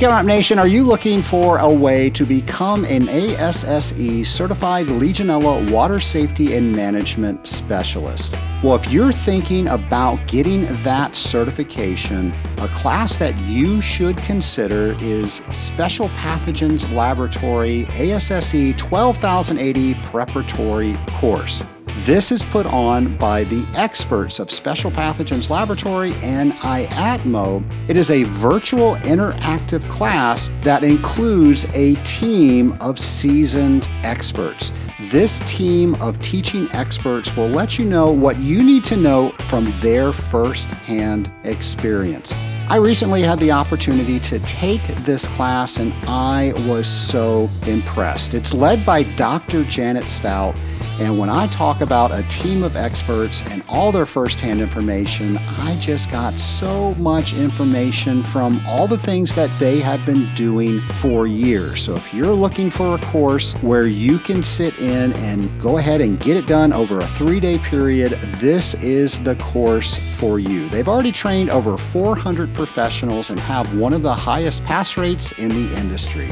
Scale 0.00 0.12
Up 0.12 0.24
Nation, 0.24 0.58
are 0.58 0.66
you 0.66 0.82
looking 0.82 1.22
for 1.22 1.58
a 1.58 1.70
way 1.70 2.08
to 2.08 2.24
become 2.24 2.86
an 2.86 3.06
ASSE 3.10 4.26
certified 4.26 4.86
Legionella 4.86 5.70
water 5.70 6.00
safety 6.00 6.56
and 6.56 6.74
management 6.74 7.46
specialist? 7.46 8.34
Well, 8.62 8.76
if 8.76 8.90
you're 8.90 9.12
thinking 9.12 9.68
about 9.68 10.26
getting 10.26 10.62
that 10.84 11.14
certification, 11.14 12.34
a 12.56 12.68
class 12.68 13.18
that 13.18 13.36
you 13.40 13.82
should 13.82 14.16
consider 14.16 14.96
is 15.02 15.42
Special 15.52 16.08
Pathogens 16.08 16.90
Laboratory 16.94 17.84
ASSE 17.90 18.72
12080 18.78 19.94
Preparatory 19.96 20.96
Course. 21.08 21.62
This 22.06 22.32
is 22.32 22.46
put 22.46 22.64
on 22.64 23.18
by 23.18 23.44
the 23.44 23.62
experts 23.76 24.38
of 24.38 24.50
Special 24.50 24.90
Pathogens 24.90 25.50
Laboratory 25.50 26.14
and 26.22 26.52
IAPMO. 26.54 27.62
It 27.90 27.98
is 27.98 28.10
a 28.10 28.22
virtual 28.24 28.96
interactive 28.96 29.86
class 29.90 30.50
that 30.62 30.82
includes 30.82 31.66
a 31.74 31.96
team 31.96 32.72
of 32.80 32.98
seasoned 32.98 33.86
experts. 34.02 34.72
This 35.08 35.40
team 35.40 35.94
of 35.94 36.20
teaching 36.20 36.68
experts 36.72 37.34
will 37.34 37.48
let 37.48 37.78
you 37.78 37.86
know 37.86 38.12
what 38.12 38.38
you 38.38 38.62
need 38.62 38.84
to 38.84 38.96
know 38.96 39.32
from 39.48 39.72
their 39.80 40.12
first-hand 40.12 41.32
experience. 41.44 42.34
I 42.68 42.76
recently 42.76 43.22
had 43.22 43.40
the 43.40 43.50
opportunity 43.50 44.20
to 44.20 44.38
take 44.40 44.82
this 44.98 45.26
class 45.26 45.78
and 45.78 45.92
I 46.06 46.52
was 46.68 46.86
so 46.86 47.48
impressed. 47.66 48.34
It's 48.34 48.52
led 48.52 48.84
by 48.86 49.02
Dr. 49.02 49.64
Janet 49.64 50.08
Stout, 50.08 50.54
and 51.00 51.18
when 51.18 51.30
I 51.30 51.46
talk 51.46 51.80
about 51.80 52.12
a 52.12 52.22
team 52.28 52.62
of 52.62 52.76
experts 52.76 53.42
and 53.46 53.64
all 53.68 53.90
their 53.90 54.04
firsthand 54.04 54.60
information, 54.60 55.38
I 55.38 55.76
just 55.80 56.10
got 56.10 56.38
so 56.38 56.94
much 56.96 57.32
information 57.32 58.22
from 58.22 58.62
all 58.66 58.86
the 58.86 58.98
things 58.98 59.34
that 59.34 59.50
they 59.58 59.80
have 59.80 60.04
been 60.04 60.32
doing 60.34 60.80
for 61.00 61.26
years. 61.26 61.82
So 61.82 61.96
if 61.96 62.12
you're 62.12 62.34
looking 62.34 62.70
for 62.70 62.96
a 62.96 62.98
course 63.06 63.54
where 63.62 63.86
you 63.86 64.18
can 64.18 64.42
sit 64.42 64.78
in 64.78 64.89
and 64.90 65.60
go 65.60 65.78
ahead 65.78 66.00
and 66.00 66.18
get 66.18 66.36
it 66.36 66.46
done 66.46 66.72
over 66.72 67.00
a 67.00 67.06
three 67.06 67.40
day 67.40 67.58
period, 67.58 68.12
this 68.36 68.74
is 68.74 69.22
the 69.22 69.36
course 69.36 69.96
for 70.18 70.38
you. 70.38 70.68
They've 70.68 70.88
already 70.88 71.12
trained 71.12 71.50
over 71.50 71.76
400 71.76 72.54
professionals 72.54 73.30
and 73.30 73.38
have 73.40 73.74
one 73.76 73.92
of 73.92 74.02
the 74.02 74.14
highest 74.14 74.64
pass 74.64 74.96
rates 74.96 75.32
in 75.32 75.48
the 75.48 75.76
industry. 75.78 76.28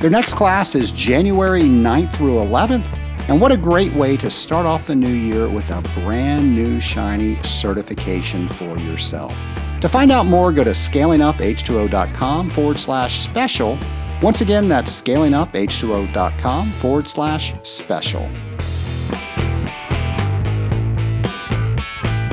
Their 0.00 0.10
next 0.10 0.34
class 0.34 0.74
is 0.74 0.92
January 0.92 1.62
9th 1.62 2.16
through 2.16 2.36
11th. 2.36 2.92
And 3.28 3.40
what 3.40 3.52
a 3.52 3.56
great 3.56 3.92
way 3.92 4.16
to 4.16 4.30
start 4.30 4.64
off 4.64 4.86
the 4.86 4.94
new 4.94 5.12
year 5.12 5.48
with 5.48 5.68
a 5.70 5.82
brand 6.00 6.54
new 6.54 6.80
shiny 6.80 7.42
certification 7.42 8.48
for 8.48 8.78
yourself. 8.78 9.34
To 9.80 9.88
find 9.88 10.10
out 10.10 10.26
more, 10.26 10.50
go 10.52 10.64
to 10.64 10.70
scalinguph2o.com 10.70 12.50
forward 12.50 12.78
slash 12.78 13.20
special. 13.20 13.78
Once 14.20 14.40
again, 14.40 14.66
that's 14.68 15.00
scalinguph2o.com 15.00 16.70
forward 16.72 17.08
slash 17.08 17.54
special. 17.62 18.28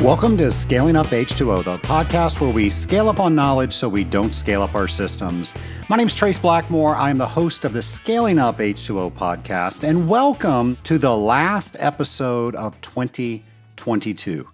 Welcome 0.01 0.35
to 0.37 0.51
Scaling 0.51 0.95
Up 0.95 1.07
H2O, 1.07 1.63
the 1.63 1.77
podcast 1.79 2.41
where 2.41 2.49
we 2.49 2.71
scale 2.71 3.07
up 3.07 3.19
on 3.19 3.35
knowledge 3.35 3.71
so 3.71 3.87
we 3.87 4.03
don't 4.03 4.33
scale 4.33 4.63
up 4.63 4.73
our 4.73 4.87
systems. 4.87 5.53
My 5.87 5.95
name 5.95 6.07
is 6.07 6.15
Trace 6.15 6.39
Blackmore. 6.39 6.95
I 6.95 7.11
am 7.11 7.19
the 7.19 7.27
host 7.27 7.65
of 7.65 7.73
the 7.73 7.83
Scaling 7.83 8.39
Up 8.39 8.57
H2O 8.57 9.13
podcast, 9.13 9.87
and 9.87 10.09
welcome 10.09 10.79
to 10.85 10.97
the 10.97 11.15
last 11.15 11.75
episode 11.79 12.55
of 12.55 12.81
2022. 12.81 14.47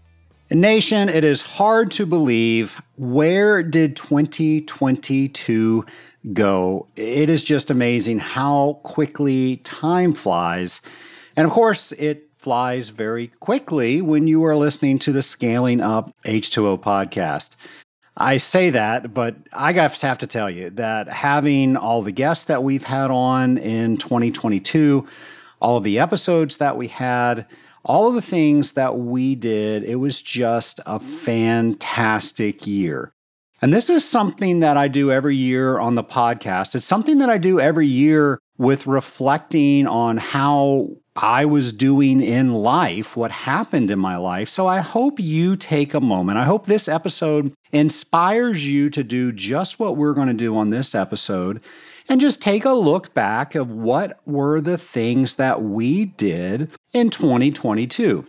Nation, 0.51 1.07
it 1.07 1.23
is 1.23 1.41
hard 1.41 1.91
to 1.91 2.05
believe 2.05 2.81
where 2.97 3.63
did 3.63 3.95
2022 3.95 5.85
go? 6.33 6.87
It 6.95 7.29
is 7.29 7.43
just 7.43 7.69
amazing 7.69 8.19
how 8.19 8.79
quickly 8.83 9.57
time 9.57 10.13
flies. 10.13 10.81
And 11.35 11.45
of 11.45 11.51
course, 11.51 11.91
it 11.93 12.29
flies 12.37 12.89
very 12.89 13.27
quickly 13.39 14.01
when 14.01 14.27
you 14.27 14.43
are 14.45 14.55
listening 14.55 14.99
to 14.99 15.11
the 15.11 15.21
Scaling 15.21 15.79
Up 15.79 16.13
H2O 16.25 16.79
podcast. 16.79 17.51
I 18.17 18.37
say 18.37 18.71
that, 18.71 19.13
but 19.13 19.35
I 19.53 19.71
have 19.73 20.17
to 20.17 20.27
tell 20.27 20.49
you 20.49 20.69
that 20.71 21.07
having 21.07 21.77
all 21.77 22.01
the 22.01 22.11
guests 22.11 22.45
that 22.45 22.63
we've 22.63 22.83
had 22.83 23.09
on 23.09 23.57
in 23.57 23.97
2022, 23.97 25.07
all 25.61 25.77
of 25.77 25.83
the 25.83 25.99
episodes 25.99 26.57
that 26.57 26.77
we 26.77 26.87
had, 26.87 27.45
all 27.85 28.09
of 28.09 28.15
the 28.15 28.21
things 28.21 28.73
that 28.73 28.97
we 28.97 29.35
did, 29.35 29.83
it 29.83 29.95
was 29.95 30.21
just 30.21 30.79
a 30.85 30.99
fantastic 30.99 32.67
year. 32.67 33.13
And 33.61 33.71
this 33.71 33.91
is 33.91 34.03
something 34.03 34.61
that 34.61 34.75
I 34.75 34.87
do 34.87 35.11
every 35.11 35.35
year 35.35 35.77
on 35.77 35.93
the 35.93 36.03
podcast. 36.03 36.73
It's 36.73 36.85
something 36.85 37.19
that 37.19 37.29
I 37.29 37.37
do 37.37 37.59
every 37.59 37.85
year 37.85 38.39
with 38.57 38.87
reflecting 38.87 39.85
on 39.85 40.17
how 40.17 40.89
I 41.15 41.45
was 41.45 41.71
doing 41.71 42.21
in 42.21 42.53
life, 42.53 43.15
what 43.15 43.31
happened 43.31 43.91
in 43.91 43.99
my 43.99 44.17
life. 44.17 44.49
So 44.49 44.65
I 44.65 44.79
hope 44.79 45.19
you 45.19 45.55
take 45.55 45.93
a 45.93 46.01
moment. 46.01 46.39
I 46.39 46.45
hope 46.45 46.65
this 46.65 46.87
episode 46.87 47.53
inspires 47.71 48.65
you 48.65 48.89
to 48.91 49.03
do 49.03 49.31
just 49.31 49.79
what 49.79 49.97
we're 49.97 50.13
going 50.13 50.29
to 50.29 50.33
do 50.33 50.57
on 50.57 50.71
this 50.71 50.95
episode 50.95 51.61
and 52.09 52.19
just 52.19 52.41
take 52.41 52.65
a 52.65 52.73
look 52.73 53.13
back 53.13 53.53
of 53.53 53.71
what 53.71 54.19
were 54.25 54.59
the 54.59 54.77
things 54.77 55.35
that 55.35 55.61
we 55.61 56.05
did 56.05 56.71
in 56.93 57.09
2022. 57.09 58.25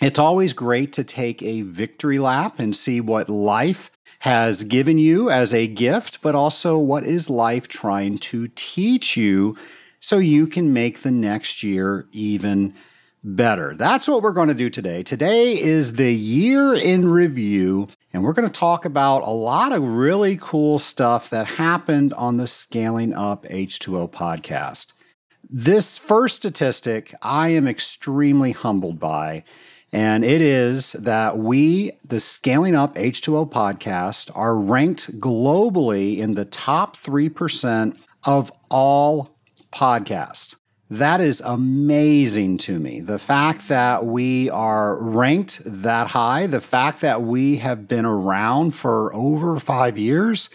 It's 0.00 0.18
always 0.18 0.52
great 0.52 0.92
to 0.94 1.04
take 1.04 1.42
a 1.42 1.62
victory 1.62 2.18
lap 2.18 2.58
and 2.58 2.74
see 2.74 3.00
what 3.00 3.28
life 3.28 3.90
has 4.20 4.64
given 4.64 4.98
you 4.98 5.30
as 5.30 5.54
a 5.54 5.66
gift, 5.66 6.20
but 6.22 6.34
also 6.34 6.78
what 6.78 7.04
is 7.04 7.30
life 7.30 7.68
trying 7.68 8.18
to 8.18 8.48
teach 8.54 9.16
you 9.16 9.56
so 10.00 10.18
you 10.18 10.46
can 10.46 10.72
make 10.72 11.00
the 11.00 11.10
next 11.10 11.62
year 11.62 12.06
even 12.12 12.74
better. 13.22 13.74
That's 13.76 14.08
what 14.08 14.22
we're 14.22 14.32
going 14.32 14.48
to 14.48 14.54
do 14.54 14.70
today. 14.70 15.02
Today 15.02 15.60
is 15.60 15.94
the 15.94 16.12
year 16.12 16.74
in 16.74 17.08
review, 17.08 17.88
and 18.12 18.22
we're 18.22 18.32
going 18.32 18.48
to 18.48 18.60
talk 18.60 18.84
about 18.84 19.26
a 19.26 19.30
lot 19.30 19.72
of 19.72 19.82
really 19.82 20.38
cool 20.40 20.78
stuff 20.78 21.30
that 21.30 21.46
happened 21.46 22.12
on 22.14 22.36
the 22.36 22.46
Scaling 22.46 23.14
Up 23.14 23.44
H2O 23.44 24.10
podcast. 24.10 24.92
This 25.50 25.98
first 25.98 26.36
statistic 26.36 27.14
I 27.22 27.48
am 27.50 27.66
extremely 27.66 28.52
humbled 28.52 28.98
by, 28.98 29.44
and 29.92 30.24
it 30.24 30.42
is 30.42 30.92
that 30.92 31.38
we, 31.38 31.92
the 32.04 32.20
Scaling 32.20 32.74
Up 32.74 32.94
H2O 32.96 33.50
podcast, 33.50 34.30
are 34.34 34.56
ranked 34.56 35.18
globally 35.18 36.18
in 36.18 36.34
the 36.34 36.44
top 36.44 36.96
3% 36.96 37.96
of 38.24 38.52
all 38.70 39.34
podcasts. 39.72 40.56
That 40.90 41.20
is 41.20 41.42
amazing 41.44 42.58
to 42.58 42.78
me. 42.78 43.00
The 43.00 43.18
fact 43.18 43.68
that 43.68 44.06
we 44.06 44.48
are 44.50 44.96
ranked 44.96 45.60
that 45.64 46.06
high, 46.06 46.46
the 46.46 46.62
fact 46.62 47.02
that 47.02 47.22
we 47.22 47.56
have 47.56 47.86
been 47.86 48.06
around 48.06 48.74
for 48.74 49.14
over 49.14 49.58
five 49.60 49.98
years, 49.98 50.48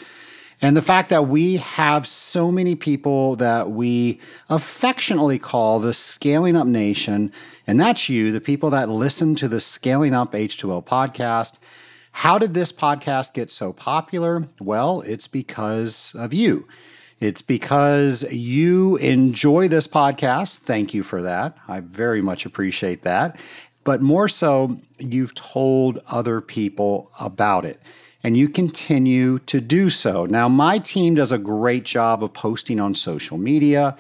and 0.64 0.78
the 0.78 0.82
fact 0.82 1.10
that 1.10 1.28
we 1.28 1.58
have 1.58 2.08
so 2.08 2.50
many 2.50 2.74
people 2.74 3.36
that 3.36 3.72
we 3.72 4.22
affectionately 4.50 5.38
call 5.38 5.82
the 5.82 5.94
Scaling 5.94 6.56
Up 6.56 6.66
Nation, 6.66 7.34
and 7.68 7.78
that's 7.78 8.08
you, 8.08 8.32
the 8.32 8.40
people 8.40 8.70
that 8.70 8.88
listen 8.88 9.36
to 9.36 9.50
the 9.50 9.60
Scaling 9.60 10.14
Up 10.14 10.32
H2O 10.32 10.86
podcast. 10.86 11.58
How 12.14 12.40
did 12.40 12.54
this 12.54 12.72
podcast 12.72 13.34
get 13.34 13.52
so 13.52 13.74
popular? 13.74 14.48
Well, 14.62 15.02
it's 15.02 15.28
because 15.28 16.16
of 16.18 16.34
you. 16.34 16.66
It's 17.20 17.42
because 17.42 18.24
you 18.32 18.96
enjoy 18.98 19.68
this 19.68 19.88
podcast. 19.88 20.60
Thank 20.60 20.94
you 20.94 21.04
for 21.04 21.22
that. 21.24 21.58
I 21.68 21.82
very 21.82 22.22
much 22.22 22.46
appreciate 22.46 23.02
that. 23.02 23.38
But 23.84 24.02
more 24.02 24.30
so, 24.30 24.80
you've 24.98 25.36
told 25.36 26.02
other 26.08 26.40
people 26.40 27.12
about 27.20 27.66
it 27.66 27.82
and 28.24 28.38
you 28.38 28.48
continue 28.48 29.40
to 29.40 29.60
do 29.60 29.90
so. 29.90 30.26
Now, 30.26 30.48
my 30.48 30.80
team 30.80 31.16
does 31.16 31.32
a 31.32 31.38
great 31.38 31.84
job 31.84 32.24
of 32.24 32.34
posting 32.34 32.80
on 32.80 32.96
social 32.96 33.38
media 33.38 33.98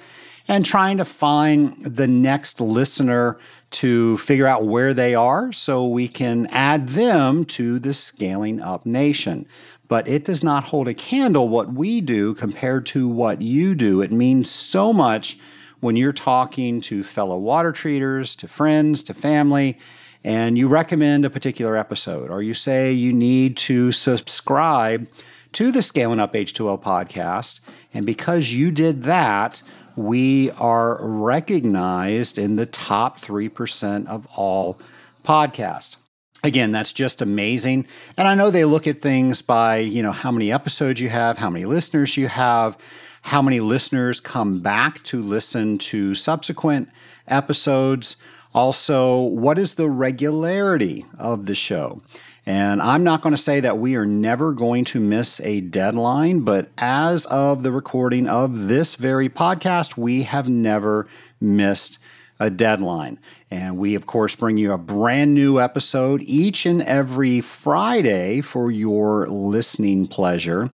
and 0.47 0.65
trying 0.65 0.97
to 0.97 1.05
find 1.05 1.83
the 1.83 2.07
next 2.07 2.59
listener 2.59 3.37
to 3.71 4.17
figure 4.17 4.45
out 4.45 4.65
where 4.65 4.93
they 4.93 5.15
are 5.15 5.51
so 5.51 5.87
we 5.87 6.07
can 6.07 6.45
add 6.47 6.89
them 6.89 7.43
to 7.45 7.79
the 7.79 7.93
Scaling 7.93 8.61
Up 8.61 8.85
Nation 8.85 9.47
but 9.93 10.07
it 10.07 10.23
does 10.23 10.43
not 10.43 10.63
hold 10.63 10.87
a 10.87 10.93
candle 10.95 11.49
what 11.49 11.73
we 11.73 12.01
do 12.01 12.33
compared 12.33 12.83
to 12.83 13.07
what 13.07 13.43
you 13.43 13.75
do. 13.75 14.01
It 14.01 14.11
means 14.11 14.49
so 14.49 14.91
much 14.91 15.37
when 15.81 15.95
you're 15.95 16.11
talking 16.11 16.81
to 16.81 17.03
fellow 17.03 17.37
water 17.37 17.71
treaters, 17.71 18.35
to 18.37 18.47
friends, 18.47 19.03
to 19.03 19.13
family, 19.13 19.77
and 20.23 20.57
you 20.57 20.67
recommend 20.67 21.25
a 21.25 21.29
particular 21.29 21.75
episode, 21.75 22.29
or 22.29 22.41
you 22.41 22.53
say 22.53 22.91
you 22.91 23.11
need 23.13 23.57
to 23.57 23.91
subscribe 23.91 25.07
to 25.53 25.71
the 25.71 25.81
Scaling 25.81 26.19
Up 26.19 26.33
H2O 26.33 26.81
podcast. 26.81 27.59
And 27.93 28.05
because 28.05 28.53
you 28.53 28.71
did 28.71 29.03
that, 29.03 29.61
we 29.95 30.49
are 30.51 30.97
recognized 31.01 32.37
in 32.37 32.55
the 32.55 32.65
top 32.65 33.19
3% 33.21 34.07
of 34.07 34.25
all 34.35 34.79
podcasts. 35.23 35.97
again 36.43 36.71
that's 36.73 36.91
just 36.91 37.21
amazing 37.21 37.87
and 38.17 38.27
i 38.27 38.35
know 38.35 38.51
they 38.51 38.65
look 38.65 38.87
at 38.87 38.99
things 38.99 39.41
by 39.41 39.77
you 39.77 40.03
know 40.03 40.11
how 40.11 40.29
many 40.31 40.51
episodes 40.51 40.99
you 40.99 41.07
have 41.07 41.37
how 41.37 41.49
many 41.49 41.63
listeners 41.63 42.17
you 42.17 42.27
have 42.27 42.77
how 43.21 43.41
many 43.41 43.61
listeners 43.61 44.19
come 44.19 44.59
back 44.59 45.01
to 45.03 45.23
listen 45.23 45.77
to 45.77 46.13
subsequent 46.13 46.89
episodes 47.29 48.17
also 48.53 49.21
what 49.21 49.57
is 49.57 49.75
the 49.75 49.89
regularity 49.89 51.05
of 51.17 51.45
the 51.45 51.55
show 51.55 52.01
and 52.45 52.81
I'm 52.81 53.05
not 53.05 53.21
going 53.21 53.33
to 53.33 53.41
say 53.41 53.61
that 53.61 53.77
we 53.77 53.95
are 53.95 54.05
never 54.05 54.51
going 54.51 54.83
to 54.85 54.99
miss 54.99 55.39
a 55.41 55.61
deadline, 55.61 56.41
but 56.41 56.69
as 56.77 57.25
of 57.27 57.63
the 57.63 57.71
recording 57.71 58.27
of 58.27 58.67
this 58.67 58.95
very 58.95 59.29
podcast, 59.29 59.95
we 59.95 60.23
have 60.23 60.49
never 60.49 61.07
missed 61.39 61.99
a 62.39 62.49
deadline. 62.49 63.17
And 63.49 63.77
we, 63.77 63.95
of 63.95 64.07
course, 64.07 64.35
bring 64.35 64.57
you 64.57 64.73
a 64.73 64.77
brand 64.77 65.33
new 65.33 65.61
episode 65.61 66.21
each 66.23 66.65
and 66.65 66.81
every 66.81 67.39
Friday 67.39 68.41
for 68.41 68.71
your 68.71 69.29
listening 69.29 70.07
pleasure. 70.07 70.69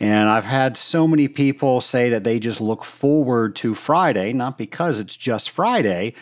And 0.00 0.28
I've 0.28 0.44
had 0.44 0.76
so 0.76 1.06
many 1.06 1.28
people 1.28 1.80
say 1.80 2.08
that 2.08 2.24
they 2.24 2.40
just 2.40 2.60
look 2.60 2.82
forward 2.82 3.54
to 3.56 3.76
Friday, 3.76 4.32
not 4.32 4.58
because 4.58 4.98
it's 4.98 5.16
just 5.16 5.50
Friday, 5.50 6.14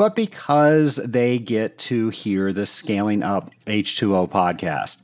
but 0.00 0.16
because 0.16 0.96
they 0.96 1.38
get 1.38 1.76
to 1.76 2.08
hear 2.08 2.54
the 2.54 2.64
Scaling 2.64 3.22
Up 3.22 3.50
H2O 3.66 4.30
podcast. 4.30 4.96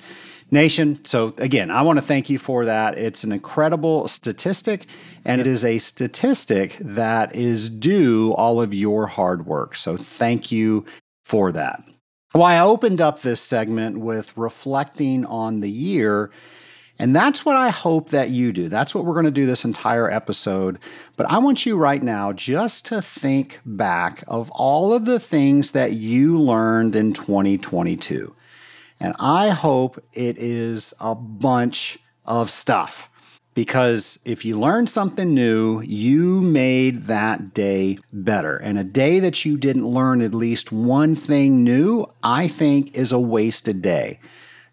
Nation, 0.51 0.99
so 1.05 1.35
again, 1.37 1.71
I 1.71 1.83
want 1.83 1.99
to 1.99 2.03
thank 2.03 2.31
you 2.31 2.39
for 2.39 2.65
that. 2.65 2.97
It's 2.97 3.23
an 3.23 3.31
incredible 3.31 4.09
statistic, 4.09 4.87
and 5.27 5.39
it 5.39 5.47
is 5.47 5.67
a 5.67 5.77
statistic 5.77 6.79
that 6.81 7.37
is 7.37 7.69
due 7.69 8.33
all 8.39 8.59
of 8.59 8.73
your 8.73 9.07
hard 9.07 9.45
work. 9.45 9.77
So 9.77 9.99
thank 9.99 10.51
you 10.51 10.87
for 11.27 11.53
that. 11.53 11.85
Why 12.33 12.55
I 12.55 12.61
opened 12.61 13.03
up 13.03 13.21
this 13.21 13.43
segment 13.43 13.99
with 13.99 14.35
reflecting 14.35 15.27
on 15.27 15.61
the 15.61 15.71
year 15.71 16.31
and 16.99 17.15
that's 17.15 17.45
what 17.45 17.57
I 17.57 17.69
hope 17.69 18.11
that 18.11 18.31
you 18.31 18.53
do. 18.53 18.69
That's 18.69 18.95
what 18.95 19.05
we're 19.05 19.15
going 19.15 19.27
to 19.27 19.31
do 19.31 19.47
this 19.47 19.65
entire 19.65 20.11
episode. 20.11 20.79
But 21.17 21.31
I 21.31 21.39
want 21.39 21.67
you 21.67 21.77
right 21.77 22.03
now 22.03 22.33
just 22.33 22.87
to 22.87 23.03
think 23.03 23.61
back 23.67 24.25
of 24.29 24.51
all 24.51 24.93
of 24.93 25.05
the 25.05 25.21
things 25.21 25.73
that 25.73 25.93
you 25.93 26.41
learned 26.41 26.97
in 26.97 27.13
2022. 27.13 28.35
And 28.99 29.15
I 29.19 29.51
hope 29.51 30.03
it 30.15 30.39
is 30.39 30.95
a 30.99 31.15
bunch 31.15 31.99
of 32.25 32.51
stuff. 32.51 33.11
Because 33.53 34.19
if 34.27 34.45
you 34.45 34.59
learned 34.59 34.91
something 34.91 35.33
new, 35.33 35.81
you 35.81 36.43
made 36.43 37.05
that 37.05 37.55
day 37.55 37.99
better. 38.13 38.59
And 38.59 38.79
a 38.79 38.85
day 38.85 39.19
that 39.21 39.47
you 39.47 39.57
didn't 39.57 39.87
learn 39.87 40.21
at 40.21 40.35
least 40.35 40.73
one 40.73 41.17
thing 41.17 41.65
new, 41.65 42.07
I 42.23 42.49
think 42.49 42.95
is 42.95 43.13
a 43.13 43.19
wasted 43.19 43.81
day. 43.81 44.21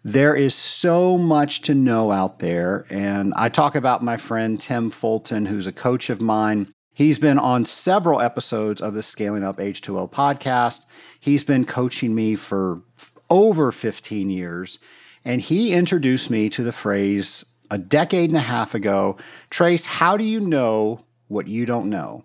There 0.06 0.34
is 0.34 0.54
so 0.54 1.16
much 1.16 1.62
to 1.62 1.74
know 1.74 2.12
out 2.12 2.38
there. 2.38 2.84
And 2.90 3.32
I 3.36 3.48
talk 3.48 3.74
about 3.74 4.04
my 4.04 4.18
friend 4.18 4.60
Tim 4.60 4.90
Fulton, 4.90 5.46
who's 5.46 5.66
a 5.66 5.72
coach 5.72 6.10
of 6.10 6.20
mine. 6.20 6.70
He's 6.92 7.18
been 7.18 7.38
on 7.38 7.64
several 7.64 8.20
episodes 8.20 8.82
of 8.82 8.92
the 8.92 9.02
Scaling 9.02 9.42
Up 9.42 9.56
H2O 9.56 10.10
podcast. 10.12 10.84
He's 11.20 11.42
been 11.42 11.64
coaching 11.64 12.14
me 12.14 12.36
for 12.36 12.82
over 13.30 13.72
15 13.72 14.28
years. 14.28 14.78
And 15.24 15.40
he 15.40 15.72
introduced 15.72 16.28
me 16.28 16.50
to 16.50 16.62
the 16.62 16.72
phrase 16.72 17.42
a 17.70 17.78
decade 17.78 18.28
and 18.28 18.36
a 18.36 18.42
half 18.42 18.74
ago 18.74 19.16
Trace, 19.48 19.86
how 19.86 20.18
do 20.18 20.24
you 20.24 20.38
know 20.38 21.02
what 21.28 21.48
you 21.48 21.64
don't 21.64 21.88
know? 21.88 22.24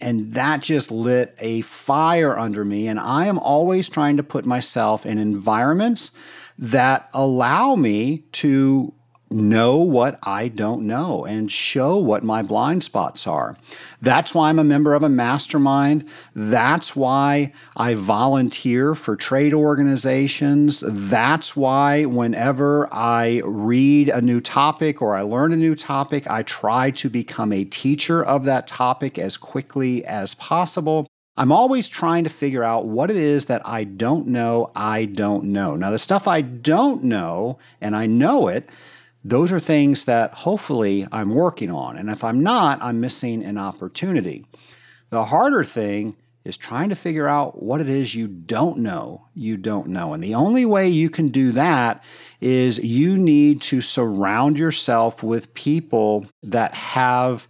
And 0.00 0.34
that 0.34 0.60
just 0.60 0.90
lit 0.90 1.36
a 1.38 1.60
fire 1.60 2.36
under 2.36 2.64
me. 2.64 2.88
And 2.88 2.98
I 2.98 3.26
am 3.26 3.38
always 3.38 3.88
trying 3.88 4.16
to 4.16 4.24
put 4.24 4.44
myself 4.44 5.06
in 5.06 5.18
environments 5.18 6.10
that 6.58 7.08
allow 7.12 7.74
me 7.74 8.24
to 8.32 8.92
know 9.30 9.78
what 9.78 10.18
I 10.22 10.48
don't 10.48 10.86
know 10.86 11.24
and 11.24 11.50
show 11.50 11.96
what 11.96 12.22
my 12.22 12.42
blind 12.42 12.84
spots 12.84 13.26
are. 13.26 13.56
That's 14.00 14.34
why 14.34 14.48
I'm 14.48 14.58
a 14.58 14.64
member 14.64 14.94
of 14.94 15.02
a 15.02 15.08
mastermind. 15.08 16.08
That's 16.34 16.94
why 16.94 17.52
I 17.76 17.94
volunteer 17.94 18.94
for 18.94 19.16
trade 19.16 19.52
organizations. 19.52 20.84
That's 20.86 21.56
why 21.56 22.04
whenever 22.04 22.92
I 22.92 23.42
read 23.44 24.10
a 24.10 24.20
new 24.20 24.40
topic 24.40 25.02
or 25.02 25.16
I 25.16 25.22
learn 25.22 25.52
a 25.52 25.56
new 25.56 25.74
topic, 25.74 26.28
I 26.30 26.42
try 26.44 26.92
to 26.92 27.10
become 27.10 27.52
a 27.52 27.64
teacher 27.64 28.24
of 28.24 28.44
that 28.44 28.66
topic 28.66 29.18
as 29.18 29.36
quickly 29.36 30.04
as 30.04 30.34
possible. 30.34 31.06
I'm 31.38 31.52
always 31.52 31.88
trying 31.88 32.24
to 32.24 32.30
figure 32.30 32.64
out 32.64 32.86
what 32.86 33.10
it 33.10 33.16
is 33.16 33.44
that 33.46 33.60
I 33.66 33.84
don't 33.84 34.28
know, 34.28 34.70
I 34.74 35.04
don't 35.04 35.44
know. 35.44 35.76
Now, 35.76 35.90
the 35.90 35.98
stuff 35.98 36.26
I 36.26 36.40
don't 36.40 37.04
know, 37.04 37.58
and 37.80 37.94
I 37.94 38.06
know 38.06 38.48
it, 38.48 38.68
those 39.22 39.52
are 39.52 39.60
things 39.60 40.04
that 40.04 40.32
hopefully 40.32 41.06
I'm 41.12 41.34
working 41.34 41.70
on. 41.70 41.98
And 41.98 42.08
if 42.08 42.24
I'm 42.24 42.42
not, 42.42 42.78
I'm 42.80 43.00
missing 43.00 43.44
an 43.44 43.58
opportunity. 43.58 44.46
The 45.10 45.24
harder 45.24 45.64
thing 45.64 46.16
is 46.44 46.56
trying 46.56 46.88
to 46.88 46.94
figure 46.94 47.26
out 47.26 47.60
what 47.60 47.80
it 47.80 47.88
is 47.88 48.14
you 48.14 48.28
don't 48.28 48.78
know, 48.78 49.26
you 49.34 49.56
don't 49.56 49.88
know. 49.88 50.14
And 50.14 50.22
the 50.22 50.36
only 50.36 50.64
way 50.64 50.88
you 50.88 51.10
can 51.10 51.28
do 51.28 51.50
that 51.52 52.02
is 52.40 52.78
you 52.78 53.18
need 53.18 53.60
to 53.62 53.80
surround 53.80 54.56
yourself 54.58 55.22
with 55.24 55.52
people 55.54 56.24
that 56.44 56.72
have 56.74 57.48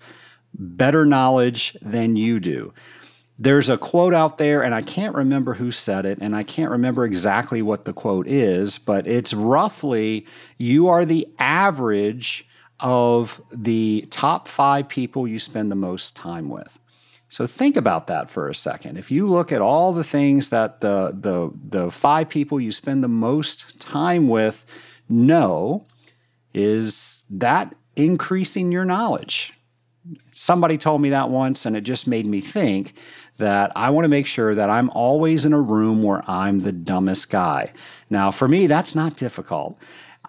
better 0.54 1.04
knowledge 1.04 1.76
than 1.82 2.16
you 2.16 2.40
do. 2.40 2.72
There's 3.38 3.68
a 3.68 3.76
quote 3.76 4.14
out 4.14 4.38
there, 4.38 4.62
and 4.62 4.74
I 4.74 4.80
can't 4.82 5.14
remember 5.14 5.54
who 5.54 5.70
said 5.70 6.06
it, 6.06 6.18
and 6.20 6.34
I 6.34 6.42
can't 6.42 6.70
remember 6.70 7.04
exactly 7.04 7.60
what 7.60 7.84
the 7.84 7.92
quote 7.92 8.26
is, 8.26 8.78
but 8.78 9.06
it's 9.06 9.34
roughly 9.34 10.26
you 10.56 10.88
are 10.88 11.04
the 11.04 11.28
average 11.38 12.48
of 12.80 13.40
the 13.52 14.06
top 14.10 14.48
five 14.48 14.88
people 14.88 15.28
you 15.28 15.38
spend 15.38 15.70
the 15.70 15.76
most 15.76 16.16
time 16.16 16.48
with. 16.48 16.78
So 17.28 17.46
think 17.46 17.76
about 17.76 18.06
that 18.06 18.30
for 18.30 18.48
a 18.48 18.54
second. 18.54 18.96
If 18.96 19.10
you 19.10 19.26
look 19.26 19.50
at 19.52 19.60
all 19.60 19.92
the 19.92 20.04
things 20.04 20.50
that 20.50 20.80
the 20.80 21.14
the 21.18 21.50
the 21.68 21.90
five 21.90 22.28
people 22.28 22.60
you 22.60 22.70
spend 22.72 23.02
the 23.02 23.08
most 23.08 23.80
time 23.80 24.28
with 24.28 24.64
know, 25.08 25.86
is 26.54 27.24
that 27.30 27.74
increasing 27.96 28.70
your 28.70 28.84
knowledge? 28.84 29.52
Somebody 30.30 30.78
told 30.78 31.00
me 31.00 31.10
that 31.10 31.30
once 31.30 31.66
and 31.66 31.76
it 31.76 31.80
just 31.80 32.06
made 32.06 32.26
me 32.26 32.40
think 32.40 32.94
that 33.36 33.72
I 33.76 33.90
want 33.90 34.04
to 34.04 34.08
make 34.08 34.26
sure 34.26 34.54
that 34.54 34.70
I'm 34.70 34.90
always 34.90 35.44
in 35.44 35.52
a 35.52 35.60
room 35.60 36.02
where 36.02 36.28
I'm 36.28 36.60
the 36.60 36.72
dumbest 36.72 37.30
guy. 37.30 37.72
Now, 38.10 38.30
for 38.30 38.48
me, 38.48 38.66
that's 38.66 38.94
not 38.94 39.16
difficult. 39.16 39.78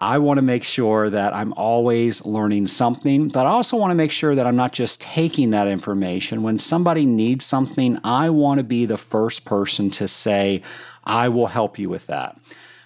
I 0.00 0.18
want 0.18 0.38
to 0.38 0.42
make 0.42 0.62
sure 0.62 1.10
that 1.10 1.34
I'm 1.34 1.52
always 1.54 2.24
learning 2.24 2.68
something, 2.68 3.28
but 3.28 3.46
I 3.46 3.50
also 3.50 3.76
want 3.76 3.90
to 3.90 3.96
make 3.96 4.12
sure 4.12 4.36
that 4.36 4.46
I'm 4.46 4.54
not 4.54 4.72
just 4.72 5.00
taking 5.00 5.50
that 5.50 5.66
information. 5.66 6.44
When 6.44 6.58
somebody 6.58 7.04
needs 7.04 7.44
something, 7.44 7.98
I 8.04 8.30
want 8.30 8.58
to 8.58 8.64
be 8.64 8.86
the 8.86 8.96
first 8.96 9.44
person 9.44 9.90
to 9.92 10.06
say, 10.06 10.62
I 11.02 11.28
will 11.28 11.48
help 11.48 11.78
you 11.78 11.88
with 11.88 12.06
that. 12.06 12.38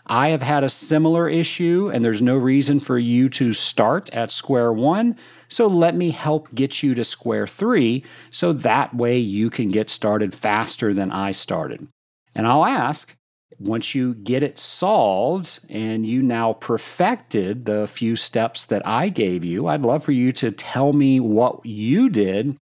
I 0.07 0.29
have 0.29 0.43
had 0.43 0.65
a 0.65 0.69
similar 0.69 1.29
issue, 1.29 1.91
and 1.93 2.05
there's 2.05 2.23
no 2.23 2.37
reason 2.37 2.81
for 2.81 2.99
you 2.99 3.29
to 3.31 3.53
start 3.53 4.11
at 4.11 4.31
square 4.31 4.73
one. 4.73 5.17
So 5.49 5.67
let 5.67 5.95
me 5.95 6.11
help 6.11 6.53
get 6.55 6.83
you 6.83 6.95
to 6.95 7.05
square 7.05 7.47
three 7.47 8.05
so 8.31 8.53
that 8.53 8.95
way 8.95 9.19
you 9.19 9.49
can 9.49 9.69
get 9.69 9.91
started 9.91 10.35
faster 10.35 10.93
than 10.93 11.13
I 11.13 11.33
started. 11.33 11.87
And 12.35 12.47
I'll 12.47 12.65
ask, 12.65 13.15
once 13.59 13.95
you 13.95 14.15
get 14.15 14.43
it 14.43 14.59
solved 14.59 15.61
and 15.69 16.05
you 16.05 16.23
now 16.23 16.55
perfected 16.55 17.65
the 17.65 17.87
few 17.87 18.17
steps 18.17 18.67
that 18.67 18.85
I 18.87 19.09
gave 19.09 19.45
you, 19.45 19.69
I'd 19.69 19.83
love 19.83 20.03
for 20.03 20.13
you 20.13 20.33
to 20.33 20.51
tell 20.51 20.93
me 20.93 21.21
what 21.21 21.65
you 21.65 22.09
did. 22.09 22.57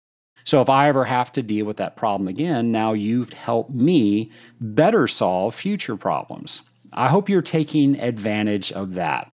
So 0.43 0.61
if 0.61 0.69
I 0.69 0.89
ever 0.89 1.05
have 1.05 1.31
to 1.33 1.43
deal 1.43 1.65
with 1.65 1.77
that 1.77 1.95
problem 1.95 2.27
again, 2.27 2.71
now 2.71 2.93
you've 2.93 3.31
helped 3.31 3.71
me 3.71 4.31
better 4.59 5.07
solve 5.07 5.55
future 5.55 5.95
problems. 5.95 6.63
I 6.93 7.07
hope 7.07 7.29
you're 7.29 7.41
taking 7.41 7.99
advantage 7.99 8.71
of 8.71 8.93
that. 8.93 9.31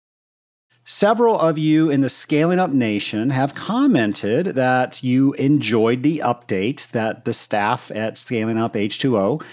Several 0.88 1.40
of 1.40 1.58
you 1.58 1.90
in 1.90 2.02
the 2.02 2.10
Scaling 2.10 2.60
Up 2.60 2.70
Nation 2.70 3.32
have 3.32 3.56
commented 3.56 4.48
that 4.54 5.02
you 5.02 5.34
enjoyed 5.34 6.04
the 6.04 6.20
update 6.20 6.88
that 6.92 7.26
the 7.26 7.34
staff 7.34 7.90
at 7.96 8.20
Scaling 8.20 8.60
Up 8.60 8.76
H2O 8.76 9.44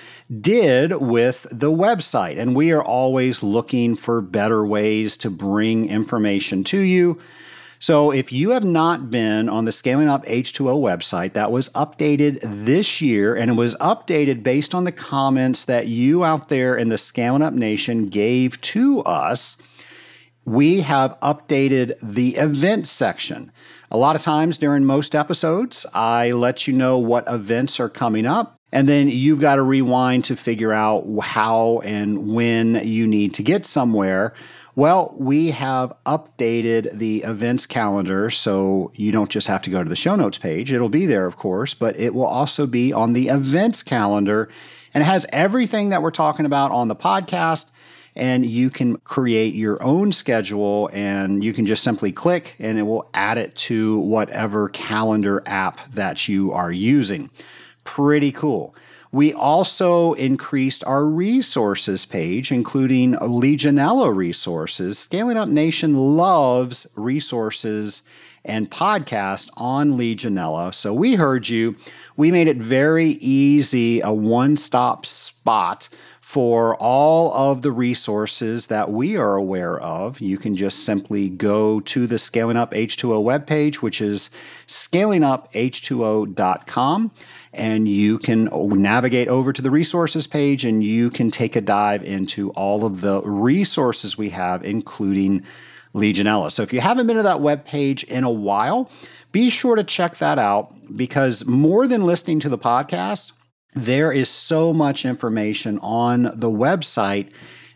did 0.43 0.93
with 0.97 1.47
the 1.51 1.73
website. 1.73 2.39
And 2.39 2.55
we 2.55 2.71
are 2.71 2.85
always 2.85 3.43
looking 3.43 3.97
for 3.97 4.21
better 4.21 4.67
ways 4.67 5.17
to 5.19 5.31
bring 5.31 5.89
information 5.89 6.65
to 6.65 6.81
you. 6.81 7.19
So 7.83 8.13
if 8.13 8.31
you 8.31 8.51
have 8.51 8.63
not 8.63 9.11
been 9.11 9.49
on 9.49 9.65
the 9.65 9.73
Scaling 9.73 10.09
Up 10.09 10.25
H2O 10.27 10.81
website, 10.81 11.33
that 11.33 11.51
was 11.51 11.69
updated 11.71 12.39
this 12.65 13.01
year 13.01 13.35
and 13.35 13.51
it 13.51 13.55
was 13.55 13.75
updated 13.79 14.45
based 14.45 14.73
on 14.73 14.85
the 14.85 14.93
comments 14.93 15.65
that 15.65 15.89
you 15.89 16.23
out 16.23 16.49
there 16.49 16.77
in 16.77 16.91
the 16.91 16.97
Scaling 16.97 17.43
Up 17.43 17.55
Nation 17.55 18.07
gave 18.07 18.61
to 18.61 19.01
us 19.01 19.57
we 20.45 20.81
have 20.81 21.19
updated 21.23 21.97
the 22.01 22.37
event 22.37 22.87
section. 22.87 23.51
A 23.91 23.97
lot 23.97 24.15
of 24.15 24.23
times 24.23 24.59
during 24.59 24.85
most 24.85 25.17
episodes, 25.17 25.85
I 25.93 26.31
let 26.31 26.69
you 26.69 26.75
know 26.75 26.99
what 26.99 27.25
events 27.27 27.81
are 27.81 27.89
coming 27.89 28.27
up. 28.27 28.62
And 28.73 28.89
then 28.89 29.09
you've 29.11 29.41
got 29.41 29.57
to 29.57 29.63
rewind 29.63 30.25
to 30.27 30.37
figure 30.37 30.73
out 30.73 31.07
how 31.21 31.83
and 31.85 32.35
when 32.35 32.87
you 32.87 33.07
need 33.07 33.35
to 33.35 33.43
get 33.43 33.67
somewhere. 33.67 34.35
Well, 34.75 35.15
we 35.19 35.51
have 35.51 35.93
updated 36.07 36.97
the 36.97 37.23
events 37.25 37.67
calendar 37.67 38.31
so 38.31 38.91
you 38.95 39.13
don't 39.13 39.29
just 39.29 39.47
have 39.47 39.61
to 39.63 39.71
go 39.71 39.83
to 39.83 39.89
the 39.89 39.97
show 39.97 40.17
notes 40.17 40.39
page. 40.39 40.73
It'll 40.73 40.89
be 40.89 41.05
there, 41.05 41.27
of 41.27 41.37
course, 41.37 41.75
but 41.75 41.99
it 42.01 42.15
will 42.15 42.27
also 42.27 42.67
be 42.67 42.91
on 42.91 43.13
the 43.13 43.29
events 43.29 43.83
calendar 43.83 44.49
and 44.95 45.03
it 45.03 45.07
has 45.07 45.27
everything 45.31 45.91
that 45.91 46.03
we're 46.03 46.11
talking 46.11 46.47
about 46.47 46.71
on 46.71 46.89
the 46.89 46.97
podcast. 46.97 47.71
And 48.15 48.45
you 48.45 48.71
can 48.71 48.97
create 48.99 49.55
your 49.55 49.83
own 49.83 50.13
schedule 50.13 50.91
and 50.93 51.43
you 51.43 51.53
can 51.53 51.65
just 51.65 51.83
simply 51.83 52.13
click 52.13 52.57
and 52.59 52.79
it 52.79 52.83
will 52.83 53.09
add 53.15 53.39
it 53.39 53.55
to 53.57 53.99
whatever 54.01 54.69
calendar 54.71 55.43
app 55.47 55.81
that 55.93 56.29
you 56.29 56.53
are 56.53 56.73
using. 56.73 57.31
Pretty 57.85 58.33
cool. 58.33 58.75
We 59.13 59.35
also 59.35 60.15
increased 60.15 60.83
our 60.85 61.05
resources 61.05 62.07
page, 62.07 62.51
including 62.51 63.13
Legionella 63.17 64.15
resources. 64.15 64.99
Scaling 64.99 65.37
Up 65.37 65.51
Nation 65.51 66.17
loves 66.17 66.87
resources 66.95 68.03
and 68.45 68.71
podcast 68.71 69.51
on 69.55 69.99
Legionella. 69.99 70.75
So 70.75 70.95
we 70.95 71.15
heard 71.15 71.49
you. 71.49 71.77
We 72.17 72.31
made 72.31 72.49
it 72.49 72.57
very 72.57 73.11
easy, 73.21 74.01
a 74.01 74.13
one 74.13 74.57
stop 74.57 75.05
spot 75.05 75.91
for 76.33 76.77
all 76.77 77.35
of 77.35 77.61
the 77.61 77.71
resources 77.71 78.69
that 78.69 78.91
we 78.91 79.19
are 79.19 79.35
aware 79.35 79.79
of. 79.79 80.19
You 80.19 80.39
can 80.39 80.57
just 80.57 80.87
simply 80.87 81.29
go 81.29 81.81
to 81.81 82.07
the 82.07 82.19
Scaling 82.19 82.57
Up 82.57 82.73
H2O 82.73 83.23
webpage, 83.23 83.75
which 83.77 84.01
is 84.01 84.31
scalinguph2o.com, 84.67 87.11
and 87.53 87.87
you 87.87 88.19
can 88.19 88.49
navigate 88.53 89.29
over 89.29 89.53
to 89.53 89.61
the 89.61 89.71
resources 89.71 90.27
page 90.27 90.65
and 90.65 90.83
you 90.83 91.11
can 91.11 91.31
take 91.31 91.55
a 91.55 91.61
dive 91.61 92.03
into 92.03 92.51
all 92.51 92.85
of 92.85 93.01
the 93.01 93.21
resources 93.23 94.17
we 94.17 94.31
have, 94.31 94.65
including 94.65 95.45
Legionella. 95.95 96.51
So 96.51 96.63
if 96.63 96.73
you 96.73 96.81
haven't 96.81 97.07
been 97.07 97.17
to 97.17 97.23
that 97.23 97.41
web 97.41 97.65
page 97.65 98.05
in 98.05 98.25
a 98.25 98.31
while, 98.31 98.91
be 99.33 99.51
sure 99.51 99.77
to 99.77 99.85
check 99.85 100.17
that 100.19 100.39
out 100.39 100.75
because 100.97 101.47
more 101.47 101.87
than 101.87 102.07
listening 102.07 102.41
to 102.41 102.49
the 102.49 102.59
podcast, 102.59 103.33
there 103.75 104.13
is 104.13 104.29
so 104.29 104.73
much 104.73 105.05
information 105.05 105.79
on 105.81 106.25
the 106.35 106.51
website. 106.51 107.31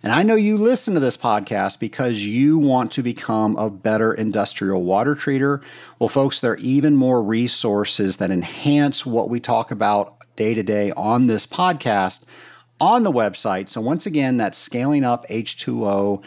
And 0.07 0.15
I 0.15 0.23
know 0.23 0.37
you 0.37 0.57
listen 0.57 0.95
to 0.95 1.01
this 1.01 1.17
podcast 1.17 1.81
because 1.81 2.25
you 2.25 2.59
want 2.59 2.93
to 2.93 3.03
become 3.03 3.57
a 3.57 3.69
better 3.69 4.15
industrial 4.15 4.85
water 4.85 5.17
treater. 5.17 5.61
Well, 5.99 6.09
folks, 6.09 6.41
there 6.41 6.53
are 6.53 6.59
even 6.59 6.95
more 6.95 7.21
resources 7.21 8.19
that 8.19 8.31
enhance 8.31 9.05
what 9.05 9.29
we 9.29 9.41
talk 9.41 9.73
about 9.73 10.15
day 10.37 10.55
to 10.55 10.63
day 10.63 10.93
on 10.93 11.27
this 11.27 11.45
podcast 11.45 12.23
on 12.79 13.03
the 13.03 13.11
website. 13.11 13.69
So, 13.69 13.81
once 13.81 14.07
again, 14.07 14.37
that's 14.37 14.57
scaling 14.57 15.05
up 15.05 15.27
H2O 15.29 16.23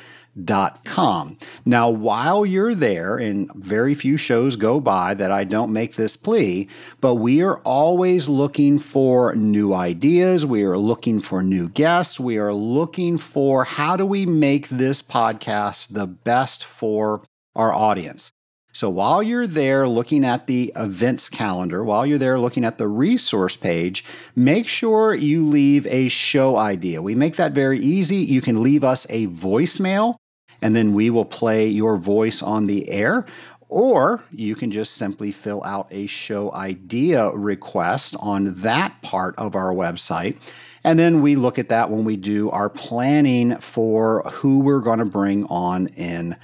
com. 0.83 1.37
Now, 1.65 1.89
while 1.89 2.45
you're 2.45 2.75
there, 2.75 3.17
and 3.17 3.51
very 3.53 3.93
few 3.95 4.17
shows 4.17 4.55
go 4.55 4.79
by 4.79 5.13
that 5.15 5.31
I 5.31 5.43
don't 5.43 5.73
make 5.73 5.95
this 5.95 6.15
plea, 6.15 6.67
but 7.01 7.15
we 7.15 7.41
are 7.41 7.57
always 7.59 8.29
looking 8.29 8.79
for 8.79 9.35
new 9.35 9.73
ideas. 9.73 10.45
We 10.45 10.63
are 10.63 10.77
looking 10.77 11.19
for 11.19 11.43
new 11.43 11.69
guests. 11.69 12.19
We 12.19 12.37
are 12.37 12.53
looking 12.53 13.17
for 13.17 13.63
how 13.63 13.95
do 13.95 14.05
we 14.05 14.25
make 14.25 14.69
this 14.69 15.01
podcast 15.01 15.93
the 15.93 16.07
best 16.07 16.63
for 16.63 17.23
our 17.55 17.73
audience. 17.73 18.31
So 18.71 18.89
while 18.89 19.23
you're 19.23 19.47
there 19.47 19.87
looking 19.87 20.23
at 20.23 20.45
the 20.45 20.71
events 20.75 21.27
calendar, 21.27 21.83
while 21.83 22.05
you're 22.05 22.19
there 22.19 22.39
looking 22.39 22.63
at 22.63 22.77
the 22.77 22.87
resource 22.87 23.57
page, 23.57 24.05
make 24.35 24.67
sure 24.67 25.13
you 25.15 25.45
leave 25.45 25.87
a 25.87 26.07
show 26.07 26.55
idea. 26.55 27.01
We 27.01 27.15
make 27.15 27.35
that 27.37 27.53
very 27.53 27.79
easy. 27.79 28.17
You 28.17 28.41
can 28.41 28.61
leave 28.61 28.83
us 28.83 29.07
a 29.09 29.27
voicemail 29.27 30.17
and 30.61 30.75
then 30.75 30.93
we 30.93 31.09
will 31.09 31.25
play 31.25 31.67
your 31.67 31.97
voice 31.97 32.41
on 32.41 32.67
the 32.67 32.89
air. 32.89 33.25
Or 33.69 34.23
you 34.31 34.55
can 34.55 34.71
just 34.71 34.95
simply 34.95 35.31
fill 35.31 35.63
out 35.63 35.87
a 35.91 36.07
show 36.07 36.51
idea 36.53 37.29
request 37.29 38.15
on 38.19 38.55
that 38.61 38.99
part 39.03 39.35
of 39.37 39.55
our 39.55 39.71
website. 39.71 40.37
And 40.83 40.97
then 40.97 41.21
we 41.21 41.35
look 41.35 41.59
at 41.59 41.69
that 41.69 41.91
when 41.91 42.03
we 42.03 42.17
do 42.17 42.49
our 42.49 42.69
planning 42.69 43.57
for 43.57 44.23
who 44.31 44.59
we're 44.59 44.79
going 44.79 44.99
to 44.99 45.05
bring 45.05 45.45
on 45.45 45.87
in 45.89 46.35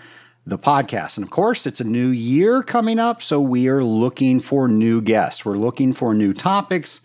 the 0.45 0.59
podcast. 0.59 1.17
And 1.17 1.23
of 1.23 1.31
course, 1.31 1.65
it's 1.65 1.81
a 1.81 1.85
new 1.85 2.09
year 2.09 2.61
coming 2.61 2.99
up, 2.99 3.21
so 3.21 3.41
we 3.41 3.67
are 3.67 3.83
looking 3.83 4.39
for 4.39 4.67
new 4.67 5.01
guests. 5.01 5.43
We're 5.43 5.57
looking 5.57 5.93
for 5.93 6.13
new 6.13 6.33
topics, 6.33 7.01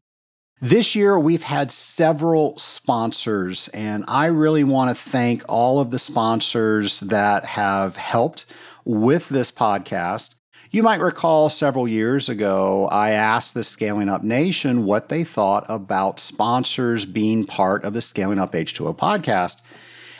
This 0.60 0.96
year, 0.96 1.20
we've 1.20 1.44
had 1.44 1.72
several 1.72 2.58
sponsors, 2.58 3.68
and 3.70 4.04
I 4.08 4.26
really 4.28 4.64
want 4.64 4.90
to 4.90 4.96
thank 4.96 5.44
all 5.50 5.80
of 5.80 5.92
the 5.92 6.00
sponsors 6.00 7.02
that 7.02 7.46
have 7.46 7.96
helped 7.98 8.46
with 8.86 9.30
this 9.30 9.52
podcast. 9.52 10.34
You 10.72 10.82
might 10.84 11.00
recall 11.00 11.50
several 11.50 11.88
years 11.88 12.28
ago, 12.28 12.88
I 12.92 13.12
asked 13.12 13.54
the 13.54 13.64
Scaling 13.64 14.10
Up 14.10 14.24
Nation 14.24 14.86
what 14.86 15.10
they 15.10 15.24
thought 15.24 15.66
about 15.70 16.20
sponsors 16.20 17.06
being 17.06 17.46
part 17.46 17.84
of 17.84 17.94
the 17.94 18.02
Scaling 18.02 18.40
Up 18.40 18.54
H2O 18.54 18.98
podcast. 18.98 19.62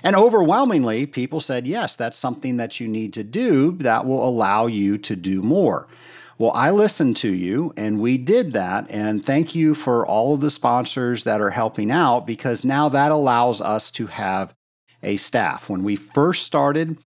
And 0.04 0.16
overwhelmingly, 0.16 1.06
people 1.06 1.40
said, 1.40 1.68
yes, 1.68 1.96
that's 1.96 2.18
something 2.18 2.58
that 2.58 2.80
you 2.80 2.88
need 2.88 3.14
to 3.14 3.24
do 3.24 3.72
that 3.78 4.06
will 4.06 4.28
allow 4.28 4.68
you 4.68 4.98
to 5.00 5.16
do 5.16 5.42
more. 5.42 5.88
Well, 6.38 6.52
I 6.54 6.70
listened 6.70 7.18
to 7.18 7.34
you 7.34 7.74
and 7.78 8.00
we 8.00 8.18
did 8.18 8.54
that. 8.54 8.86
And 8.90 9.26
thank 9.26 9.56
you 9.56 9.74
for 9.74 10.06
all 10.06 10.36
of 10.36 10.42
the 10.42 10.52
sponsors 10.52 11.24
that 11.24 11.42
are 11.42 11.50
helping 11.50 11.90
out 11.90 12.28
because 12.28 12.64
now 12.64 12.90
that 12.90 13.12
allows 13.12 13.60
us 13.60 13.90
to 13.92 14.06
have 14.08 14.54
a 15.02 15.18
staff. 15.18 15.70
When 15.70 15.84
we 15.84 15.96
first 15.96 16.44
started, 16.44 16.98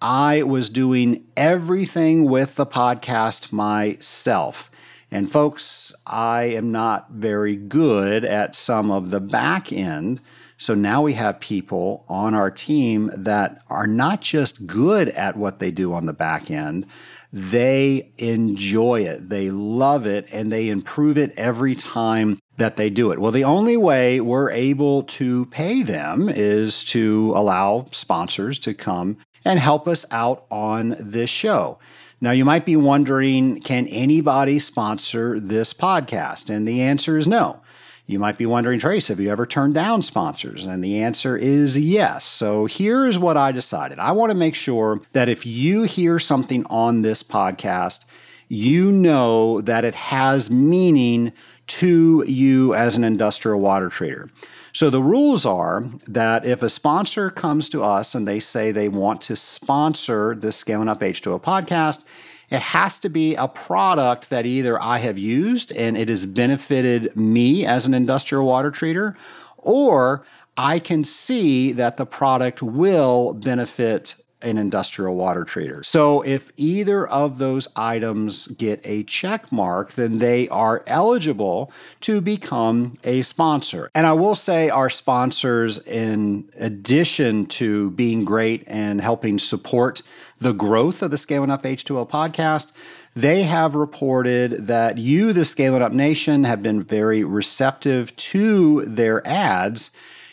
I 0.00 0.42
was 0.42 0.70
doing 0.70 1.24
everything 1.36 2.24
with 2.24 2.56
the 2.56 2.66
podcast 2.66 3.52
myself. 3.52 4.70
And 5.10 5.30
folks, 5.30 5.92
I 6.06 6.44
am 6.44 6.72
not 6.72 7.10
very 7.10 7.56
good 7.56 8.24
at 8.24 8.54
some 8.54 8.90
of 8.90 9.10
the 9.10 9.20
back 9.20 9.72
end. 9.72 10.20
So 10.60 10.74
now 10.74 11.00
we 11.00 11.14
have 11.14 11.40
people 11.40 12.04
on 12.06 12.34
our 12.34 12.50
team 12.50 13.10
that 13.16 13.62
are 13.70 13.86
not 13.86 14.20
just 14.20 14.66
good 14.66 15.08
at 15.08 15.34
what 15.34 15.58
they 15.58 15.70
do 15.70 15.94
on 15.94 16.04
the 16.04 16.12
back 16.12 16.50
end, 16.50 16.84
they 17.32 18.12
enjoy 18.18 19.00
it, 19.00 19.30
they 19.30 19.50
love 19.50 20.04
it, 20.04 20.28
and 20.30 20.52
they 20.52 20.68
improve 20.68 21.16
it 21.16 21.32
every 21.38 21.74
time 21.74 22.38
that 22.58 22.76
they 22.76 22.90
do 22.90 23.10
it. 23.10 23.18
Well, 23.18 23.32
the 23.32 23.44
only 23.44 23.78
way 23.78 24.20
we're 24.20 24.50
able 24.50 25.04
to 25.04 25.46
pay 25.46 25.82
them 25.82 26.28
is 26.28 26.84
to 26.86 27.32
allow 27.34 27.86
sponsors 27.92 28.58
to 28.58 28.74
come 28.74 29.16
and 29.46 29.58
help 29.58 29.88
us 29.88 30.04
out 30.10 30.44
on 30.50 30.94
this 31.00 31.30
show. 31.30 31.78
Now, 32.20 32.32
you 32.32 32.44
might 32.44 32.66
be 32.66 32.76
wondering 32.76 33.62
can 33.62 33.86
anybody 33.86 34.58
sponsor 34.58 35.40
this 35.40 35.72
podcast? 35.72 36.54
And 36.54 36.68
the 36.68 36.82
answer 36.82 37.16
is 37.16 37.26
no. 37.26 37.62
You 38.10 38.18
might 38.18 38.38
be 38.38 38.46
wondering, 38.46 38.80
Trace, 38.80 39.06
have 39.06 39.20
you 39.20 39.30
ever 39.30 39.46
turned 39.46 39.74
down 39.74 40.02
sponsors? 40.02 40.66
And 40.66 40.82
the 40.82 41.00
answer 41.00 41.36
is 41.36 41.78
yes. 41.78 42.24
So 42.24 42.66
here's 42.66 43.20
what 43.20 43.36
I 43.36 43.52
decided 43.52 44.00
I 44.00 44.10
want 44.10 44.30
to 44.30 44.34
make 44.36 44.56
sure 44.56 45.00
that 45.12 45.28
if 45.28 45.46
you 45.46 45.84
hear 45.84 46.18
something 46.18 46.66
on 46.66 47.02
this 47.02 47.22
podcast, 47.22 48.04
you 48.48 48.90
know 48.90 49.60
that 49.60 49.84
it 49.84 49.94
has 49.94 50.50
meaning 50.50 51.32
to 51.68 52.24
you 52.26 52.74
as 52.74 52.96
an 52.96 53.04
industrial 53.04 53.60
water 53.60 53.88
trader. 53.88 54.28
So 54.72 54.90
the 54.90 55.02
rules 55.02 55.46
are 55.46 55.84
that 56.08 56.44
if 56.44 56.64
a 56.64 56.68
sponsor 56.68 57.30
comes 57.30 57.68
to 57.68 57.84
us 57.84 58.16
and 58.16 58.26
they 58.26 58.40
say 58.40 58.72
they 58.72 58.88
want 58.88 59.20
to 59.22 59.36
sponsor 59.36 60.34
the 60.34 60.50
Scaling 60.50 60.88
Up 60.88 61.00
H2O 61.00 61.40
podcast, 61.40 62.02
it 62.50 62.60
has 62.60 62.98
to 63.00 63.08
be 63.08 63.36
a 63.36 63.46
product 63.48 64.30
that 64.30 64.44
either 64.44 64.80
I 64.82 64.98
have 64.98 65.18
used 65.18 65.72
and 65.72 65.96
it 65.96 66.08
has 66.08 66.26
benefited 66.26 67.16
me 67.16 67.64
as 67.64 67.86
an 67.86 67.94
industrial 67.94 68.46
water 68.46 68.70
treater, 68.70 69.14
or 69.56 70.24
I 70.56 70.78
can 70.78 71.04
see 71.04 71.72
that 71.72 71.96
the 71.96 72.06
product 72.06 72.62
will 72.62 73.32
benefit 73.34 74.16
an 74.42 74.58
industrial 74.58 75.16
water 75.16 75.44
treater. 75.44 75.84
So 75.84 76.22
if 76.22 76.52
either 76.56 77.06
of 77.06 77.38
those 77.38 77.68
items 77.76 78.46
get 78.48 78.80
a 78.84 79.02
check 79.04 79.52
mark, 79.52 79.92
then 79.92 80.18
they 80.18 80.48
are 80.48 80.82
eligible 80.86 81.72
to 82.02 82.20
become 82.20 82.98
a 83.04 83.22
sponsor. 83.22 83.90
And 83.94 84.06
I 84.06 84.12
will 84.12 84.34
say 84.34 84.70
our 84.70 84.90
sponsors, 84.90 85.78
in 85.80 86.48
addition 86.58 87.46
to 87.46 87.90
being 87.90 88.24
great 88.24 88.64
and 88.66 89.00
helping 89.00 89.38
support 89.38 90.02
the 90.40 90.52
growth 90.52 91.02
of 91.02 91.10
the 91.10 91.18
Scaling 91.18 91.50
Up 91.50 91.64
H2O 91.64 92.08
podcast, 92.08 92.72
They 93.14 93.42
have 93.42 93.74
reported 93.74 94.68
that 94.68 94.96
you, 94.96 95.32
the 95.32 95.44
Scaling 95.44 95.82
Up 95.82 95.92
Nation, 95.92 96.44
have 96.44 96.62
been 96.62 96.82
very 96.82 97.24
receptive 97.24 98.14
to 98.16 98.84
their 98.86 99.26
ads. 99.26 99.90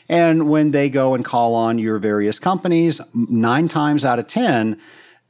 And 0.10 0.50
when 0.50 0.72
they 0.72 0.90
go 0.90 1.14
and 1.14 1.24
call 1.24 1.54
on 1.56 1.80
your 1.80 2.00
various 2.00 2.40
companies, 2.40 3.02
nine 3.14 3.68
times 3.68 4.06
out 4.06 4.20
of 4.20 4.28
10, 4.28 4.80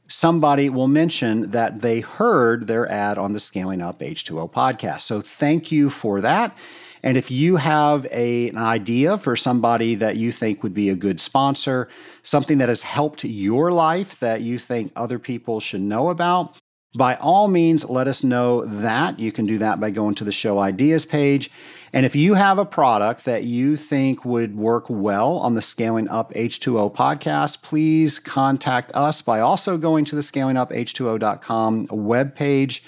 somebody 0.08 0.70
will 0.70 0.88
mention 0.88 1.50
that 1.50 1.80
they 1.80 2.00
heard 2.00 2.66
their 2.66 2.90
ad 2.90 3.18
on 3.18 3.32
the 3.32 3.40
Scaling 3.40 3.82
Up 3.82 4.00
H2O 4.00 4.50
podcast. 4.50 5.02
So 5.02 5.20
thank 5.20 5.70
you 5.70 5.90
for 5.90 6.20
that. 6.20 6.56
And 7.02 7.16
if 7.16 7.30
you 7.30 7.56
have 7.56 8.06
a, 8.10 8.48
an 8.48 8.58
idea 8.58 9.18
for 9.18 9.36
somebody 9.36 9.94
that 9.96 10.16
you 10.16 10.32
think 10.32 10.62
would 10.62 10.74
be 10.74 10.88
a 10.88 10.96
good 10.96 11.20
sponsor, 11.20 11.88
something 12.22 12.58
that 12.58 12.68
has 12.68 12.82
helped 12.82 13.24
your 13.24 13.70
life 13.70 14.18
that 14.20 14.40
you 14.40 14.58
think 14.58 14.92
other 14.96 15.18
people 15.18 15.60
should 15.60 15.80
know 15.80 16.08
about, 16.08 16.56
by 16.96 17.16
all 17.16 17.48
means, 17.48 17.84
let 17.84 18.08
us 18.08 18.24
know 18.24 18.64
that. 18.64 19.18
You 19.18 19.30
can 19.30 19.46
do 19.46 19.58
that 19.58 19.78
by 19.78 19.90
going 19.90 20.14
to 20.16 20.24
the 20.24 20.32
show 20.32 20.58
ideas 20.58 21.04
page. 21.04 21.50
And 21.92 22.04
if 22.04 22.14
you 22.14 22.34
have 22.34 22.58
a 22.58 22.64
product 22.64 23.24
that 23.24 23.44
you 23.44 23.76
think 23.76 24.24
would 24.24 24.56
work 24.56 24.86
well 24.88 25.38
on 25.38 25.54
the 25.54 25.62
Scaling 25.62 26.08
Up 26.08 26.32
H2O 26.34 26.94
podcast, 26.94 27.62
please 27.62 28.18
contact 28.18 28.92
us 28.94 29.22
by 29.22 29.40
also 29.40 29.78
going 29.78 30.04
to 30.06 30.16
the 30.16 30.22
scalinguph2o.com 30.22 31.86
webpage 31.88 32.80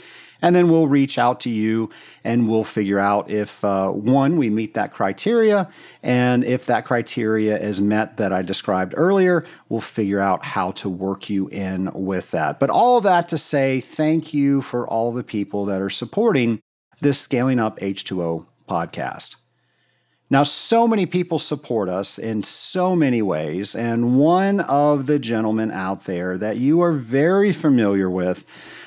and 0.42 0.56
then 0.56 0.70
we'll 0.70 0.86
reach 0.86 1.18
out 1.18 1.40
to 1.40 1.50
you 1.50 1.90
and 2.24 2.48
we'll 2.48 2.64
figure 2.64 2.98
out 2.98 3.30
if, 3.30 3.64
uh, 3.64 3.90
one, 3.90 4.36
we 4.36 4.50
meet 4.50 4.74
that 4.74 4.92
criteria. 4.92 5.70
And 6.02 6.44
if 6.44 6.66
that 6.66 6.84
criteria 6.84 7.58
is 7.58 7.80
met 7.80 8.16
that 8.16 8.32
I 8.32 8.42
described 8.42 8.94
earlier, 8.96 9.44
we'll 9.68 9.80
figure 9.80 10.20
out 10.20 10.44
how 10.44 10.72
to 10.72 10.88
work 10.88 11.28
you 11.28 11.48
in 11.48 11.90
with 11.92 12.30
that. 12.30 12.58
But 12.60 12.70
all 12.70 13.00
that 13.02 13.28
to 13.30 13.38
say, 13.38 13.80
thank 13.80 14.32
you 14.32 14.62
for 14.62 14.86
all 14.86 15.12
the 15.12 15.24
people 15.24 15.66
that 15.66 15.82
are 15.82 15.90
supporting 15.90 16.60
this 17.00 17.18
Scaling 17.18 17.58
Up 17.58 17.78
H2O 17.80 18.46
podcast. 18.70 19.36
Now, 20.32 20.44
so 20.44 20.86
many 20.86 21.06
people 21.06 21.40
support 21.40 21.88
us 21.88 22.16
in 22.16 22.44
so 22.44 22.94
many 22.94 23.20
ways, 23.20 23.74
and 23.74 24.16
one 24.16 24.60
of 24.60 25.06
the 25.06 25.18
gentlemen 25.18 25.72
out 25.72 26.04
there 26.04 26.38
that 26.38 26.58
you 26.58 26.80
are 26.82 26.92
very 26.92 27.50
familiar 27.50 28.08
with 28.08 28.46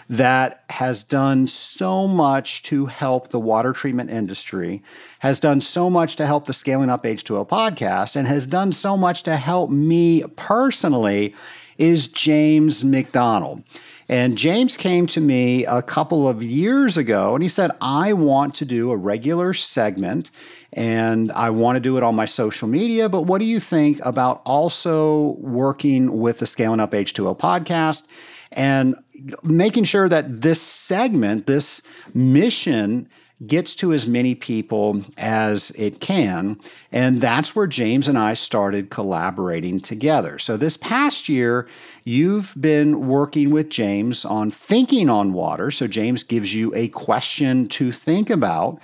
that 0.09 0.63
has 0.69 1.03
done 1.03 1.47
so 1.47 2.07
much 2.07 2.63
to 2.63 2.85
help 2.85 3.29
the 3.29 3.41
water 3.41 3.73
treatment 3.73 4.09
industry, 4.09 4.81
has 5.19 5.41
done 5.41 5.59
so 5.59 5.89
much 5.89 6.15
to 6.15 6.25
help 6.25 6.45
the 6.45 6.53
Scaling 6.53 6.89
Up 6.89 7.03
H2O 7.03 7.49
podcast, 7.49 8.15
and 8.15 8.25
has 8.25 8.47
done 8.47 8.71
so 8.71 8.95
much 8.95 9.23
to 9.23 9.35
help 9.35 9.69
me 9.69 10.23
personally 10.37 11.35
is 11.77 12.07
James 12.07 12.85
McDonald. 12.85 13.63
And 14.09 14.37
James 14.37 14.75
came 14.75 15.07
to 15.07 15.21
me 15.21 15.65
a 15.65 15.81
couple 15.81 16.27
of 16.27 16.43
years 16.43 16.97
ago 16.97 17.33
and 17.33 17.43
he 17.43 17.49
said, 17.49 17.71
I 17.79 18.13
want 18.13 18.55
to 18.55 18.65
do 18.65 18.91
a 18.91 18.97
regular 18.97 19.53
segment 19.53 20.31
and 20.73 21.31
I 21.31 21.49
want 21.51 21.77
to 21.77 21.79
do 21.79 21.97
it 21.97 22.03
on 22.03 22.15
my 22.15 22.25
social 22.25 22.67
media. 22.67 23.07
But 23.07 23.21
what 23.21 23.39
do 23.39 23.45
you 23.45 23.59
think 23.59 23.99
about 24.03 24.41
also 24.45 25.35
working 25.39 26.19
with 26.19 26.39
the 26.39 26.47
Scaling 26.47 26.79
Up 26.79 26.91
H2O 26.91 27.37
podcast 27.37 28.03
and 28.51 28.95
making 29.41 29.85
sure 29.85 30.09
that 30.09 30.41
this 30.41 30.61
segment, 30.61 31.47
this 31.47 31.81
mission, 32.13 33.09
gets 33.47 33.75
to 33.75 33.93
as 33.93 34.07
many 34.07 34.35
people 34.35 35.03
as 35.17 35.71
it 35.71 35.99
can. 35.99 36.59
And 36.91 37.21
that's 37.21 37.55
where 37.55 37.67
James 37.67 38.07
and 38.07 38.17
I 38.17 38.33
started 38.33 38.89
collaborating 38.89 39.79
together. 39.79 40.39
So 40.39 40.57
this 40.57 40.77
past 40.77 41.27
year, 41.27 41.67
you've 42.03 42.53
been 42.59 43.07
working 43.07 43.49
with 43.49 43.69
James 43.69 44.25
on 44.25 44.51
thinking 44.51 45.09
on 45.09 45.33
water. 45.33 45.71
So 45.71 45.87
James 45.87 46.23
gives 46.23 46.53
you 46.53 46.73
a 46.75 46.87
question 46.89 47.67
to 47.69 47.91
think 47.91 48.29
about. 48.29 48.79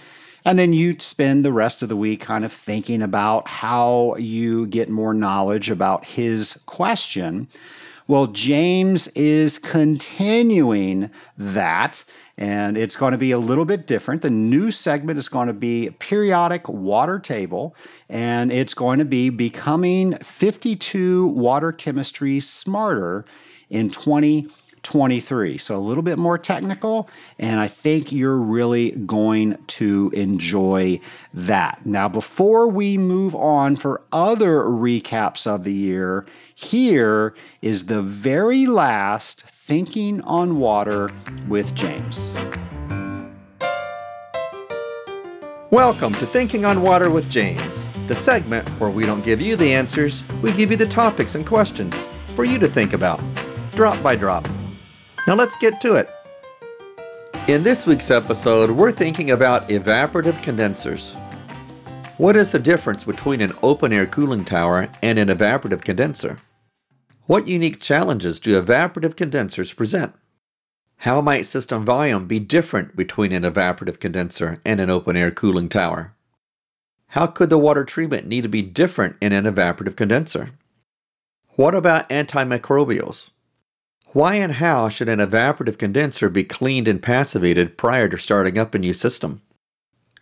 And 0.45 0.57
then 0.57 0.73
you 0.73 0.97
spend 0.99 1.43
the 1.43 1.53
rest 1.53 1.83
of 1.83 1.89
the 1.89 1.97
week 1.97 2.21
kind 2.21 2.45
of 2.45 2.53
thinking 2.53 3.01
about 3.01 3.47
how 3.47 4.15
you 4.15 4.67
get 4.67 4.89
more 4.89 5.13
knowledge 5.13 5.69
about 5.69 6.05
his 6.05 6.57
question. 6.65 7.47
Well, 8.07 8.25
James 8.25 9.07
is 9.09 9.59
continuing 9.59 11.11
that, 11.37 12.03
and 12.39 12.77
it's 12.77 12.95
going 12.95 13.11
to 13.11 13.17
be 13.17 13.31
a 13.31 13.37
little 13.37 13.65
bit 13.65 13.85
different. 13.85 14.21
The 14.21 14.29
new 14.29 14.71
segment 14.71 15.19
is 15.19 15.27
going 15.27 15.47
to 15.47 15.53
be 15.53 15.89
periodic 15.99 16.69
water 16.69 17.19
table, 17.19 17.75
and 18.07 18.49
it's 18.49 18.73
going 18.73 18.99
to 18.99 19.05
be 19.05 19.29
becoming 19.29 20.17
52 20.19 21.27
water 21.27 21.73
chemistry 21.73 22.39
smarter 22.39 23.25
in 23.69 23.91
20 23.91 24.47
23. 24.89 25.55
So 25.59 25.77
a 25.77 25.77
little 25.77 26.01
bit 26.01 26.17
more 26.17 26.39
technical, 26.39 27.07
and 27.37 27.59
I 27.59 27.67
think 27.67 28.11
you're 28.11 28.39
really 28.39 28.89
going 28.89 29.55
to 29.67 30.09
enjoy 30.15 30.99
that. 31.31 31.85
Now, 31.85 32.09
before 32.09 32.67
we 32.67 32.97
move 32.97 33.35
on 33.35 33.75
for 33.75 34.01
other 34.11 34.63
recaps 34.63 35.45
of 35.45 35.63
the 35.63 35.71
year, 35.71 36.25
here 36.55 37.35
is 37.61 37.85
the 37.85 38.01
very 38.01 38.65
last 38.65 39.43
Thinking 39.43 40.21
on 40.21 40.57
Water 40.57 41.11
with 41.47 41.75
James. 41.75 42.33
Welcome 45.69 46.13
to 46.15 46.25
Thinking 46.25 46.65
on 46.65 46.81
Water 46.81 47.11
with 47.11 47.29
James, 47.29 47.87
the 48.07 48.15
segment 48.15 48.67
where 48.79 48.89
we 48.89 49.05
don't 49.05 49.23
give 49.23 49.39
you 49.39 49.55
the 49.55 49.71
answers, 49.71 50.23
we 50.41 50.51
give 50.53 50.71
you 50.71 50.77
the 50.77 50.87
topics 50.87 51.35
and 51.35 51.45
questions 51.45 51.95
for 52.35 52.43
you 52.43 52.57
to 52.57 52.67
think 52.67 52.93
about, 52.93 53.21
drop 53.75 54.01
by 54.01 54.15
drop. 54.15 54.47
Now 55.29 55.35
let's 55.35 55.57
get 55.57 55.79
to 55.81 55.93
it. 55.93 56.09
In 57.47 57.61
this 57.61 57.85
week's 57.85 58.09
episode, 58.09 58.71
we're 58.71 58.91
thinking 58.91 59.29
about 59.29 59.69
evaporative 59.69 60.41
condensers. 60.41 61.13
What 62.17 62.35
is 62.35 62.51
the 62.51 62.57
difference 62.57 63.03
between 63.03 63.39
an 63.39 63.53
open 63.61 63.93
air 63.93 64.07
cooling 64.07 64.43
tower 64.43 64.89
and 65.03 65.19
an 65.19 65.27
evaporative 65.27 65.83
condenser? 65.83 66.39
What 67.27 67.47
unique 67.47 67.79
challenges 67.79 68.39
do 68.39 68.59
evaporative 68.59 69.15
condensers 69.15 69.71
present? 69.71 70.15
How 70.97 71.21
might 71.21 71.45
system 71.45 71.85
volume 71.85 72.25
be 72.25 72.39
different 72.39 72.95
between 72.95 73.31
an 73.31 73.43
evaporative 73.43 73.99
condenser 73.99 74.59
and 74.65 74.81
an 74.81 74.89
open 74.89 75.15
air 75.15 75.29
cooling 75.29 75.69
tower? 75.69 76.15
How 77.09 77.27
could 77.27 77.51
the 77.51 77.59
water 77.59 77.85
treatment 77.85 78.25
need 78.25 78.41
to 78.41 78.49
be 78.49 78.63
different 78.63 79.15
in 79.21 79.31
an 79.31 79.45
evaporative 79.45 79.95
condenser? 79.95 80.53
What 81.49 81.75
about 81.75 82.09
antimicrobials? 82.09 83.29
Why 84.11 84.35
and 84.35 84.53
how 84.53 84.89
should 84.89 85.07
an 85.07 85.19
evaporative 85.19 85.77
condenser 85.77 86.29
be 86.29 86.43
cleaned 86.43 86.87
and 86.87 86.99
passivated 86.99 87.77
prior 87.77 88.09
to 88.09 88.17
starting 88.17 88.57
up 88.57 88.73
a 88.73 88.79
new 88.79 88.93
system? 88.95 89.43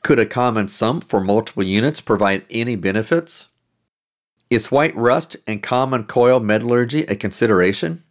Could 0.04 0.20
a 0.20 0.26
common 0.26 0.68
sump 0.68 1.06
for 1.06 1.22
multiple 1.22 1.64
units 1.64 2.02
provide 2.02 2.46
any 2.50 2.76
benefits? 2.76 3.48
Is 4.50 4.72
white 4.72 4.96
rust 4.96 5.38
and 5.48 5.64
common 5.64 6.04
coil 6.04 6.42
metallurgy 6.42 7.04
a 7.04 7.16
consideration? 7.16 8.04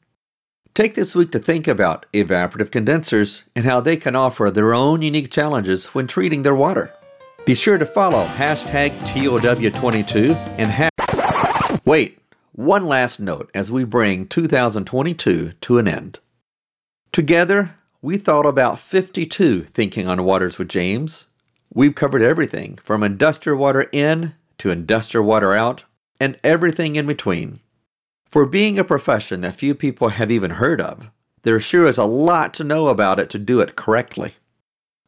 Take 0.75 0.95
this 0.95 1.15
week 1.15 1.31
to 1.33 1.39
think 1.39 1.69
about 1.69 2.07
evaporative 2.15 2.71
condensers 2.71 3.45
and 3.55 3.67
how 3.67 3.81
they 3.81 3.97
can 3.97 4.17
offer 4.17 4.51
their 4.51 4.73
own 4.73 5.03
unique 5.03 5.31
challenges 5.31 5.89
when 5.89 6.07
treating 6.07 6.43
their 6.43 6.55
water. 6.55 6.95
Be 7.45 7.55
sure 7.55 7.77
to 7.77 7.87
follow 7.87 8.25
hashtag 8.25 8.93
TOW22 9.01 10.35
and 10.59 10.71
ha- 10.71 11.79
Wait, 11.85 12.19
one 12.57 12.87
last 12.87 13.21
note 13.21 13.51
as 13.55 13.71
we 13.71 13.85
bring 13.85 14.27
2022 14.27 15.53
to 15.61 15.79
an 15.79 15.87
end. 15.87 16.19
Together, 17.13 17.77
we 18.01 18.17
thought 18.17 18.47
about 18.47 18.81
52 18.81 19.63
Thinking 19.63 20.09
on 20.09 20.25
Waters 20.25 20.59
with 20.59 20.69
James. 20.69 21.27
We've 21.73 21.95
covered 21.95 22.23
everything 22.23 22.77
from 22.77 23.03
industrial 23.03 23.59
water 23.59 23.89
in 23.93 24.35
to 24.59 24.71
industrial 24.71 25.27
water 25.27 25.53
out 25.53 25.85
and 26.19 26.39
everything 26.43 26.97
in 26.97 27.07
between. 27.07 27.61
For 28.25 28.47
being 28.47 28.79
a 28.79 28.85
profession 28.85 29.43
that 29.43 29.57
few 29.57 29.75
people 29.75 30.09
have 30.09 30.31
even 30.31 30.53
heard 30.53 30.81
of, 30.81 31.11
there 31.43 31.61
sure 31.61 31.85
is 31.85 31.99
a 31.99 32.05
lot 32.05 32.55
to 32.55 32.65
know 32.65 32.89
about 32.89 33.21
it 33.21 33.29
to 33.31 33.39
do 33.39 33.61
it 33.61 33.77
correctly. 33.77 34.33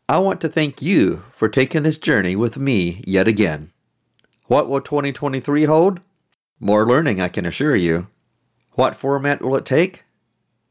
I 0.07 0.19
want 0.19 0.43
to 0.43 0.49
thank 0.51 0.83
you 0.83 1.25
for 1.33 1.49
taking 1.49 1.83
this 1.83 1.99
journey 1.99 2.37
with 2.37 2.59
me 2.59 3.03
yet 3.07 3.27
again. 3.27 3.73
What 4.47 4.69
will 4.69 4.83
2023 4.83 5.65
hold? 5.65 6.01
More 6.61 6.85
learning, 6.85 7.21
I 7.21 7.29
can 7.29 7.47
assure 7.47 7.77
you. 7.77 8.09
What 8.73 8.97
format 8.97 9.41
will 9.41 9.55
it 9.55 9.65
take? 9.65 10.05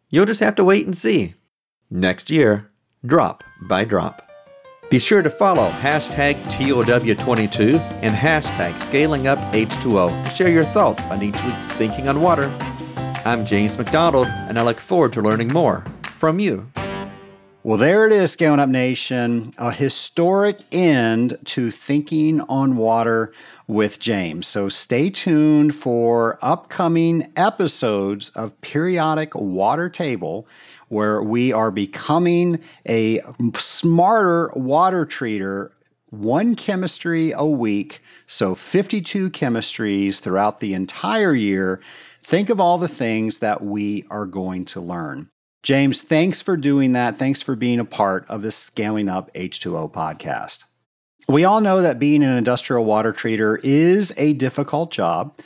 You'll 0.09 0.25
just 0.25 0.41
have 0.41 0.55
to 0.55 0.63
wait 0.65 0.85
and 0.85 0.95
see. 0.95 1.35
Next 1.89 2.29
year, 2.29 2.69
drop 3.05 3.43
by 3.69 3.85
drop. 3.85 4.29
Be 4.89 4.99
sure 4.99 5.21
to 5.21 5.29
follow 5.29 5.69
hashtag 5.69 6.35
TOW22 6.49 7.79
and 8.01 8.13
hashtag 8.13 8.73
ScalingUpH2O 8.73 10.25
to 10.25 10.29
share 10.29 10.49
your 10.49 10.65
thoughts 10.65 11.05
on 11.05 11.23
each 11.23 11.41
week's 11.43 11.67
Thinking 11.67 12.09
on 12.09 12.21
Water. 12.21 12.53
I'm 13.25 13.45
James 13.45 13.77
McDonald, 13.77 14.27
and 14.27 14.59
I 14.59 14.63
look 14.63 14.79
forward 14.79 15.13
to 15.13 15.21
learning 15.21 15.49
more 15.53 15.85
from 16.03 16.39
you. 16.39 16.69
Well, 17.67 17.77
there 17.77 18.05
it 18.07 18.13
is, 18.13 18.31
Scaling 18.31 18.61
Up 18.61 18.69
Nation. 18.69 19.53
A 19.57 19.73
historic 19.73 20.59
end 20.71 21.37
to 21.43 21.69
Thinking 21.69 22.39
on 22.47 22.77
Water 22.77 23.33
with 23.67 23.99
James. 23.99 24.47
So 24.47 24.69
stay 24.69 25.09
tuned 25.09 25.75
for 25.75 26.39
upcoming 26.41 27.29
episodes 27.35 28.29
of 28.29 28.59
Periodic 28.61 29.35
Water 29.35 29.89
Table, 29.89 30.47
where 30.87 31.21
we 31.21 31.51
are 31.51 31.69
becoming 31.69 32.61
a 32.87 33.19
smarter 33.57 34.49
water 34.55 35.05
treater, 35.05 35.71
one 36.09 36.55
chemistry 36.55 37.33
a 37.33 37.45
week. 37.45 38.01
So 38.27 38.55
52 38.55 39.29
chemistries 39.31 40.21
throughout 40.21 40.61
the 40.61 40.73
entire 40.73 41.35
year. 41.35 41.81
Think 42.23 42.49
of 42.49 42.61
all 42.61 42.77
the 42.77 42.87
things 42.87 43.39
that 43.39 43.61
we 43.61 44.05
are 44.09 44.25
going 44.25 44.63
to 44.67 44.79
learn. 44.79 45.29
James, 45.67 46.01
thanks 46.01 46.41
for 46.41 46.55
doing 46.55 46.93
that. 46.93 47.17
Thanks 47.17 47.41
for 47.41 47.53
being 47.53 47.81
a 47.81 47.83
part 47.83 48.25
of 48.29 48.41
the 48.41 48.53
Scaling 48.53 49.09
Up 49.09 49.29
H2O 49.33 49.91
podcast. 49.91 50.63
We 51.27 51.43
all 51.43 51.59
know 51.59 51.81
that 51.81 51.99
being 51.99 52.23
an 52.23 52.37
industrial 52.37 52.85
water 52.85 53.11
treater 53.11 53.59
is 53.65 54.13
a 54.15 54.31
difficult 54.31 54.91
job. 54.91 55.37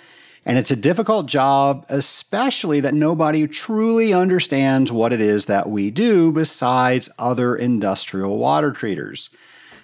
And 0.46 0.60
it's 0.60 0.70
a 0.70 0.76
difficult 0.76 1.26
job, 1.26 1.88
especially 1.90 2.82
that 2.82 2.94
nobody 2.94 3.48
truly 3.48 4.14
understands 4.14 4.92
what 4.92 5.12
it 5.12 5.22
is 5.22 5.48
that 5.48 5.72
we 5.72 5.90
do 5.90 6.32
besides 6.32 7.10
other 7.18 7.56
industrial 7.56 8.38
water 8.38 8.70
treaters. 8.70 9.32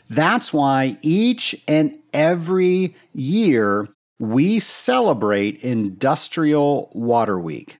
That's 0.08 0.54
why 0.54 1.00
each 1.02 1.60
and 1.67 1.97
every 2.13 2.95
year 3.15 3.89
we 4.19 4.60
celebrate 4.60 5.63
Industrial 5.63 6.91
Water 6.93 7.39
Week. 7.39 7.80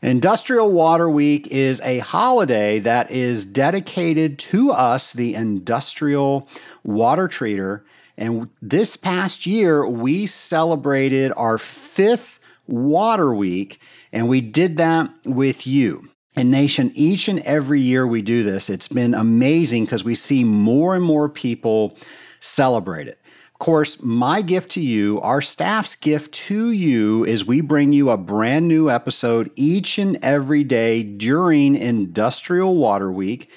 Industrial 0.00 0.70
Water 0.70 1.10
Week 1.10 1.48
is 1.48 1.80
a 1.80 1.98
holiday 1.98 2.78
that 2.78 3.10
is 3.10 3.44
dedicated 3.44 4.38
to 4.38 4.70
us, 4.70 5.12
the 5.12 5.34
industrial 5.34 6.48
water 6.84 7.26
treater, 7.26 7.82
and 8.18 8.48
this 8.60 8.96
past 8.96 9.46
year, 9.46 9.86
we 9.86 10.26
celebrated 10.26 11.32
our 11.36 11.56
fifth 11.56 12.40
water 12.66 13.32
week, 13.32 13.80
and 14.12 14.28
we 14.28 14.40
did 14.40 14.76
that 14.76 15.10
with 15.24 15.68
you. 15.68 16.08
And 16.34 16.50
Nation, 16.50 16.90
each 16.94 17.28
and 17.28 17.38
every 17.40 17.80
year 17.80 18.06
we 18.06 18.22
do 18.22 18.42
this, 18.42 18.68
it's 18.68 18.88
been 18.88 19.14
amazing 19.14 19.84
because 19.84 20.02
we 20.02 20.16
see 20.16 20.42
more 20.42 20.96
and 20.96 21.04
more 21.04 21.28
people 21.28 21.96
celebrate 22.40 23.06
it. 23.06 23.20
Course, 23.58 24.00
my 24.00 24.40
gift 24.40 24.70
to 24.72 24.80
you, 24.80 25.20
our 25.20 25.40
staff's 25.40 25.96
gift 25.96 26.32
to 26.32 26.70
you, 26.70 27.24
is 27.24 27.44
we 27.44 27.60
bring 27.60 27.92
you 27.92 28.08
a 28.08 28.16
brand 28.16 28.68
new 28.68 28.88
episode 28.88 29.50
each 29.56 29.98
and 29.98 30.16
every 30.22 30.62
day 30.62 31.02
during 31.02 31.74
Industrial 31.74 32.76
Water 32.76 33.10
Week. 33.10 33.50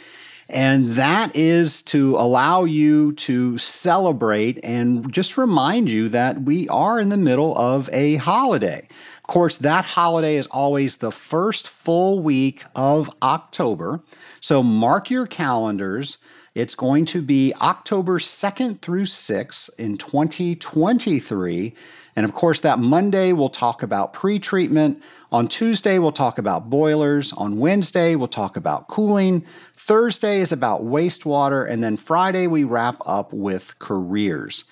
And 0.50 0.96
that 0.96 1.36
is 1.36 1.84
to 1.84 2.18
allow 2.18 2.64
you 2.64 3.14
to 3.14 3.60
celebrate 3.60 4.60
and 4.64 5.14
just 5.14 5.38
remind 5.38 5.90
you 5.90 6.10
that 6.10 6.42
we 6.42 6.68
are 6.70 7.00
in 7.00 7.10
the 7.10 7.16
middle 7.16 7.56
of 7.56 7.88
a 7.94 8.16
holiday. 8.16 8.88
Of 9.18 9.28
course, 9.28 9.60
that 9.60 9.86
holiday 9.86 10.36
is 10.36 10.48
always 10.48 10.98
the 10.98 11.12
first 11.12 11.70
full 11.70 12.20
week 12.20 12.64
of 12.76 13.10
October. 13.22 14.02
So 14.42 14.64
mark 14.64 15.12
your 15.12 15.28
calendars. 15.28 16.18
It's 16.54 16.76
going 16.76 17.06
to 17.06 17.22
be 17.22 17.54
October 17.62 18.20
2nd 18.20 18.82
through 18.82 19.06
6th 19.06 19.70
in 19.78 19.98
2023. 19.98 21.74
And 22.18 22.26
of 22.26 22.34
course, 22.34 22.60
that 22.60 22.78
Monday 22.78 23.32
we'll 23.32 23.48
talk 23.48 23.84
about 23.84 24.12
pre-treatment. 24.12 25.02
On 25.32 25.48
Tuesday, 25.48 25.98
we'll 25.98 26.12
talk 26.12 26.38
about 26.38 26.70
boilers. 26.70 27.32
On 27.34 27.58
Wednesday, 27.58 28.18
we'll 28.18 28.28
talk 28.28 28.58
about 28.58 28.90
cooling. 28.90 29.46
Thursday 29.76 30.42
is 30.42 30.52
about 30.52 30.84
wastewater. 30.84 31.70
And 31.70 31.82
then 31.82 31.96
Friday, 31.96 32.48
we 32.48 32.66
wrap 32.66 32.98
up 33.06 33.32
with 33.32 33.80
careers. 33.80 34.66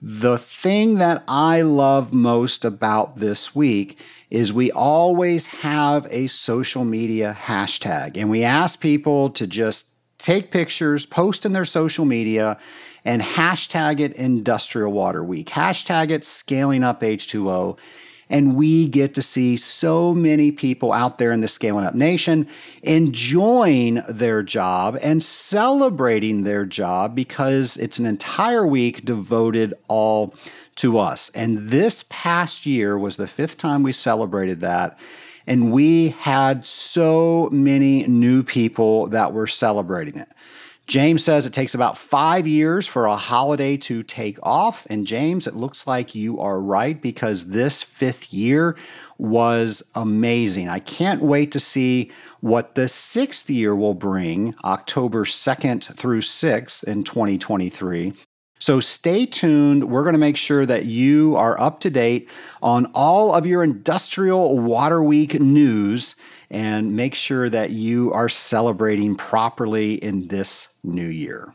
The 0.00 0.38
thing 0.38 0.94
that 0.94 1.24
I 1.28 1.60
love 1.60 2.14
most 2.14 2.64
about 2.64 3.16
this 3.16 3.54
week 3.54 3.98
is 4.30 4.50
we 4.50 4.70
always 4.70 5.48
have 5.48 6.06
a 6.08 6.28
social 6.28 6.84
media 6.84 7.36
hashtag, 7.38 8.16
and 8.16 8.30
we 8.30 8.44
ask 8.44 8.80
people 8.80 9.30
to 9.30 9.46
just 9.46 9.90
take 10.18 10.50
pictures, 10.50 11.06
post 11.06 11.46
in 11.46 11.52
their 11.52 11.64
social 11.64 12.04
media, 12.04 12.58
and 13.04 13.22
hashtag 13.22 14.00
it 14.00 14.12
Industrial 14.14 14.90
Water 14.90 15.24
Week. 15.24 15.48
Hashtag 15.48 16.10
it 16.10 16.24
Scaling 16.24 16.82
Up 16.84 17.00
H2O. 17.00 17.78
And 18.30 18.56
we 18.56 18.88
get 18.88 19.14
to 19.14 19.22
see 19.22 19.56
so 19.56 20.12
many 20.12 20.52
people 20.52 20.92
out 20.92 21.16
there 21.16 21.32
in 21.32 21.40
the 21.40 21.48
Scaling 21.48 21.86
Up 21.86 21.94
Nation 21.94 22.46
enjoying 22.82 24.02
their 24.06 24.42
job 24.42 24.98
and 25.00 25.22
celebrating 25.22 26.44
their 26.44 26.66
job 26.66 27.14
because 27.14 27.78
it's 27.78 27.98
an 27.98 28.04
entire 28.04 28.66
week 28.66 29.04
devoted 29.04 29.72
all 29.88 30.34
to 30.76 30.98
us. 30.98 31.30
And 31.34 31.70
this 31.70 32.04
past 32.10 32.66
year 32.66 32.98
was 32.98 33.16
the 33.16 33.26
fifth 33.26 33.56
time 33.56 33.82
we 33.82 33.92
celebrated 33.92 34.60
that. 34.60 34.98
And 35.48 35.72
we 35.72 36.10
had 36.10 36.66
so 36.66 37.48
many 37.50 38.06
new 38.06 38.42
people 38.42 39.06
that 39.06 39.32
were 39.32 39.46
celebrating 39.46 40.18
it. 40.18 40.28
James 40.86 41.24
says 41.24 41.46
it 41.46 41.54
takes 41.54 41.74
about 41.74 41.96
five 41.96 42.46
years 42.46 42.86
for 42.86 43.06
a 43.06 43.16
holiday 43.16 43.76
to 43.78 44.02
take 44.02 44.38
off. 44.42 44.86
And 44.90 45.06
James, 45.06 45.46
it 45.46 45.56
looks 45.56 45.86
like 45.86 46.14
you 46.14 46.38
are 46.38 46.60
right 46.60 47.00
because 47.00 47.46
this 47.46 47.82
fifth 47.82 48.32
year 48.32 48.76
was 49.16 49.82
amazing. 49.94 50.68
I 50.68 50.80
can't 50.80 51.22
wait 51.22 51.50
to 51.52 51.60
see 51.60 52.10
what 52.40 52.74
the 52.74 52.86
sixth 52.86 53.48
year 53.48 53.74
will 53.74 53.94
bring, 53.94 54.54
October 54.64 55.24
2nd 55.24 55.96
through 55.96 56.20
6th 56.20 56.84
in 56.84 57.04
2023. 57.04 58.12
So 58.58 58.80
stay 58.80 59.26
tuned. 59.26 59.88
We're 59.88 60.02
going 60.02 60.14
to 60.14 60.18
make 60.18 60.36
sure 60.36 60.66
that 60.66 60.86
you 60.86 61.36
are 61.36 61.60
up 61.60 61.80
to 61.80 61.90
date 61.90 62.28
on 62.62 62.86
all 62.94 63.34
of 63.34 63.46
your 63.46 63.62
Industrial 63.62 64.58
Water 64.58 65.02
Week 65.02 65.40
news 65.40 66.16
and 66.50 66.96
make 66.96 67.14
sure 67.14 67.48
that 67.50 67.70
you 67.70 68.12
are 68.12 68.28
celebrating 68.28 69.14
properly 69.14 69.94
in 69.94 70.28
this 70.28 70.68
new 70.82 71.06
year. 71.06 71.54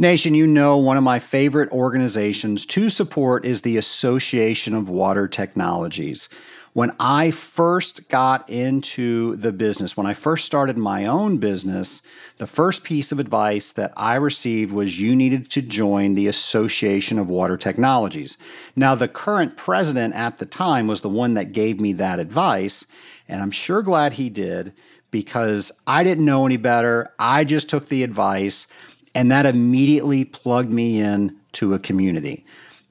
Nation, 0.00 0.32
you 0.32 0.46
know, 0.46 0.76
one 0.76 0.96
of 0.96 1.02
my 1.02 1.18
favorite 1.18 1.70
organizations 1.72 2.64
to 2.66 2.88
support 2.88 3.44
is 3.44 3.62
the 3.62 3.76
Association 3.76 4.72
of 4.72 4.88
Water 4.88 5.26
Technologies. 5.26 6.28
When 6.74 6.94
I 7.00 7.30
first 7.30 8.08
got 8.08 8.48
into 8.48 9.36
the 9.36 9.52
business, 9.52 9.96
when 9.96 10.06
I 10.06 10.14
first 10.14 10.44
started 10.44 10.76
my 10.76 11.06
own 11.06 11.38
business, 11.38 12.02
the 12.36 12.46
first 12.46 12.84
piece 12.84 13.10
of 13.10 13.18
advice 13.18 13.72
that 13.72 13.92
I 13.96 14.16
received 14.16 14.72
was 14.72 15.00
you 15.00 15.16
needed 15.16 15.50
to 15.50 15.62
join 15.62 16.14
the 16.14 16.26
Association 16.26 17.18
of 17.18 17.30
Water 17.30 17.56
Technologies. 17.56 18.36
Now, 18.76 18.94
the 18.94 19.08
current 19.08 19.56
president 19.56 20.14
at 20.14 20.38
the 20.38 20.46
time 20.46 20.86
was 20.86 21.00
the 21.00 21.08
one 21.08 21.34
that 21.34 21.52
gave 21.52 21.80
me 21.80 21.94
that 21.94 22.20
advice, 22.20 22.86
and 23.28 23.40
I'm 23.40 23.50
sure 23.50 23.82
glad 23.82 24.12
he 24.12 24.28
did 24.28 24.72
because 25.10 25.72
I 25.86 26.04
didn't 26.04 26.26
know 26.26 26.44
any 26.44 26.58
better. 26.58 27.12
I 27.18 27.44
just 27.44 27.70
took 27.70 27.88
the 27.88 28.02
advice, 28.02 28.66
and 29.14 29.32
that 29.32 29.46
immediately 29.46 30.26
plugged 30.26 30.70
me 30.70 31.00
in 31.00 31.34
to 31.52 31.72
a 31.72 31.78
community. 31.78 32.44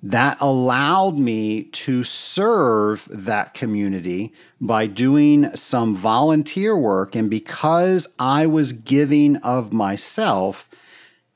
That 0.03 0.37
allowed 0.39 1.17
me 1.17 1.63
to 1.63 2.03
serve 2.03 3.07
that 3.09 3.53
community 3.53 4.31
by 4.61 4.85
doing 4.87 5.55
some 5.55 5.95
volunteer 5.95 6.77
work. 6.77 7.15
And 7.15 7.29
because 7.29 8.07
I 8.19 8.45
was 8.45 8.73
giving 8.73 9.37
of 9.37 9.73
myself, 9.73 10.69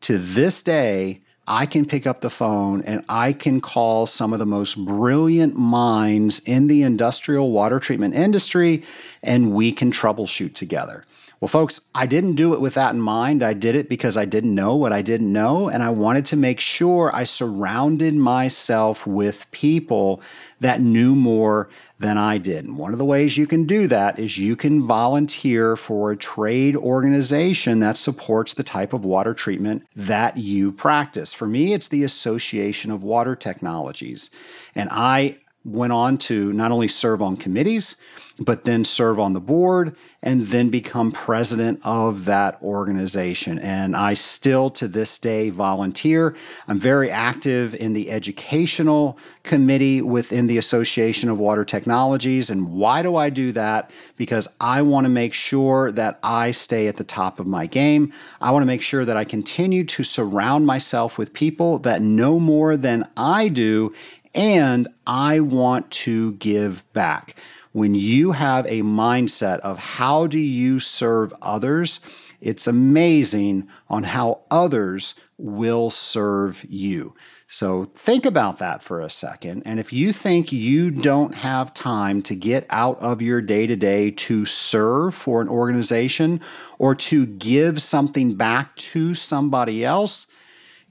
to 0.02 0.18
this 0.18 0.62
day, 0.64 1.22
I 1.48 1.66
can 1.66 1.86
pick 1.86 2.06
up 2.06 2.22
the 2.22 2.30
phone 2.30 2.82
and 2.84 3.04
I 3.10 3.34
can 3.34 3.62
call 3.62 4.06
some 4.06 4.34
of 4.34 4.40
the 4.40 4.46
most 4.46 4.76
brilliant 4.76 5.56
minds 5.56 6.40
in 6.46 6.68
the 6.68 6.84
industrial 6.84 7.52
water 7.52 7.80
treatment 7.80 8.16
industry 8.16 8.84
and 9.24 9.54
we 9.54 9.72
can 9.72 9.92
troubleshoot 9.92 10.54
together. 10.54 11.06
Well, 11.42 11.48
folks, 11.48 11.82
I 11.96 12.06
didn't 12.06 12.36
do 12.36 12.54
it 12.54 12.62
with 12.62 12.76
that 12.76 12.94
in 12.94 13.02
mind. 13.02 13.42
I 13.42 13.54
did 13.54 13.76
it 13.76 13.90
because 13.90 14.16
I 14.16 14.26
didn't 14.26 14.54
know 14.54 14.76
what 14.76 14.94
I 14.94 15.02
didn't 15.02 15.34
know. 15.34 15.70
And 15.70 15.82
I 15.82 15.90
wanted 15.90 16.24
to 16.28 16.36
make 16.36 16.60
sure 16.60 17.10
I 17.16 17.24
surrounded 17.24 18.14
myself 18.14 19.08
with 19.08 19.50
people 19.50 20.22
that 20.60 20.82
knew 20.82 21.16
more 21.16 21.68
than 21.98 22.20
I 22.20 22.38
did. 22.38 22.66
And 22.66 22.78
one 22.78 22.94
of 22.94 23.00
the 23.00 23.06
ways 23.06 23.38
you 23.38 23.48
can 23.48 23.66
do 23.66 23.88
that 23.88 24.20
is 24.20 24.38
you 24.38 24.56
can 24.56 24.86
volunteer 24.86 25.76
for 25.76 26.12
a 26.12 26.18
trade 26.18 26.76
organization 26.76 27.80
that 27.80 27.98
supports 27.98 28.54
the 28.54 28.64
type 28.64 28.94
of 28.94 29.04
water 29.04 29.34
treatment 29.34 29.84
that 29.96 30.38
you 30.38 30.72
practice. 30.72 31.34
For 31.34 31.48
me, 31.48 31.74
it's 31.74 31.88
the 31.88 32.04
Association 32.04 32.92
of 32.92 33.02
Water 33.02 33.36
Technologies. 33.36 34.30
And 34.76 34.90
I 34.92 35.38
went 35.64 35.94
on 35.94 36.18
to 36.18 36.52
not 36.54 36.72
only 36.72 36.88
serve 36.88 37.22
on 37.22 37.38
committees, 37.38 37.96
but 38.40 38.66
then 38.66 38.84
serve 38.84 39.20
on 39.20 39.34
the 39.34 39.40
board 39.40 39.96
and 40.24 40.48
then 40.48 40.70
become 40.70 41.12
president 41.12 41.80
of 41.84 42.26
that 42.26 42.62
organization. 42.64 43.60
And 43.60 43.96
I 43.96 44.16
still 44.16 44.70
to 44.72 44.88
this 44.88 45.18
day 45.20 45.50
volunteer. 45.50 46.36
I'm 46.68 46.80
very 46.80 47.12
active 47.12 47.76
in 47.76 47.94
the 47.94 48.10
educational 48.10 49.20
committee 49.44 50.02
within 50.02 50.48
the 50.48 50.58
Association 50.58 51.30
of 51.30 51.38
Water 51.40 51.66
Technologies. 51.66 52.50
And 52.50 52.74
why 52.74 53.02
do 53.04 53.16
I 53.16 53.30
do 53.30 53.52
that? 53.52 53.92
Because 54.18 54.48
I 54.60 54.82
want 54.82 55.06
to 55.06 55.10
make 55.10 55.34
sure 55.34 55.92
that 55.92 56.20
I 56.24 56.52
stay 56.52 56.88
at 56.88 56.98
the 56.98 57.04
top 57.04 57.40
of 57.40 57.48
my 57.48 57.68
game. 57.68 58.12
I 58.42 58.52
want 58.52 58.64
to 58.64 58.68
make 58.68 58.82
sure 58.82 59.06
that 59.06 59.18
I 59.18 59.26
continue 59.26 59.84
to 59.86 60.04
surround 60.04 60.66
myself 60.66 61.18
with 61.18 61.34
people 61.34 61.80
that 61.80 62.02
know 62.02 62.40
more 62.40 62.78
than 62.78 63.08
I 63.18 63.48
do 63.48 63.94
and 64.34 64.88
I 65.06 65.40
want 65.40 65.92
to 65.92 66.34
give 66.34 66.84
back. 66.94 67.36
when 67.74 67.96
you 67.96 68.34
have 68.34 68.66
a 68.66 68.82
mindset 68.82 69.60
of 69.60 69.78
how 69.78 70.28
do 70.28 70.38
you 70.38 70.80
serve 70.80 71.34
others, 71.42 72.00
it's 72.42 72.68
amazing 72.68 73.68
on 73.90 74.04
how 74.04 74.42
others 74.50 75.16
will 75.38 75.90
serve 75.90 76.66
you. 76.68 77.16
So 77.48 77.86
think 77.96 78.26
about 78.26 78.60
that 78.60 78.82
for 78.82 79.02
a 79.02 79.10
second. 79.10 79.64
And 79.66 79.80
if 79.80 79.92
you 79.92 80.14
think 80.14 80.52
you 80.52 80.90
don't 80.90 81.36
have 81.36 81.74
time 81.74 82.22
to 82.24 82.36
get 82.36 82.66
out 82.70 83.00
of 83.02 83.22
your 83.22 83.42
day 83.42 83.68
to 83.68 83.76
day 83.76 84.12
to 84.12 84.46
serve 84.46 85.14
for 85.14 85.42
an 85.42 85.50
organization 85.50 86.40
or 86.80 86.96
to 86.96 87.26
give 87.26 87.82
something 87.82 88.36
back 88.36 88.76
to 88.78 89.14
somebody 89.14 89.84
else, 89.84 90.28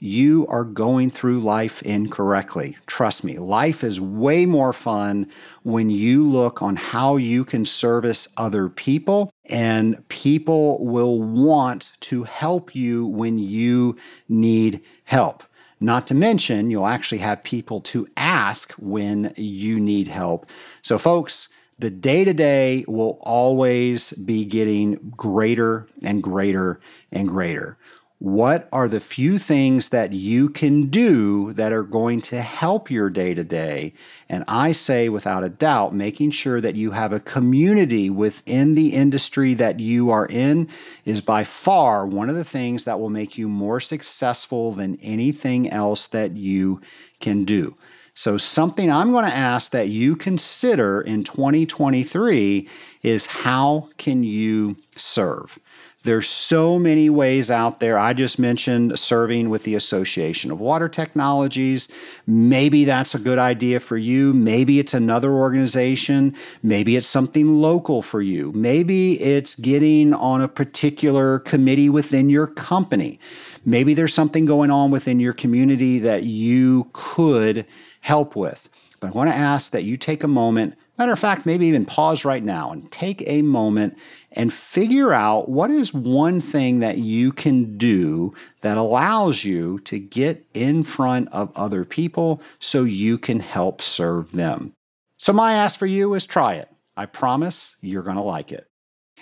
you 0.00 0.46
are 0.48 0.64
going 0.64 1.10
through 1.10 1.38
life 1.40 1.82
incorrectly. 1.82 2.76
Trust 2.86 3.22
me, 3.22 3.38
life 3.38 3.84
is 3.84 4.00
way 4.00 4.46
more 4.46 4.72
fun 4.72 5.28
when 5.62 5.90
you 5.90 6.26
look 6.26 6.62
on 6.62 6.74
how 6.74 7.16
you 7.16 7.44
can 7.44 7.64
service 7.64 8.26
other 8.36 8.68
people, 8.68 9.32
and 9.46 10.06
people 10.08 10.84
will 10.84 11.20
want 11.20 11.92
to 12.00 12.24
help 12.24 12.74
you 12.74 13.06
when 13.06 13.38
you 13.38 13.96
need 14.28 14.82
help. 15.04 15.44
Not 15.80 16.06
to 16.08 16.14
mention, 16.14 16.70
you'll 16.70 16.86
actually 16.86 17.18
have 17.18 17.42
people 17.42 17.80
to 17.82 18.08
ask 18.16 18.72
when 18.72 19.32
you 19.36 19.78
need 19.80 20.08
help. 20.08 20.46
So, 20.82 20.98
folks, 20.98 21.48
the 21.78 21.90
day 21.90 22.24
to 22.24 22.34
day 22.34 22.84
will 22.86 23.18
always 23.22 24.12
be 24.12 24.44
getting 24.44 24.96
greater 25.16 25.88
and 26.02 26.22
greater 26.22 26.78
and 27.10 27.26
greater. 27.26 27.78
What 28.20 28.68
are 28.70 28.86
the 28.86 29.00
few 29.00 29.38
things 29.38 29.88
that 29.88 30.12
you 30.12 30.50
can 30.50 30.90
do 30.90 31.54
that 31.54 31.72
are 31.72 31.82
going 31.82 32.20
to 32.22 32.42
help 32.42 32.90
your 32.90 33.08
day 33.08 33.32
to 33.32 33.42
day? 33.42 33.94
And 34.28 34.44
I 34.46 34.72
say, 34.72 35.08
without 35.08 35.42
a 35.42 35.48
doubt, 35.48 35.94
making 35.94 36.32
sure 36.32 36.60
that 36.60 36.76
you 36.76 36.90
have 36.90 37.14
a 37.14 37.20
community 37.20 38.10
within 38.10 38.74
the 38.74 38.92
industry 38.92 39.54
that 39.54 39.80
you 39.80 40.10
are 40.10 40.26
in 40.26 40.68
is 41.06 41.22
by 41.22 41.44
far 41.44 42.06
one 42.06 42.28
of 42.28 42.36
the 42.36 42.44
things 42.44 42.84
that 42.84 43.00
will 43.00 43.08
make 43.08 43.38
you 43.38 43.48
more 43.48 43.80
successful 43.80 44.72
than 44.72 44.98
anything 45.00 45.70
else 45.70 46.06
that 46.08 46.36
you 46.36 46.82
can 47.20 47.46
do. 47.46 47.74
So, 48.12 48.36
something 48.36 48.92
I'm 48.92 49.12
going 49.12 49.24
to 49.24 49.34
ask 49.34 49.70
that 49.70 49.88
you 49.88 50.14
consider 50.14 51.00
in 51.00 51.24
2023 51.24 52.68
is 53.02 53.24
how 53.24 53.88
can 53.96 54.24
you 54.24 54.76
serve? 54.94 55.58
There's 56.02 56.28
so 56.28 56.78
many 56.78 57.10
ways 57.10 57.50
out 57.50 57.78
there. 57.78 57.98
I 57.98 58.14
just 58.14 58.38
mentioned 58.38 58.98
serving 58.98 59.50
with 59.50 59.64
the 59.64 59.74
Association 59.74 60.50
of 60.50 60.58
Water 60.58 60.88
Technologies. 60.88 61.88
Maybe 62.26 62.86
that's 62.86 63.14
a 63.14 63.18
good 63.18 63.38
idea 63.38 63.80
for 63.80 63.98
you. 63.98 64.32
Maybe 64.32 64.78
it's 64.78 64.94
another 64.94 65.32
organization. 65.32 66.34
Maybe 66.62 66.96
it's 66.96 67.06
something 67.06 67.60
local 67.60 68.00
for 68.00 68.22
you. 68.22 68.50
Maybe 68.52 69.20
it's 69.20 69.54
getting 69.56 70.14
on 70.14 70.40
a 70.40 70.48
particular 70.48 71.40
committee 71.40 71.90
within 71.90 72.30
your 72.30 72.46
company. 72.46 73.20
Maybe 73.66 73.92
there's 73.92 74.14
something 74.14 74.46
going 74.46 74.70
on 74.70 74.90
within 74.90 75.20
your 75.20 75.34
community 75.34 75.98
that 75.98 76.22
you 76.22 76.88
could 76.94 77.66
help 78.00 78.36
with. 78.36 78.70
But 79.00 79.08
I 79.08 79.10
want 79.10 79.28
to 79.28 79.36
ask 79.36 79.70
that 79.72 79.84
you 79.84 79.98
take 79.98 80.22
a 80.22 80.28
moment 80.28 80.76
Matter 81.00 81.12
of 81.12 81.18
fact, 81.18 81.46
maybe 81.46 81.66
even 81.66 81.86
pause 81.86 82.26
right 82.26 82.44
now 82.44 82.72
and 82.72 82.92
take 82.92 83.24
a 83.26 83.40
moment 83.40 83.96
and 84.32 84.52
figure 84.52 85.14
out 85.14 85.48
what 85.48 85.70
is 85.70 85.94
one 85.94 86.42
thing 86.42 86.80
that 86.80 86.98
you 86.98 87.32
can 87.32 87.78
do 87.78 88.34
that 88.60 88.76
allows 88.76 89.42
you 89.42 89.78
to 89.84 89.98
get 89.98 90.44
in 90.52 90.82
front 90.82 91.30
of 91.32 91.56
other 91.56 91.86
people 91.86 92.42
so 92.58 92.84
you 92.84 93.16
can 93.16 93.40
help 93.40 93.80
serve 93.80 94.32
them. 94.32 94.74
So, 95.16 95.32
my 95.32 95.54
ask 95.54 95.78
for 95.78 95.86
you 95.86 96.12
is 96.12 96.26
try 96.26 96.56
it. 96.56 96.68
I 96.98 97.06
promise 97.06 97.76
you're 97.80 98.02
going 98.02 98.18
to 98.18 98.22
like 98.22 98.52
it. 98.52 98.66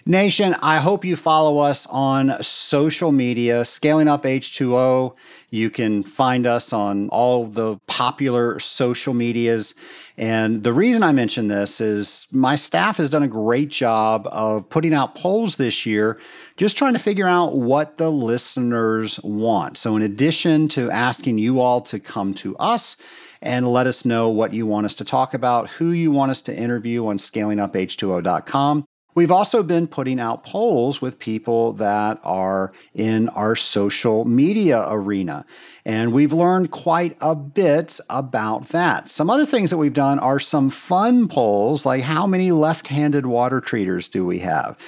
Nation, 0.07 0.55
I 0.63 0.79
hope 0.79 1.05
you 1.05 1.17
follow 1.17 1.59
us 1.59 1.87
on 1.87 2.43
social 2.43 3.13
media, 3.13 3.65
Scaling 3.65 4.09
Up 4.09 4.23
H2O. 4.23 5.15
You 5.51 5.71
can 5.71 6.03
find 6.03 6.47
us 6.47 6.73
on 6.73 7.09
all 7.09 7.47
the 7.47 7.79
popular 7.87 8.59
social 8.61 9.13
medias. 9.13 9.75
And 10.17 10.63
the 10.63 10.73
reason 10.73 11.03
I 11.03 11.13
mention 11.13 11.49
this 11.49 11.81
is 11.81 12.27
my 12.31 12.57
staff 12.57 12.97
has 12.97 13.11
done 13.11 13.23
a 13.23 13.29
great 13.29 13.69
job 13.69 14.27
of 14.31 14.69
putting 14.69 14.95
out 14.95 15.15
polls 15.15 15.57
this 15.57 15.85
year, 15.85 16.19
just 16.57 16.79
trying 16.79 16.95
to 16.95 16.99
figure 16.99 17.29
out 17.29 17.57
what 17.57 17.99
the 17.99 18.11
listeners 18.11 19.21
want. 19.23 19.79
So, 19.79 19.97
in 19.97 20.03
addition 20.03 20.69
to 20.71 20.91
asking 20.91 21.39
you 21.39 21.61
all 21.61 21.81
to 21.83 21.99
come 21.99 22.35
to 22.35 22.57
us, 22.57 22.97
and 23.41 23.69
let 23.69 23.87
us 23.87 24.05
know 24.05 24.29
what 24.29 24.53
you 24.53 24.67
want 24.67 24.85
us 24.85 24.97
to 24.97 25.05
talk 25.05 25.33
about, 25.33 25.71
who 25.71 25.93
you 25.93 26.11
want 26.11 26.31
us 26.31 26.43
to 26.43 26.57
interview 26.57 27.07
on 27.07 27.19
scalinguph2o.com. 27.19 28.85
We've 29.19 29.33
also 29.33 29.65
been 29.65 29.89
putting 29.89 30.21
out 30.21 30.45
polls 30.45 31.03
with 31.03 31.19
people 31.19 31.73
that 31.73 32.21
are 32.23 32.73
in 32.95 33.29
our 33.31 33.57
social 33.57 34.25
media 34.25 34.87
arena, 34.89 35.45
and 35.85 36.13
we've 36.13 36.33
learned 36.33 36.71
quite 36.71 37.17
a 37.21 37.35
bit 37.35 37.99
about 38.11 38.69
that. 38.69 39.09
Some 39.09 39.29
other 39.29 39.45
things 39.45 39.71
that 39.71 39.77
we've 39.77 39.93
done 39.93 40.21
are 40.21 40.39
some 40.39 40.71
fun 40.71 41.27
polls, 41.27 41.85
like 41.85 42.05
how 42.05 42.29
many 42.29 42.53
left 42.53 42.87
handed 42.87 43.27
water 43.27 43.61
treaters 43.61 44.09
do 44.09 44.25
we 44.25 44.39
have? 44.39 44.79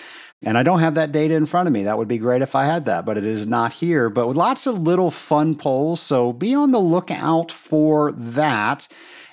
And 0.43 0.57
I 0.57 0.63
don't 0.63 0.79
have 0.79 0.95
that 0.95 1.11
data 1.11 1.35
in 1.35 1.45
front 1.45 1.67
of 1.67 1.73
me. 1.73 1.83
That 1.83 1.99
would 1.99 2.07
be 2.07 2.19
great 2.19 2.41
if 2.41 2.55
I 2.55 2.65
had 2.65 2.85
that, 2.85 3.05
but 3.05 3.19
it 3.19 3.27
is 3.27 3.49
not 3.49 3.73
here. 3.73 4.09
But 4.09 4.29
with 4.29 4.37
lots 4.37 4.69
of 4.69 4.79
little 4.81 5.11
fun 5.11 5.57
polls, 5.57 6.01
so 6.01 6.33
be 6.33 6.55
on 6.55 6.71
the 6.71 6.79
lookout 6.79 7.51
for 7.51 8.13
that. 8.13 8.87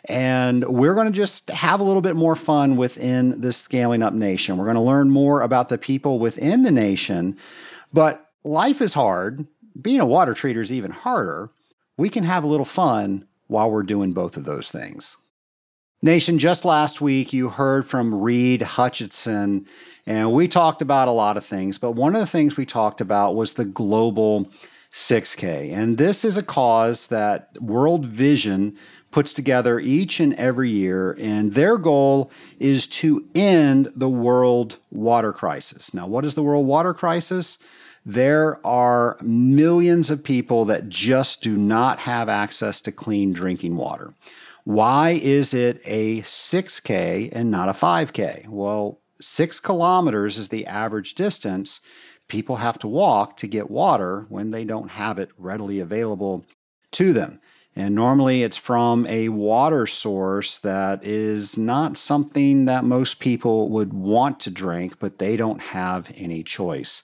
And 0.07 0.63
we're 0.65 0.95
going 0.95 1.11
to 1.11 1.17
just 1.17 1.49
have 1.49 1.79
a 1.79 1.83
little 1.83 2.01
bit 2.01 2.15
more 2.15 2.35
fun 2.35 2.77
within 2.77 3.39
the 3.41 3.51
Scaling 3.51 4.01
Up 4.01 4.13
Nation. 4.13 4.57
We're 4.57 4.65
going 4.65 4.75
to 4.75 4.81
learn 4.81 5.09
more 5.09 5.41
about 5.41 5.69
the 5.69 5.77
people 5.77 6.19
within 6.19 6.63
the 6.63 6.71
nation. 6.71 7.37
But 7.91 8.25
life 8.43 8.81
is 8.81 8.93
hard. 8.93 9.45
Being 9.81 9.99
a 9.99 10.05
water 10.05 10.33
treater 10.33 10.61
is 10.61 10.71
even 10.71 10.91
harder. 10.91 11.49
We 11.97 12.09
can 12.09 12.23
have 12.23 12.43
a 12.43 12.47
little 12.47 12.65
fun 12.65 13.27
while 13.47 13.69
we're 13.69 13.83
doing 13.83 14.13
both 14.13 14.37
of 14.37 14.45
those 14.45 14.71
things. 14.71 15.17
Nation, 16.01 16.37
just 16.37 16.63
last 16.63 17.01
week 17.01 17.33
you 17.33 17.49
heard 17.49 17.85
from 17.85 18.13
Reed 18.13 18.61
Hutchinson, 18.61 19.65
and 20.05 20.31
we 20.31 20.47
talked 20.47 20.83
about 20.83 21.07
a 21.07 21.11
lot 21.11 21.37
of 21.37 21.45
things, 21.45 21.79
but 21.79 21.93
one 21.93 22.13
of 22.13 22.21
the 22.21 22.27
things 22.27 22.55
we 22.55 22.67
talked 22.67 23.01
about 23.01 23.35
was 23.35 23.53
the 23.53 23.65
global 23.65 24.47
6K. 24.91 25.73
And 25.73 25.97
this 25.97 26.23
is 26.23 26.37
a 26.37 26.43
cause 26.43 27.07
that 27.07 27.49
World 27.59 28.05
Vision 28.05 28.77
puts 29.17 29.33
together 29.33 29.79
each 29.79 30.19
and 30.19 30.35
every 30.35 30.69
year, 30.69 31.17
and 31.19 31.53
their 31.53 31.79
goal 31.79 32.29
is 32.59 32.85
to 32.85 33.27
end 33.33 33.91
the 33.95 34.07
world 34.07 34.77
water 34.91 35.33
crisis. 35.33 35.91
Now, 35.91 36.05
what 36.05 36.23
is 36.23 36.35
the 36.35 36.43
world 36.43 36.67
water 36.67 36.93
crisis? 36.93 37.57
There 38.05 38.63
are 38.63 39.17
millions 39.23 40.11
of 40.11 40.23
people 40.23 40.65
that 40.65 40.87
just 40.87 41.41
do 41.41 41.57
not 41.57 41.97
have 41.97 42.29
access 42.29 42.79
to 42.81 42.91
clean 42.91 43.33
drinking 43.33 43.75
water. 43.75 44.13
Why 44.65 45.19
is 45.19 45.51
it 45.51 45.81
a 45.83 46.21
6K 46.21 47.29
and 47.31 47.49
not 47.49 47.69
a 47.69 47.73
5K? 47.73 48.47
Well, 48.47 48.99
six 49.19 49.59
kilometers 49.59 50.37
is 50.37 50.49
the 50.49 50.67
average 50.67 51.15
distance 51.15 51.81
people 52.27 52.57
have 52.57 52.77
to 52.77 52.87
walk 52.87 53.35
to 53.37 53.47
get 53.47 53.71
water 53.71 54.27
when 54.29 54.51
they 54.51 54.63
don't 54.63 54.91
have 54.91 55.17
it 55.17 55.31
readily 55.39 55.79
available 55.79 56.45
to 56.91 57.13
them. 57.13 57.39
And 57.77 57.93
normally 57.93 58.41
it's 58.41 58.57
from 58.57 59.05
a 59.05 59.29
water 59.29 59.85
source 59.85 60.57
that 60.59 61.05
is 61.05 61.59
not 61.59 61.95
something 61.95 62.65
that 62.65 62.83
most 62.83 63.19
people 63.19 63.69
would 63.69 63.93
want 63.93 64.39
to 64.41 64.49
drink, 64.49 64.97
but 64.97 65.19
they 65.19 65.37
don't 65.37 65.61
have 65.61 66.11
any 66.15 66.41
choice. 66.41 67.03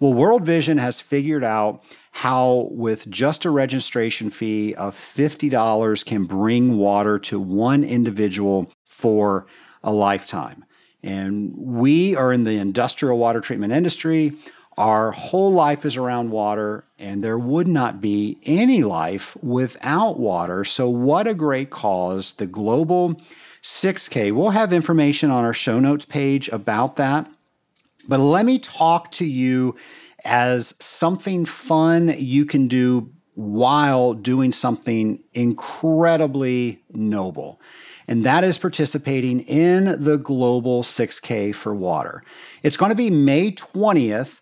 Well, 0.00 0.12
World 0.12 0.44
Vision 0.44 0.76
has 0.78 1.00
figured 1.00 1.44
out 1.44 1.84
how, 2.10 2.66
with 2.72 3.08
just 3.08 3.44
a 3.44 3.50
registration 3.50 4.28
fee 4.28 4.74
of 4.74 4.96
$50, 4.96 6.04
can 6.04 6.24
bring 6.24 6.78
water 6.78 7.20
to 7.20 7.38
one 7.38 7.84
individual 7.84 8.72
for 8.86 9.46
a 9.84 9.92
lifetime. 9.92 10.64
And 11.00 11.54
we 11.56 12.16
are 12.16 12.32
in 12.32 12.42
the 12.42 12.58
industrial 12.58 13.18
water 13.18 13.40
treatment 13.40 13.72
industry. 13.72 14.32
Our 14.78 15.10
whole 15.10 15.52
life 15.52 15.84
is 15.84 15.96
around 15.96 16.30
water, 16.30 16.84
and 17.00 17.22
there 17.22 17.36
would 17.36 17.66
not 17.66 18.00
be 18.00 18.38
any 18.44 18.84
life 18.84 19.36
without 19.42 20.20
water. 20.20 20.62
So, 20.62 20.88
what 20.88 21.26
a 21.26 21.34
great 21.34 21.70
cause. 21.70 22.34
The 22.34 22.46
Global 22.46 23.20
6K. 23.60 24.30
We'll 24.30 24.50
have 24.50 24.72
information 24.72 25.32
on 25.32 25.42
our 25.42 25.52
show 25.52 25.80
notes 25.80 26.04
page 26.04 26.48
about 26.50 26.94
that. 26.94 27.28
But 28.06 28.20
let 28.20 28.46
me 28.46 28.60
talk 28.60 29.10
to 29.12 29.24
you 29.24 29.74
as 30.24 30.76
something 30.78 31.44
fun 31.44 32.14
you 32.16 32.44
can 32.44 32.68
do 32.68 33.10
while 33.34 34.14
doing 34.14 34.52
something 34.52 35.20
incredibly 35.34 36.84
noble. 36.92 37.60
And 38.06 38.24
that 38.24 38.44
is 38.44 38.58
participating 38.58 39.40
in 39.40 40.00
the 40.00 40.18
Global 40.18 40.84
6K 40.84 41.52
for 41.52 41.74
Water. 41.74 42.22
It's 42.62 42.76
going 42.76 42.90
to 42.90 42.96
be 42.96 43.10
May 43.10 43.50
20th 43.50 44.38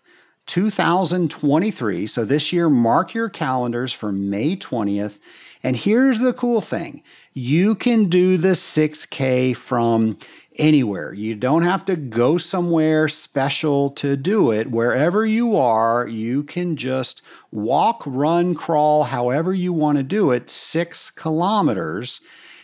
2023. 0.47 2.07
So 2.07 2.25
this 2.25 2.51
year, 2.51 2.69
mark 2.69 3.13
your 3.13 3.29
calendars 3.29 3.93
for 3.93 4.11
May 4.11 4.55
20th. 4.55 5.19
And 5.63 5.75
here's 5.75 6.19
the 6.19 6.33
cool 6.33 6.61
thing 6.61 7.03
you 7.33 7.75
can 7.75 8.09
do 8.09 8.37
the 8.37 8.53
6K 8.53 9.55
from 9.55 10.17
anywhere. 10.57 11.13
You 11.13 11.35
don't 11.35 11.63
have 11.63 11.85
to 11.85 11.95
go 11.95 12.37
somewhere 12.37 13.07
special 13.07 13.91
to 13.91 14.17
do 14.17 14.51
it. 14.51 14.71
Wherever 14.71 15.25
you 15.25 15.55
are, 15.55 16.07
you 16.07 16.43
can 16.43 16.75
just 16.75 17.21
walk, 17.51 18.03
run, 18.05 18.55
crawl, 18.55 19.03
however 19.03 19.53
you 19.53 19.71
want 19.73 19.97
to 19.97 20.03
do 20.03 20.31
it, 20.31 20.49
six 20.49 21.09
kilometers, 21.09 22.21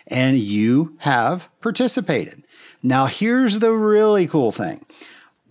and 0.08 0.39
you 0.39 0.96
have 1.00 1.50
participated. 1.62 2.43
Now, 2.82 3.06
here's 3.06 3.60
the 3.60 3.72
really 3.72 4.28
cool 4.28 4.52
thing. 4.52 4.86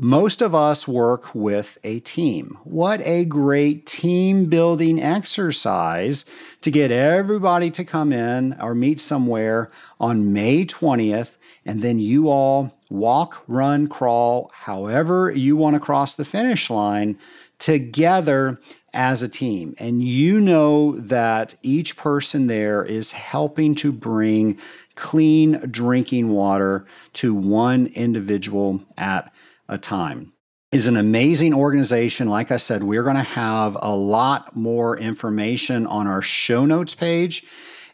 Most 0.04 0.42
of 0.42 0.52
us 0.52 0.88
work 0.88 1.32
with 1.32 1.78
a 1.84 2.00
team. 2.00 2.58
What 2.64 3.00
a 3.02 3.24
great 3.24 3.86
team 3.86 4.46
building 4.46 5.00
exercise 5.00 6.24
to 6.62 6.72
get 6.72 6.90
everybody 6.90 7.70
to 7.70 7.84
come 7.84 8.12
in 8.12 8.56
or 8.60 8.74
meet 8.74 8.98
somewhere 8.98 9.70
on 10.00 10.32
May 10.32 10.66
20th 10.66 11.36
and 11.64 11.82
then 11.82 12.00
you 12.00 12.28
all 12.28 12.76
walk, 12.90 13.44
run, 13.46 13.86
crawl, 13.86 14.50
however 14.52 15.30
you 15.30 15.56
want 15.56 15.74
to 15.74 15.80
cross 15.80 16.16
the 16.16 16.24
finish 16.24 16.68
line 16.68 17.16
together 17.60 18.60
as 18.92 19.22
a 19.22 19.28
team. 19.28 19.76
And 19.78 20.02
you 20.02 20.40
know 20.40 20.96
that 20.96 21.54
each 21.62 21.96
person 21.96 22.48
there 22.48 22.84
is 22.84 23.12
helping 23.12 23.76
to 23.76 23.92
bring 23.92 24.58
clean 24.96 25.60
drinking 25.70 26.30
water 26.30 26.86
to 27.12 27.36
one 27.36 27.86
individual 27.94 28.80
at 28.98 29.32
a 29.72 29.78
time. 29.78 30.32
Is 30.70 30.86
an 30.86 30.96
amazing 30.96 31.52
organization. 31.52 32.28
Like 32.28 32.50
I 32.50 32.56
said, 32.56 32.82
we're 32.82 33.02
going 33.02 33.16
to 33.16 33.22
have 33.22 33.76
a 33.82 33.94
lot 33.94 34.56
more 34.56 34.98
information 34.98 35.86
on 35.86 36.06
our 36.06 36.22
show 36.22 36.64
notes 36.64 36.94
page. 36.94 37.44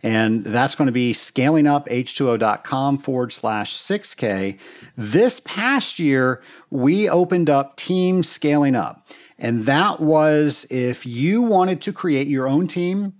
And 0.02 0.44
that's 0.44 0.76
going 0.76 0.86
to 0.86 0.92
be 0.92 1.12
scalinguph2o.com 1.12 2.98
forward 2.98 3.32
slash 3.32 3.76
6K. 3.76 4.58
This 4.96 5.40
past 5.40 5.98
year, 5.98 6.40
we 6.70 7.08
opened 7.08 7.50
up 7.50 7.76
Team 7.76 8.22
Scaling 8.22 8.76
Up. 8.76 9.08
And 9.38 9.66
that 9.66 10.00
was 10.00 10.64
if 10.70 11.04
you 11.04 11.42
wanted 11.42 11.80
to 11.82 11.92
create 11.92 12.28
your 12.28 12.48
own 12.48 12.68
team 12.68 13.14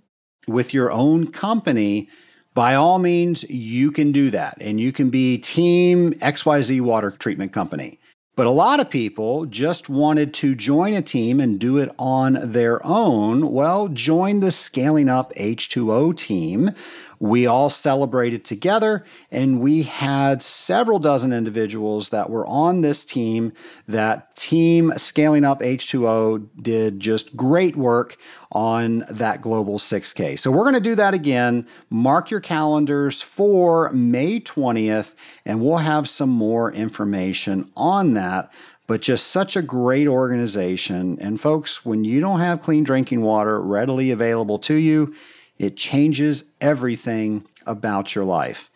with 0.47 0.73
your 0.73 0.91
own 0.91 1.31
company, 1.31 2.09
by 2.53 2.75
all 2.75 2.99
means, 2.99 3.43
you 3.49 3.91
can 3.91 4.11
do 4.11 4.29
that. 4.31 4.57
And 4.59 4.79
you 4.79 4.91
can 4.91 5.09
be 5.09 5.37
Team 5.37 6.13
XYZ 6.13 6.81
Water 6.81 7.11
Treatment 7.11 7.53
Company. 7.53 7.99
But 8.39 8.47
a 8.47 8.51
lot 8.51 8.79
of 8.79 8.89
people 8.89 9.47
just 9.47 9.89
wanted 9.89 10.33
to 10.35 10.55
join 10.55 10.93
a 10.93 11.01
team 11.01 11.41
and 11.41 11.59
do 11.59 11.77
it 11.77 11.93
on 11.99 12.39
their 12.53 12.79
own. 12.87 13.51
Well, 13.51 13.89
join 13.89 14.39
the 14.39 14.49
Scaling 14.49 15.09
Up 15.09 15.33
H2O 15.35 16.15
team. 16.15 16.71
We 17.19 17.45
all 17.45 17.69
celebrated 17.69 18.45
together, 18.45 19.03
and 19.29 19.59
we 19.59 19.83
had 19.83 20.41
several 20.41 20.99
dozen 20.99 21.33
individuals 21.33 22.09
that 22.09 22.29
were 22.29 22.47
on 22.47 22.81
this 22.81 23.03
team. 23.03 23.53
That 23.87 24.35
team, 24.35 24.93
Scaling 24.95 25.43
Up 25.43 25.59
H2O, 25.59 26.47
did 26.61 26.99
just 26.99 27.35
great 27.35 27.75
work 27.75 28.17
on 28.51 29.05
that 29.09 29.41
global 29.41 29.77
6K. 29.79 30.39
So 30.39 30.49
we're 30.49 30.63
going 30.63 30.73
to 30.75 30.79
do 30.79 30.95
that 30.95 31.13
again. 31.13 31.67
Mark 31.89 32.31
your 32.31 32.39
calendars 32.39 33.21
for 33.21 33.91
May 33.91 34.39
20th, 34.39 35.13
and 35.45 35.61
we'll 35.61 35.77
have 35.77 36.07
some 36.07 36.29
more 36.29 36.71
information 36.71 37.71
on 37.75 38.13
that 38.13 38.51
but 38.87 39.01
just 39.01 39.27
such 39.27 39.55
a 39.55 39.61
great 39.61 40.07
organization. 40.07 41.15
And 41.21 41.39
folks, 41.39 41.85
when 41.85 42.03
you 42.03 42.19
don't 42.19 42.39
have 42.39 42.61
clean 42.61 42.83
drinking 42.83 43.21
water 43.21 43.61
readily 43.61 44.09
available 44.09 44.57
to 44.57 44.73
you, 44.73 45.13
it 45.59 45.77
changes 45.77 46.45
everything 46.61 47.45
about 47.67 48.15
your 48.15 48.25
life. 48.25 48.71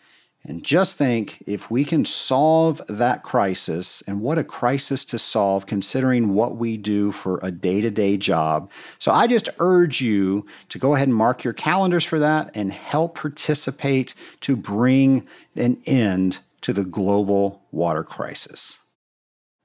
And 0.46 0.62
just 0.62 0.98
think 0.98 1.42
if 1.46 1.70
we 1.70 1.86
can 1.86 2.04
solve 2.04 2.82
that 2.88 3.22
crisis, 3.22 4.02
and 4.06 4.20
what 4.20 4.36
a 4.36 4.44
crisis 4.44 5.06
to 5.06 5.18
solve 5.18 5.64
considering 5.64 6.34
what 6.34 6.56
we 6.56 6.76
do 6.76 7.12
for 7.12 7.40
a 7.42 7.50
day 7.50 7.80
to 7.80 7.90
day 7.90 8.18
job. 8.18 8.70
So 8.98 9.10
I 9.10 9.26
just 9.26 9.48
urge 9.58 10.02
you 10.02 10.44
to 10.68 10.78
go 10.78 10.94
ahead 10.94 11.08
and 11.08 11.16
mark 11.16 11.44
your 11.44 11.54
calendars 11.54 12.04
for 12.04 12.18
that 12.18 12.50
and 12.54 12.70
help 12.70 13.14
participate 13.14 14.14
to 14.42 14.54
bring 14.54 15.26
an 15.56 15.80
end 15.86 16.40
to 16.60 16.74
the 16.74 16.84
global 16.84 17.62
water 17.72 18.04
crisis. 18.04 18.78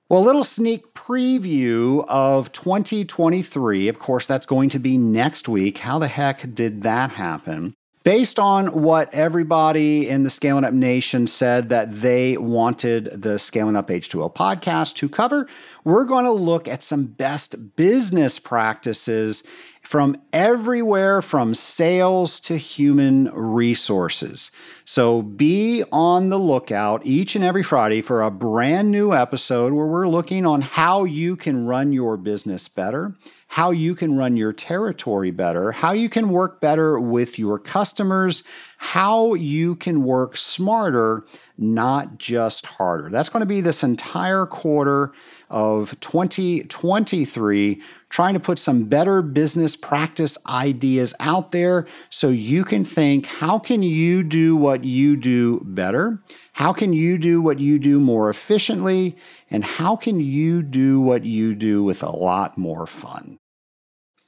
Well, 0.09 0.21
a 0.21 0.25
little 0.25 0.43
sneak 0.43 0.95
preview 0.95 2.03
of 2.07 2.51
2023. 2.51 3.87
Of 3.89 3.99
course, 3.99 4.25
that's 4.25 4.47
going 4.47 4.69
to 4.69 4.79
be 4.79 4.97
next 4.97 5.47
week. 5.47 5.77
How 5.77 5.99
the 5.99 6.07
heck 6.07 6.55
did 6.55 6.81
that 6.81 7.11
happen? 7.11 7.75
Based 8.03 8.39
on 8.39 8.81
what 8.81 9.13
everybody 9.13 10.09
in 10.09 10.23
the 10.23 10.31
Scaling 10.31 10.63
Up 10.63 10.73
Nation 10.73 11.27
said 11.27 11.69
that 11.69 12.01
they 12.01 12.37
wanted 12.37 13.21
the 13.21 13.37
Scaling 13.37 13.75
Up 13.75 13.89
H2O 13.89 14.33
podcast 14.33 14.95
to 14.95 15.09
cover, 15.09 15.47
we're 15.83 16.05
going 16.05 16.25
to 16.25 16.31
look 16.31 16.67
at 16.67 16.81
some 16.81 17.05
best 17.05 17.75
business 17.75 18.39
practices 18.39 19.43
from 19.89 20.15
everywhere 20.33 21.19
from 21.19 21.51
sales 21.51 22.39
to 22.39 22.55
human 22.55 23.27
resources. 23.33 24.51
So 24.85 25.23
be 25.23 25.83
on 25.91 26.29
the 26.29 26.37
lookout 26.37 27.07
each 27.07 27.35
and 27.35 27.43
every 27.43 27.63
Friday 27.63 28.03
for 28.03 28.21
a 28.21 28.29
brand 28.29 28.91
new 28.91 29.15
episode 29.15 29.73
where 29.73 29.87
we're 29.87 30.07
looking 30.07 30.45
on 30.45 30.61
how 30.61 31.05
you 31.05 31.35
can 31.35 31.65
run 31.65 31.91
your 31.91 32.17
business 32.17 32.67
better, 32.67 33.15
how 33.47 33.71
you 33.71 33.95
can 33.95 34.15
run 34.15 34.37
your 34.37 34.53
territory 34.53 35.31
better, 35.31 35.71
how 35.71 35.91
you 35.91 36.07
can 36.07 36.29
work 36.29 36.61
better 36.61 36.99
with 36.99 37.39
your 37.39 37.57
customers, 37.57 38.43
how 38.77 39.33
you 39.33 39.75
can 39.75 40.03
work 40.03 40.37
smarter, 40.37 41.25
not 41.57 42.19
just 42.19 42.67
harder. 42.67 43.09
That's 43.09 43.29
going 43.29 43.41
to 43.41 43.47
be 43.47 43.61
this 43.61 43.81
entire 43.81 44.45
quarter 44.45 45.13
of 45.49 45.99
2023 45.99 47.81
trying 48.09 48.33
to 48.33 48.39
put 48.39 48.59
some 48.59 48.85
better 48.85 49.21
business 49.21 49.75
practice 49.75 50.37
ideas 50.47 51.13
out 51.19 51.51
there 51.51 51.87
so 52.09 52.29
you 52.29 52.63
can 52.63 52.83
think 52.83 53.25
how 53.25 53.59
can 53.59 53.83
you 53.83 54.23
do 54.23 54.55
what 54.55 54.83
you 54.83 55.15
do 55.15 55.61
better? 55.65 56.21
How 56.53 56.73
can 56.73 56.93
you 56.93 57.17
do 57.17 57.41
what 57.41 57.59
you 57.59 57.79
do 57.79 57.99
more 57.99 58.29
efficiently? 58.29 59.15
And 59.49 59.63
how 59.63 59.95
can 59.95 60.19
you 60.19 60.61
do 60.61 60.99
what 60.99 61.23
you 61.23 61.55
do 61.55 61.83
with 61.83 62.03
a 62.03 62.09
lot 62.09 62.57
more 62.57 62.85
fun? 62.85 63.39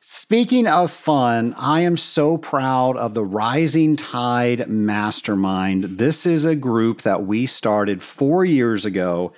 Speaking 0.04 0.66
of 0.66 0.92
fun, 0.92 1.54
I 1.58 1.82
am 1.82 1.96
so 1.96 2.38
proud 2.38 2.98
of 2.98 3.14
the 3.14 3.24
Rising 3.24 3.96
Tide 3.96 4.68
Mastermind. 4.68 6.00
This 6.00 6.26
is 6.26 6.44
a 6.44 6.56
group 6.56 7.04
that 7.04 7.28
we 7.28 7.46
started 7.46 8.02
four 8.02 8.44
years 8.44 8.84
ago. 8.84 9.32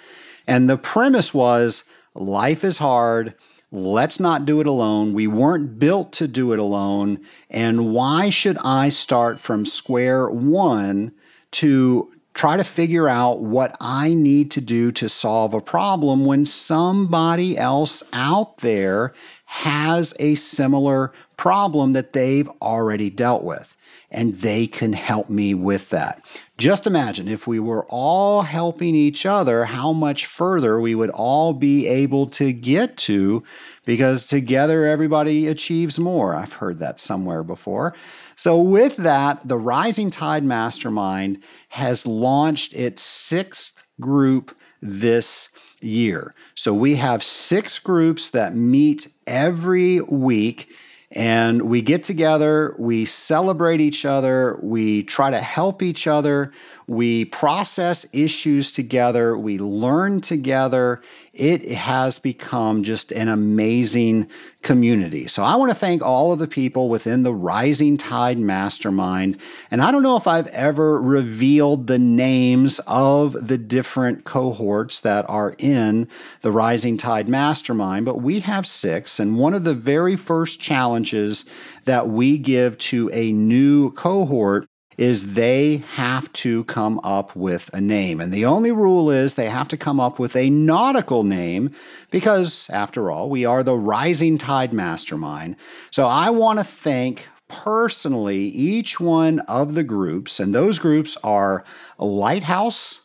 And 0.48 0.70
the 0.70 0.78
premise 0.78 1.34
was 1.34 1.84
life 2.16 2.64
is 2.64 2.78
hard 2.78 3.34
Let's 3.76 4.20
not 4.20 4.46
do 4.46 4.62
it 4.62 4.68
alone. 4.68 5.14
We 5.14 5.26
weren't 5.26 5.80
built 5.80 6.14
to 6.14 6.28
do 6.28 6.54
it 6.54 6.60
alone. 6.60 7.20
And 7.50 7.92
why 7.92 8.30
should 8.30 8.60
I 8.64 8.90
start 8.90 9.40
from 9.40 9.66
square 9.66 10.30
one 10.30 11.12
to 11.54 12.12
try 12.36 12.56
to 12.56 12.64
figure 12.64 13.10
out 13.10 13.42
what 13.42 13.76
I 13.82 14.14
need 14.14 14.52
to 14.52 14.62
do 14.62 14.92
to 14.92 15.10
solve 15.10 15.56
a 15.56 15.60
problem 15.60 16.26
when 16.26 16.46
somebody 16.46 17.58
else 17.58 18.04
out 18.14 18.58
there 18.58 19.12
has 19.46 20.14
a 20.20 20.36
similar 20.36 21.12
problem 21.38 21.94
that 21.94 22.14
they've 22.14 22.50
already 22.62 23.10
dealt 23.10 23.44
with? 23.44 23.76
And 24.14 24.36
they 24.40 24.68
can 24.68 24.94
help 24.94 25.30
me 25.30 25.54
with 25.54 25.90
that. 25.90 26.24
Just 26.58 26.86
imagine 26.86 27.28
if 27.28 27.48
we 27.48 27.60
were 27.60 27.86
all 27.90 28.44
helping 28.44 28.94
each 28.94 29.26
other, 29.26 29.66
how 29.66 29.92
much 29.92 30.28
further 30.28 30.80
we 30.80 30.94
would 30.94 31.10
all 31.10 31.52
be 31.52 31.88
able 31.88 32.28
to 32.28 32.54
get 32.54 32.96
to 32.98 33.44
because 33.86 34.26
together 34.26 34.86
everybody 34.86 35.48
achieves 35.48 36.00
more. 36.00 36.36
I've 36.36 36.54
heard 36.54 36.80
that 36.80 37.00
somewhere 37.00 37.44
before. 37.44 37.96
So, 38.36 38.60
with 38.62 38.98
that, 38.98 39.48
the 39.48 39.58
Rising 39.58 40.12
Tide 40.12 40.44
Mastermind 40.44 41.44
has 41.70 42.06
launched 42.06 42.74
its 42.74 43.02
sixth 43.02 43.84
group 44.00 44.56
this 44.82 45.50
year. 45.82 46.34
So, 46.56 46.74
we 46.74 46.96
have 46.96 47.24
six 47.24 47.80
groups 47.80 48.30
that 48.30 48.56
meet 48.56 49.08
every 49.28 50.02
week 50.02 50.70
and 51.16 51.62
we 51.62 51.84
get 51.84 52.04
together, 52.04 52.76
we 52.80 53.06
celebrate 53.06 53.80
each 53.82 54.04
other, 54.04 54.60
we 54.64 55.04
try 55.04 55.30
to 55.30 55.40
help 55.40 55.84
each 55.84 56.08
other, 56.08 56.52
We 56.88 57.26
process 57.26 58.06
issues 58.14 58.72
together, 58.72 59.38
we 59.38 59.58
learn 59.58 60.22
together. 60.22 61.02
It 61.34 61.72
has 61.72 62.20
become 62.20 62.84
just 62.84 63.12
an 63.12 63.28
amazing 63.28 64.28
community. 64.62 65.28
So 65.28 65.44
I 65.44 65.56
want 65.56 65.72
to 65.72 65.76
thank 65.76 66.02
all 66.02 66.32
of 66.32 66.40
the 66.40 66.48
people 66.48 66.90
within 66.90 67.24
the 67.24 67.34
Rising 67.34 67.98
Tide 67.98 68.38
Mastermind. 68.38 69.38
And 69.72 69.82
I 69.82 69.92
don't 69.92 70.04
know 70.04 70.16
if 70.16 70.28
I've 70.28 70.48
ever 70.48 71.02
revealed 71.02 71.88
the 71.88 71.98
names 71.98 72.80
of 72.86 73.48
the 73.48 73.58
different 73.58 74.26
cohorts 74.26 75.00
that 75.02 75.26
are 75.28 75.56
in 75.58 76.08
the 76.42 76.52
Rising 76.52 76.98
Tide 76.98 77.28
Mastermind, 77.28 78.06
but 78.06 78.22
we 78.22 78.42
have 78.42 78.68
six. 78.68 79.20
And 79.20 79.38
one 79.38 79.54
of 79.54 79.64
the 79.64 79.74
very 79.74 80.16
first 80.16 80.62
challenges 80.62 81.46
that 81.86 82.10
we 82.10 82.38
give 82.38 82.78
to 82.78 83.10
a 83.12 83.32
new 83.32 83.92
cohort 83.92 84.68
is 84.98 85.34
they 85.34 85.78
have 85.94 86.32
to 86.34 86.64
come 86.66 87.00
up 87.04 87.36
with 87.36 87.70
a 87.74 87.82
name. 87.82 88.22
And 88.22 88.34
the 88.34 88.46
only 88.46 88.72
rule 88.72 89.10
is 89.10 89.36
they 89.36 89.50
have 89.50 89.68
to 89.70 89.78
come 89.78 90.00
up 90.00 90.20
with 90.20 90.36
a 90.36 90.50
nautical 90.50 91.24
name 91.24 91.72
because, 92.12 92.70
after 92.70 93.12
all, 93.12 93.30
we 93.30 93.46
are 93.46 93.64
the 93.64 93.76
Rising 93.78 94.38
Tide 94.38 94.74
Mastermind. 94.74 95.56
So 95.92 96.06
I 96.06 96.30
want 96.30 96.60
to 96.60 96.66
thank 96.66 97.28
personally 97.48 98.46
each 98.46 99.00
one 99.00 99.40
of 99.42 99.76
the 99.76 99.84
groups, 99.84 100.40
and 100.40 100.56
those 100.56 100.80
groups 100.80 101.18
are 101.24 101.64
Lighthouse, 102.00 103.02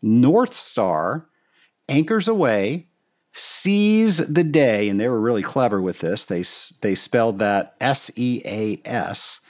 North 0.00 0.54
Star, 0.54 1.28
Anchors 1.88 2.26
Away, 2.26 2.88
Seize 3.32 4.18
the 4.18 4.44
Day, 4.44 4.88
and 4.88 5.00
they 5.00 5.08
were 5.08 5.20
really 5.20 5.42
clever 5.42 5.80
with 5.80 6.00
this. 6.00 6.24
They, 6.24 6.44
they 6.80 6.94
spelled 6.94 7.38
that 7.38 7.74
S 7.80 8.10
E 8.16 8.42
A 8.44 8.80
S 8.84 9.40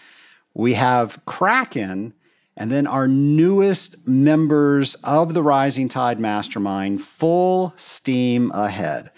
we 0.54 0.74
have 0.74 1.24
Kraken, 1.24 2.14
and 2.56 2.70
then 2.70 2.86
our 2.86 3.08
newest 3.08 4.06
members 4.06 4.94
of 4.96 5.34
the 5.34 5.42
Rising 5.42 5.88
Tide 5.88 6.20
Mastermind, 6.20 7.02
full 7.02 7.72
steam 7.76 8.50
ahead. 8.52 9.10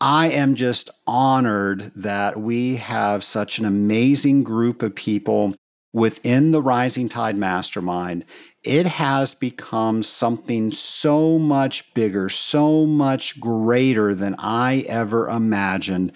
I 0.00 0.28
am 0.28 0.56
just 0.56 0.90
honored 1.06 1.92
that 1.96 2.38
we 2.38 2.76
have 2.76 3.24
such 3.24 3.58
an 3.58 3.64
amazing 3.64 4.42
group 4.42 4.82
of 4.82 4.94
people 4.94 5.54
within 5.92 6.50
the 6.50 6.60
Rising 6.60 7.08
Tide 7.08 7.38
Mastermind. 7.38 8.26
It 8.62 8.84
has 8.84 9.34
become 9.34 10.02
something 10.02 10.70
so 10.70 11.38
much 11.38 11.94
bigger, 11.94 12.28
so 12.28 12.84
much 12.84 13.40
greater 13.40 14.14
than 14.14 14.34
I 14.38 14.84
ever 14.88 15.30
imagined. 15.30 16.12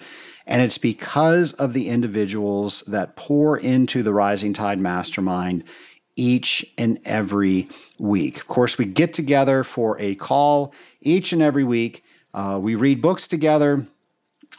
And 0.51 0.61
it's 0.61 0.77
because 0.77 1.53
of 1.53 1.71
the 1.71 1.87
individuals 1.87 2.81
that 2.85 3.15
pour 3.15 3.57
into 3.57 4.03
the 4.03 4.11
Rising 4.11 4.51
Tide 4.51 4.81
Mastermind 4.81 5.63
each 6.17 6.65
and 6.77 6.99
every 7.05 7.69
week. 7.97 8.35
Of 8.35 8.47
course, 8.47 8.77
we 8.77 8.83
get 8.83 9.13
together 9.13 9.63
for 9.63 9.97
a 9.97 10.15
call 10.15 10.73
each 10.99 11.31
and 11.31 11.41
every 11.41 11.63
week. 11.63 12.03
Uh, 12.33 12.59
we 12.61 12.75
read 12.75 13.01
books 13.01 13.29
together. 13.29 13.87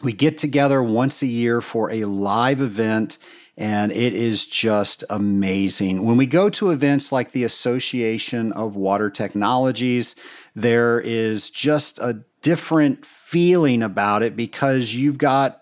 We 0.03 0.15
get 0.15 0.39
together 0.39 0.83
once 0.83 1.21
a 1.21 1.27
year 1.27 1.61
for 1.61 1.91
a 1.91 2.07
live 2.07 2.63
event, 2.63 3.19
and 3.59 3.93
it 3.93 4.15
is 4.15 4.47
just 4.47 5.05
amazing. 5.11 6.07
When 6.07 6.17
we 6.17 6.25
go 6.27 6.49
to 6.49 6.71
events 6.71 7.13
like 7.13 7.33
the 7.33 7.45
Association 7.45 8.51
of 8.53 8.77
Water 8.77 9.11
Technologies, 9.11 10.17
there 10.57 11.03
is 11.03 11.51
just 11.51 11.99
a 11.99 12.25
different 12.41 13.05
feeling 13.05 13.83
about 13.83 14.23
it 14.23 14.37
because 14.37 14.95
you've 14.95 15.19
got 15.19 15.62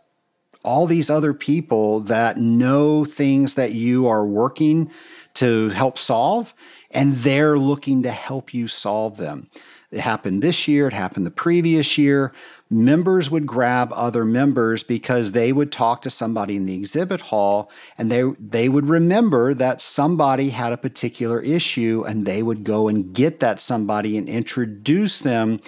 all 0.63 0.87
these 0.87 1.11
other 1.11 1.33
people 1.33 2.01
that 2.01 2.37
know 2.39 3.05
things 3.05 3.55
that 3.55 3.73
you 3.73 4.07
are 4.09 4.25
working 4.25 4.91
to 5.35 5.69
help 5.71 5.99
solve, 5.99 6.53
and 6.91 7.15
they're 7.17 7.59
looking 7.59 8.03
to 8.03 8.11
help 8.11 8.53
you 8.53 8.69
solve 8.69 9.17
them. 9.17 9.49
It 9.91 10.01
happened 10.01 10.43
this 10.43 10.69
year, 10.69 10.87
it 10.87 10.93
happened 10.93 11.27
the 11.27 11.33
previous 11.33 11.99
year. 11.99 12.33
Members 12.73 13.29
would 13.29 13.47
grab 13.47 13.93
other 13.93 14.25
members 14.25 14.85
because 14.85 15.33
they 15.33 15.53
would 15.53 15.73
talk 15.73 16.03
to 16.03 16.11
somebody 16.11 16.55
in 16.55 16.67
the 16.67 16.77
exhibit 16.77 17.21
hall 17.21 17.73
and 17.99 18.13
they, 18.13 18.23
they 18.39 18.69
would 18.69 18.89
remember 18.89 19.53
that 19.55 19.83
somebody 19.83 20.51
had 20.51 20.73
a 20.73 20.77
particular 20.77 21.41
issue 21.41 22.05
and 22.07 22.25
they 22.25 22.45
would 22.45 22.63
go 22.63 22.87
and 22.87 23.13
get 23.13 23.41
that 23.41 23.59
somebody 23.59 24.17
and 24.17 24.29
introduce 24.29 25.19
them 25.19 25.61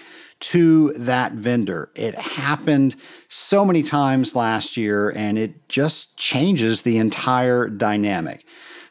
to 0.43 0.93
that 0.95 1.33
vendor. 1.33 1.91
It 1.95 2.19
happened 2.19 2.97
so 3.29 3.65
many 3.65 3.83
times 3.83 4.37
last 4.37 4.77
year 4.77 5.11
and 5.11 5.39
it 5.39 5.69
just 5.69 6.17
changes 6.17 6.83
the 6.83 6.99
entire 6.99 7.69
dynamic. 7.69 8.45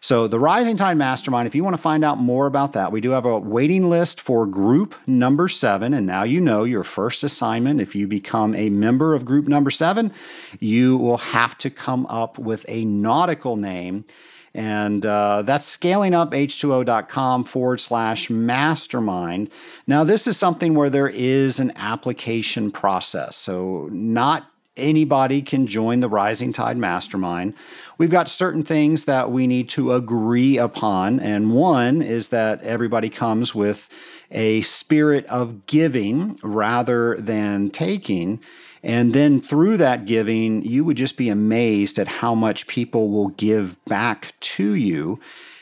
So, 0.04 0.28
the 0.28 0.40
Rising 0.40 0.78
Tide 0.78 0.98
Mastermind, 0.98 1.46
if 1.46 1.54
you 1.54 1.64
want 1.64 1.76
to 1.76 1.82
find 1.82 2.04
out 2.04 2.18
more 2.18 2.48
about 2.48 2.74
that, 2.74 2.92
we 2.92 3.02
do 3.02 3.12
have 3.12 3.26
a 3.26 3.38
waiting 3.38 3.88
list 3.88 4.20
for 4.20 4.48
group 4.48 4.96
number 5.06 5.48
seven. 5.48 5.94
And 5.94 6.08
now 6.08 6.24
you 6.24 6.42
know 6.42 6.64
your 6.64 6.84
first 6.84 7.24
assignment. 7.24 7.80
If 7.80 7.94
you 7.94 8.08
become 8.08 8.56
a 8.56 8.72
member 8.72 9.14
of 9.14 9.26
group 9.26 9.48
number 9.48 9.70
seven, 9.70 10.12
you 10.60 10.98
will 10.98 11.18
have 11.18 11.56
to 11.60 11.70
come 11.70 12.08
up 12.08 12.40
with 12.40 12.66
a 12.68 12.84
nautical 12.84 13.58
name 13.58 14.06
and 14.54 15.06
uh, 15.06 15.44
that's 15.44 15.78
scalinguph2o.com 15.78 17.44
forward 17.46 17.80
slash 17.80 18.30
mastermind. 18.30 19.50
Now, 19.88 20.04
this 20.04 20.28
is 20.28 20.38
something 20.38 20.76
where 20.76 20.90
there 20.90 21.10
is 21.10 21.60
an 21.60 21.72
application 21.76 22.72
process. 22.72 23.38
So, 23.38 23.88
not 23.92 24.48
anybody 24.78 25.42
can 25.42 25.68
join 25.68 26.00
the 26.00 26.10
Rising 26.10 26.54
Tide 26.54 26.78
Mastermind. 26.78 27.54
We've 27.98 28.10
got 28.10 28.30
certain 28.30 28.64
things 28.64 29.06
that 29.06 29.32
we 29.32 29.48
need 29.48 29.70
to 29.70 29.94
agree 29.94 30.58
upon. 30.58 31.20
And 31.20 31.54
one 31.54 32.02
is 32.02 32.30
that 32.30 32.62
everybody 32.64 33.10
comes 33.10 33.54
with 33.54 33.90
a 34.32 34.62
spirit 34.62 35.26
of 35.26 35.66
giving 35.66 36.40
rather 36.42 37.18
than 37.18 37.70
taking. 37.70 38.42
And 38.84 39.14
then 39.14 39.42
through 39.42 39.78
that 39.78 40.06
giving, 40.06 40.64
you 40.64 40.84
would 40.84 40.98
just 40.98 41.18
be 41.18 41.30
amazed 41.30 42.00
at 42.00 42.08
how 42.08 42.34
much 42.34 42.68
people 42.68 43.10
will 43.10 43.30
give 43.30 43.84
back 43.86 44.34
to 44.40 44.74
you. 44.74 45.20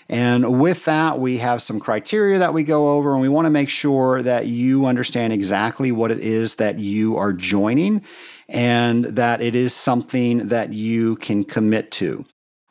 And 0.07 0.59
with 0.59 0.86
that, 0.86 1.20
we 1.20 1.38
have 1.38 1.61
some 1.61 1.80
criteria 1.80 2.39
that 2.39 2.53
we 2.53 2.63
go 2.63 2.95
over, 2.95 3.11
and 3.11 3.22
we 3.22 3.30
want 3.30 3.45
to 3.45 3.51
make 3.51 3.70
sure 3.70 4.24
that 4.24 4.47
you 4.47 4.86
understand 4.86 5.34
exactly 5.34 5.91
what 5.91 6.09
it 6.11 6.20
is 6.20 6.55
that 6.55 6.80
you 6.80 7.15
are 7.17 7.32
joining 7.32 8.03
and 8.47 9.05
that 9.05 9.39
it 9.41 9.55
is 9.55 9.74
something 9.74 10.47
that 10.47 10.74
you 10.74 11.17
can 11.17 11.43
commit 11.43 11.91
to. 11.91 12.26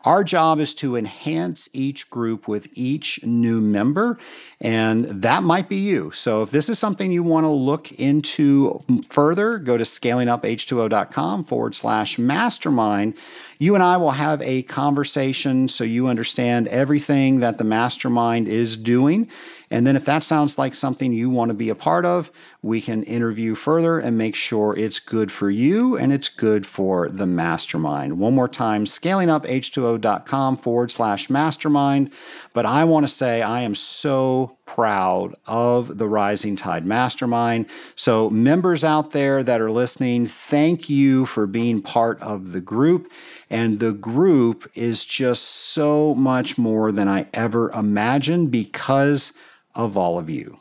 Our 0.09 0.25
job 0.25 0.59
is 0.59 0.73
to 0.77 0.97
enhance 0.97 1.69
each 1.75 2.09
group 2.09 2.49
with 2.49 2.67
each 2.73 3.23
new 3.25 3.61
member, 3.61 4.19
and 4.59 5.05
that 5.05 5.43
might 5.43 5.69
be 5.69 5.77
you. 5.77 6.13
So, 6.13 6.43
if 6.43 6.51
this 6.51 6.71
is 6.71 6.79
something 6.79 7.13
you 7.13 7.23
want 7.23 7.45
to 7.45 7.51
look 7.51 7.93
into 7.93 8.83
further, 9.11 9.59
go 9.59 9.77
to 9.77 9.85
scalinguph2o.com 9.85 11.45
forward 11.45 11.75
slash 11.75 12.19
mastermind. 12.19 13.19
You 13.59 13.75
and 13.75 13.85
I 13.85 13.99
will 13.99 14.13
have 14.13 14.41
a 14.41 14.63
conversation 14.63 15.69
so 15.69 15.85
you 15.85 16.07
understand 16.07 16.69
everything 16.69 17.41
that 17.41 17.59
the 17.59 17.65
mastermind 17.65 18.49
is 18.49 18.79
doing 18.79 19.29
and 19.71 19.87
then 19.87 19.97
if 19.97 20.05
that 20.07 20.25
sounds 20.25 20.59
like 20.59 20.75
something 20.75 21.13
you 21.13 21.29
want 21.29 21.51
to 21.51 21.55
be 21.55 21.69
a 21.69 21.75
part 21.75 22.05
of, 22.07 22.31
we 22.63 22.81
can 22.81 23.03
interview 23.03 23.55
further 23.55 23.99
and 23.99 24.17
make 24.17 24.35
sure 24.35 24.75
it's 24.77 24.99
good 24.99 25.31
for 25.31 25.51
you 25.51 25.97
and 25.97 26.13
it's 26.13 26.29
good 26.29 26.67
for 26.67 27.09
the 27.09 27.27
mastermind. 27.27 28.19
One 28.19 28.35
more 28.35 28.49
time, 28.49 28.85
scalinguph2o.com 28.85 30.57
forward 30.57 30.91
slash 30.91 31.29
mastermind. 31.29 32.11
But 32.55 32.67
I 32.67 32.85
want 32.85 33.07
to 33.07 33.13
say 33.13 33.43
I 33.43 33.61
am 33.61 33.75
so 33.75 34.57
proud 34.65 35.35
of 35.47 35.99
the 35.99 36.09
Rising 36.09 36.57
Tide 36.57 36.85
Mastermind. 36.85 37.67
So, 37.95 38.29
members 38.31 38.85
out 38.85 39.13
there 39.13 39.43
that 39.45 39.61
are 39.61 39.71
listening, 39.71 40.27
thank 40.27 40.91
you 40.91 41.27
for 41.27 41.47
being 41.47 41.81
part 41.81 42.21
of 42.21 42.53
the 42.53 42.61
group. 42.61 43.11
And 43.51 43.79
the 43.79 43.93
group 43.93 44.71
is 44.75 45.05
just 45.05 45.43
so 45.45 46.15
much 46.15 46.59
more 46.59 46.91
than 46.93 47.09
I 47.09 47.27
ever 47.33 47.71
imagined 47.71 48.51
because 48.51 49.33
of 49.75 49.97
all 49.97 50.19
of 50.19 50.29
you. 50.31 50.59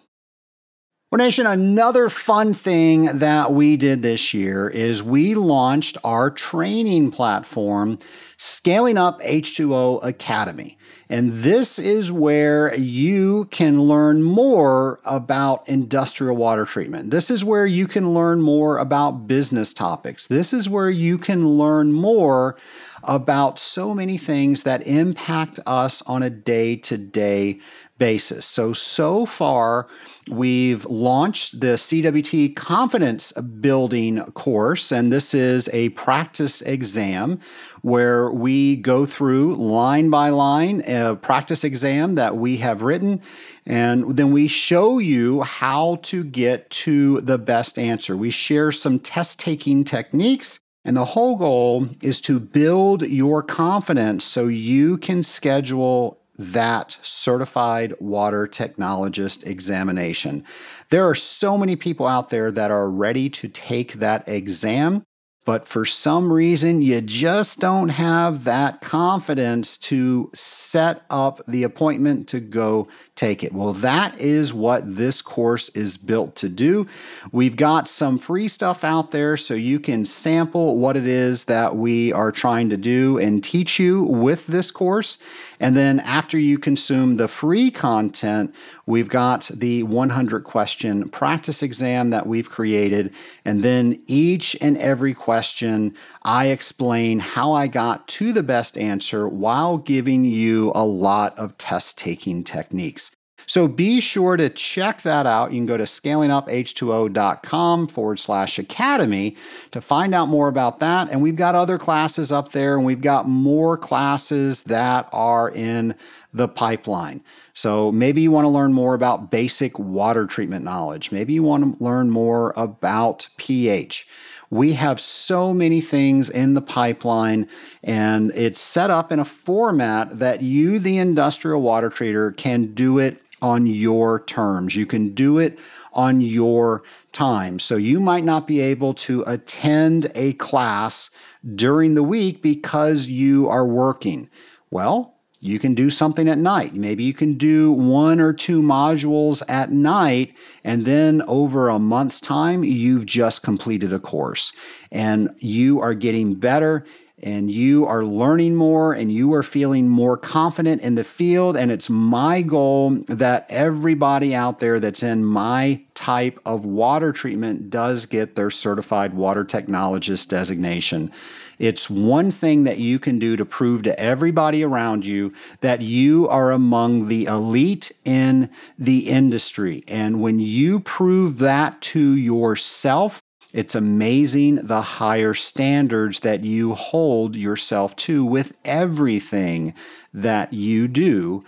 Well, 1.10 1.20
Nation, 1.20 1.46
another 1.46 2.10
fun 2.10 2.54
thing 2.54 3.06
that 3.20 3.54
we 3.54 3.78
did 3.78 4.02
this 4.02 4.34
year 4.34 4.68
is 4.68 5.02
we 5.02 5.36
launched 5.36 5.98
our 6.04 6.30
training 6.30 7.12
platform, 7.12 7.98
Scaling 8.36 8.98
Up 8.98 9.22
H2O 9.22 10.04
Academy. 10.04 10.78
And 11.08 11.32
this 11.32 11.80
is 11.80 12.12
where 12.12 12.76
you 12.76 13.46
can 13.52 13.84
learn 13.84 14.22
more 14.22 15.00
about 15.06 15.70
industrial 15.70 16.36
water 16.36 16.66
treatment. 16.66 17.12
This 17.12 17.32
is 17.32 17.46
where 17.46 17.66
you 17.66 17.88
can 17.88 18.14
learn 18.14 18.42
more 18.42 18.78
about 18.78 19.28
business 19.28 19.74
topics. 19.74 20.28
This 20.28 20.52
is 20.52 20.68
where 20.68 20.90
you 20.90 21.18
can 21.18 21.48
learn 21.48 21.94
more 21.94 22.58
about 23.04 23.60
so 23.60 23.94
many 23.94 24.18
things 24.18 24.64
that 24.64 24.86
impact 24.86 25.62
us 25.66 26.02
on 26.02 26.22
a 26.22 26.30
day 26.30 26.76
to 26.76 26.98
day 26.98 27.62
basis. 27.98 28.46
So, 28.46 28.74
so 28.74 29.26
far, 29.26 29.88
we've 30.30 30.86
launched 30.86 31.60
the 31.60 31.76
CWT 31.78 32.56
Confidence 32.56 33.32
Building 33.34 34.24
course, 34.34 34.92
and 34.92 35.12
this 35.12 35.34
is 35.34 35.70
a 35.74 35.90
practice 35.90 36.62
exam 36.62 37.40
where 37.82 38.32
we 38.32 38.76
go 38.76 39.06
through 39.06 39.56
line 39.56 40.10
by 40.10 40.30
line 40.30 40.82
a 40.88 41.16
practice 41.16 41.64
exam 41.64 42.16
that 42.16 42.38
we 42.38 42.58
have 42.58 42.82
written, 42.82 43.22
and 43.66 44.18
then 44.18 44.32
we 44.32 44.48
show 44.48 45.00
you 45.00 45.42
how 45.42 46.00
to 46.04 46.24
get 46.24 46.70
to 46.70 47.22
the 47.22 47.38
best 47.38 47.78
answer. 47.78 48.18
We 48.18 48.30
share 48.30 48.72
some 48.72 49.00
test 49.00 49.40
taking 49.40 49.84
techniques. 49.84 50.60
And 50.86 50.96
the 50.96 51.04
whole 51.04 51.36
goal 51.36 51.90
is 52.02 52.22
to 52.22 52.40
build 52.40 53.02
your 53.02 53.44
confidence 53.44 54.24
so 54.24 54.48
you 54.48 54.98
can 54.98 55.22
schedule 55.22 56.22
that 56.38 56.98
certified 57.02 57.94
water 58.00 58.48
technologist 58.48 59.46
examination. 59.46 60.44
There 60.90 61.08
are 61.08 61.16
so 61.16 61.58
many 61.58 61.76
people 61.76 62.08
out 62.08 62.30
there 62.30 62.52
that 62.52 62.72
are 62.72 62.90
ready 62.90 63.30
to 63.32 63.48
take 63.48 63.94
that 63.94 64.28
exam 64.28 65.04
but 65.48 65.66
for 65.66 65.86
some 65.86 66.32
reason 66.32 66.82
you 66.82 67.00
just 67.00 67.62
don't 67.62 67.88
have 67.88 68.44
that 68.44 68.82
confidence 68.82 69.78
to 69.78 70.30
set 70.34 71.04
up 71.10 71.42
the 71.48 71.64
appointment 71.64 72.28
to 72.28 72.42
go 72.42 72.86
take 73.18 73.44
it. 73.44 73.54
Well, 73.54 73.74
that 73.74 74.18
is 74.20 74.54
what 74.54 74.96
this 74.96 75.22
course 75.22 75.70
is 75.70 75.98
built 75.98 76.36
to 76.38 76.48
do. 76.48 76.88
We've 77.32 77.56
got 77.56 77.90
some 77.90 78.18
free 78.18 78.48
stuff 78.48 78.84
out 78.84 79.12
there 79.12 79.36
so 79.36 79.54
you 79.54 79.80
can 79.80 80.06
sample 80.06 80.78
what 80.78 80.96
it 80.96 81.08
is 81.08 81.46
that 81.46 81.76
we 81.76 82.14
are 82.14 82.32
trying 82.32 82.70
to 82.70 82.78
do 82.78 83.18
and 83.18 83.44
teach 83.44 83.80
you 83.80 84.04
with 84.04 84.48
this 84.48 84.72
course. 84.72 85.18
And 85.60 85.76
then 85.76 86.00
after 86.02 86.38
you 86.38 86.60
consume 86.60 87.18
the 87.18 87.28
free 87.28 87.72
content, 87.72 88.54
we've 88.86 89.10
got 89.10 89.50
the 89.54 89.84
100 89.84 90.44
question 90.44 91.10
practice 91.10 91.64
exam 91.64 92.12
that 92.12 92.28
we've 92.28 92.50
created. 92.50 93.12
And 93.44 93.64
then 93.64 94.00
each 94.06 94.56
and 94.62 94.78
every 94.78 95.16
question, 95.16 95.96
I 96.24 96.48
explain 96.48 97.20
how 97.20 97.54
I 97.54 97.68
got 97.68 98.08
to 98.10 98.34
the 98.34 98.44
best 98.44 98.78
answer 98.78 99.28
while 99.28 99.78
giving 99.80 100.26
you 100.26 100.72
a 100.76 100.86
lot 100.86 101.38
of 101.40 101.58
test 101.58 101.98
taking 101.98 102.44
techniques. 102.44 103.07
So 103.48 103.68
be 103.70 104.02
sure 104.02 104.36
to 104.36 104.50
check 104.50 105.04
that 105.04 105.26
out. 105.26 105.54
You 105.54 105.60
can 105.60 105.66
go 105.66 105.78
to 105.78 105.86
scalinguph2o.com 105.86 107.88
forward 107.88 108.20
slash 108.20 108.60
academy 108.60 109.38
to 109.72 109.80
find 109.80 110.14
out 110.14 110.28
more 110.28 110.50
about 110.50 110.82
that. 110.82 111.10
And 111.10 111.22
we've 111.22 111.38
got 111.38 111.56
other 111.56 111.78
classes 111.78 112.34
up 112.34 112.52
there, 112.52 112.76
and 112.76 112.86
we've 112.86 113.00
got 113.00 113.26
more 113.28 113.78
classes 113.78 114.64
that 114.64 115.08
are 115.14 115.50
in 115.50 115.96
the 116.34 116.50
pipeline. 116.50 117.24
So 117.54 117.90
maybe 117.94 118.22
you 118.22 118.32
want 118.32 118.44
to 118.44 118.50
learn 118.50 118.74
more 118.74 118.94
about 118.94 119.32
basic 119.32 119.80
water 119.80 120.28
treatment 120.28 120.66
knowledge. 120.66 121.14
Maybe 121.14 121.32
you 121.32 121.42
want 121.42 121.78
to 121.78 121.84
learn 121.84 122.10
more 122.10 122.54
about 122.58 123.30
pH. 123.38 124.06
We 124.50 124.74
have 124.74 125.00
so 125.00 125.54
many 125.54 125.82
things 125.82 126.30
in 126.30 126.54
the 126.54 126.62
pipeline, 126.62 127.50
and 127.84 128.32
it's 128.32 128.62
set 128.62 128.90
up 128.90 129.12
in 129.12 129.20
a 129.20 129.26
format 129.26 130.20
that 130.20 130.42
you, 130.42 130.80
the 130.80 130.98
industrial 130.98 131.62
water 131.62 131.90
treater, 131.90 132.36
can 132.36 132.74
do 132.74 133.00
it 133.00 133.22
on 133.42 133.68
your 133.68 134.22
terms. 134.22 134.76
You 134.76 134.86
can 134.86 135.14
do 135.14 135.38
it 135.38 135.60
on 135.94 136.22
your 136.22 136.84
time. 137.12 137.60
So 137.60 137.76
you 137.76 138.00
might 138.00 138.24
not 138.24 138.48
be 138.48 138.60
able 138.60 138.94
to 138.96 139.24
attend 139.28 140.12
a 140.16 140.34
class 140.34 141.10
during 141.56 141.96
the 141.96 142.04
week 142.04 142.42
because 142.42 143.08
you 143.08 143.48
are 143.50 143.66
working. 143.66 144.30
Well, 144.70 145.18
you 145.40 145.60
can 145.60 145.76
do 145.76 145.90
something 145.90 146.28
at 146.28 146.40
night. 146.40 146.74
Maybe 146.74 147.04
you 147.04 147.14
can 147.14 147.38
do 147.38 147.72
one 147.72 148.20
or 148.20 148.34
two 148.34 148.62
modules 148.62 149.44
at 149.48 149.72
night, 149.72 150.34
and 150.64 150.84
then 150.86 151.22
over 151.28 151.70
a 151.70 151.78
month's 151.78 152.20
time, 152.20 152.64
you've 152.64 153.06
just 153.06 153.44
completed 153.44 153.94
a 153.94 154.00
course 154.00 154.52
and 154.92 155.30
you 155.38 155.80
are 155.80 155.94
getting 155.94 156.34
better 156.34 156.86
and 157.24 157.50
you 157.50 157.86
are 157.88 158.04
learning 158.04 158.56
more 158.56 158.94
and 158.94 159.12
you 159.12 159.34
are 159.34 159.42
feeling 159.42 159.90
more 159.90 160.16
confident 160.16 160.82
in 160.84 160.96
the 160.96 161.04
field. 161.04 161.58
And 161.58 161.72
it's 161.72 161.90
my 161.90 162.44
goal 162.44 162.92
that 163.08 163.48
everybody 163.50 164.36
out 164.36 164.60
there 164.60 164.80
that's 164.80 165.02
in 165.02 165.26
my 165.26 165.82
type 165.96 166.40
of 166.46 166.66
water 166.66 167.12
treatment 167.12 167.72
does 167.72 168.06
get 168.06 168.36
their 168.36 168.52
certified 168.52 169.16
water 169.16 169.44
technologist 169.44 170.28
designation. 170.28 171.12
It's 171.58 171.90
one 171.90 172.30
thing 172.30 172.66
that 172.66 172.78
you 172.78 173.00
can 173.00 173.18
do 173.18 173.36
to 173.36 173.46
prove 173.46 173.82
to 173.84 174.00
everybody 174.00 174.64
around 174.64 175.04
you 175.04 175.34
that 175.62 175.82
you 175.82 176.28
are 176.30 176.52
among 176.52 177.08
the 177.08 177.26
elite 177.26 177.92
in 178.06 178.52
the 178.78 179.10
industry. 179.10 179.84
And 179.88 180.22
when 180.22 180.38
you 180.38 180.80
prove 180.82 181.40
that 181.40 181.82
to 181.82 182.16
yourself, 182.16 183.24
it's 183.54 183.76
amazing 183.76 184.56
the 184.56 184.82
higher 184.82 185.34
standards 185.34 186.20
that 186.22 186.44
you 186.44 186.74
hold 186.74 187.36
yourself 187.36 187.96
to 187.98 188.26
with 188.26 188.54
everything 188.66 189.74
that 190.14 190.52
you 190.54 190.88
do. 190.88 191.44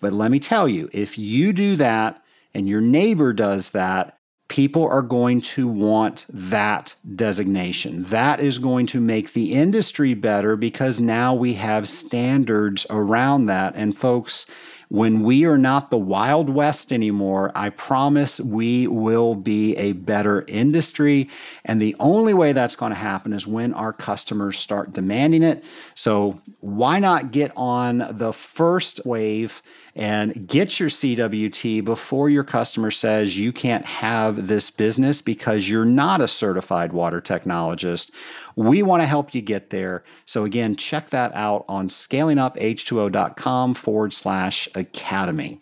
But 0.00 0.12
let 0.12 0.30
me 0.30 0.40
tell 0.40 0.68
you, 0.68 0.88
if 0.92 1.18
you 1.18 1.52
do 1.52 1.76
that 1.76 2.22
and 2.54 2.68
your 2.68 2.80
neighbor 2.80 3.32
does 3.32 3.70
that, 3.70 4.18
people 4.48 4.86
are 4.86 5.02
going 5.02 5.40
to 5.40 5.66
want 5.66 6.26
that 6.28 6.94
designation. 7.14 8.04
That 8.04 8.40
is 8.40 8.58
going 8.58 8.86
to 8.86 9.00
make 9.00 9.32
the 9.32 9.52
industry 9.52 10.14
better 10.14 10.56
because 10.56 11.00
now 11.00 11.34
we 11.34 11.54
have 11.54 11.88
standards 11.88 12.86
around 12.90 13.46
that. 13.46 13.74
And 13.74 13.96
folks, 13.96 14.46
when 14.94 15.24
we 15.24 15.44
are 15.44 15.58
not 15.58 15.90
the 15.90 15.98
Wild 15.98 16.48
West 16.48 16.92
anymore, 16.92 17.50
I 17.56 17.70
promise 17.70 18.38
we 18.38 18.86
will 18.86 19.34
be 19.34 19.76
a 19.76 19.90
better 19.90 20.44
industry. 20.46 21.28
And 21.64 21.82
the 21.82 21.96
only 21.98 22.32
way 22.32 22.52
that's 22.52 22.76
going 22.76 22.92
to 22.92 22.98
happen 22.98 23.32
is 23.32 23.44
when 23.44 23.74
our 23.74 23.92
customers 23.92 24.56
start 24.56 24.92
demanding 24.92 25.42
it. 25.42 25.64
So, 25.96 26.40
why 26.60 27.00
not 27.00 27.32
get 27.32 27.50
on 27.56 28.06
the 28.08 28.32
first 28.32 29.04
wave 29.04 29.62
and 29.96 30.46
get 30.46 30.78
your 30.78 30.90
CWT 30.90 31.84
before 31.84 32.30
your 32.30 32.44
customer 32.44 32.92
says 32.92 33.36
you 33.36 33.52
can't 33.52 33.84
have 33.84 34.46
this 34.46 34.70
business 34.70 35.20
because 35.20 35.68
you're 35.68 35.84
not 35.84 36.20
a 36.20 36.28
certified 36.28 36.92
water 36.92 37.20
technologist? 37.20 38.12
We 38.56 38.82
want 38.82 39.02
to 39.02 39.06
help 39.06 39.34
you 39.34 39.42
get 39.42 39.70
there. 39.70 40.04
So, 40.26 40.44
again, 40.44 40.76
check 40.76 41.10
that 41.10 41.34
out 41.34 41.64
on 41.68 41.88
scalinguph2o.com 41.88 43.74
forward 43.74 44.12
slash 44.12 44.68
academy. 44.74 45.60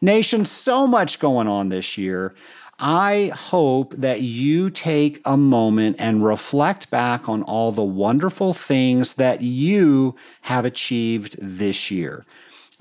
Nation, 0.00 0.44
so 0.44 0.86
much 0.86 1.20
going 1.20 1.46
on 1.46 1.68
this 1.68 1.96
year. 1.96 2.34
I 2.78 3.30
hope 3.32 3.94
that 3.96 4.22
you 4.22 4.68
take 4.70 5.20
a 5.24 5.36
moment 5.36 5.96
and 6.00 6.24
reflect 6.24 6.90
back 6.90 7.28
on 7.28 7.44
all 7.44 7.70
the 7.70 7.84
wonderful 7.84 8.54
things 8.54 9.14
that 9.14 9.40
you 9.42 10.16
have 10.40 10.64
achieved 10.64 11.36
this 11.40 11.92
year. 11.92 12.24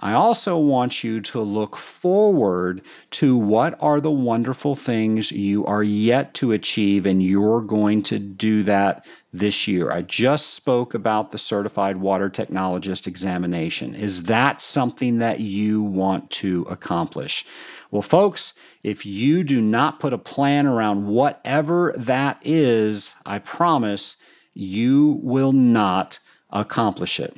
I 0.03 0.13
also 0.13 0.57
want 0.57 1.03
you 1.03 1.21
to 1.21 1.41
look 1.41 1.77
forward 1.77 2.81
to 3.11 3.37
what 3.37 3.77
are 3.79 4.01
the 4.01 4.09
wonderful 4.09 4.73
things 4.73 5.31
you 5.31 5.63
are 5.67 5.83
yet 5.83 6.33
to 6.35 6.53
achieve, 6.53 7.05
and 7.05 7.21
you're 7.21 7.61
going 7.61 8.01
to 8.03 8.17
do 8.17 8.63
that 8.63 9.05
this 9.31 9.67
year. 9.67 9.91
I 9.91 10.01
just 10.01 10.55
spoke 10.55 10.95
about 10.95 11.29
the 11.29 11.37
Certified 11.37 11.97
Water 11.97 12.31
Technologist 12.31 13.05
examination. 13.05 13.93
Is 13.93 14.23
that 14.23 14.59
something 14.59 15.19
that 15.19 15.39
you 15.39 15.83
want 15.83 16.31
to 16.31 16.63
accomplish? 16.63 17.45
Well, 17.91 18.01
folks, 18.01 18.53
if 18.81 19.05
you 19.05 19.43
do 19.43 19.61
not 19.61 19.99
put 19.99 20.13
a 20.13 20.17
plan 20.17 20.65
around 20.65 21.05
whatever 21.05 21.93
that 21.95 22.39
is, 22.43 23.13
I 23.25 23.37
promise 23.37 24.17
you 24.55 25.19
will 25.21 25.53
not 25.53 26.17
accomplish 26.49 27.19
it 27.19 27.37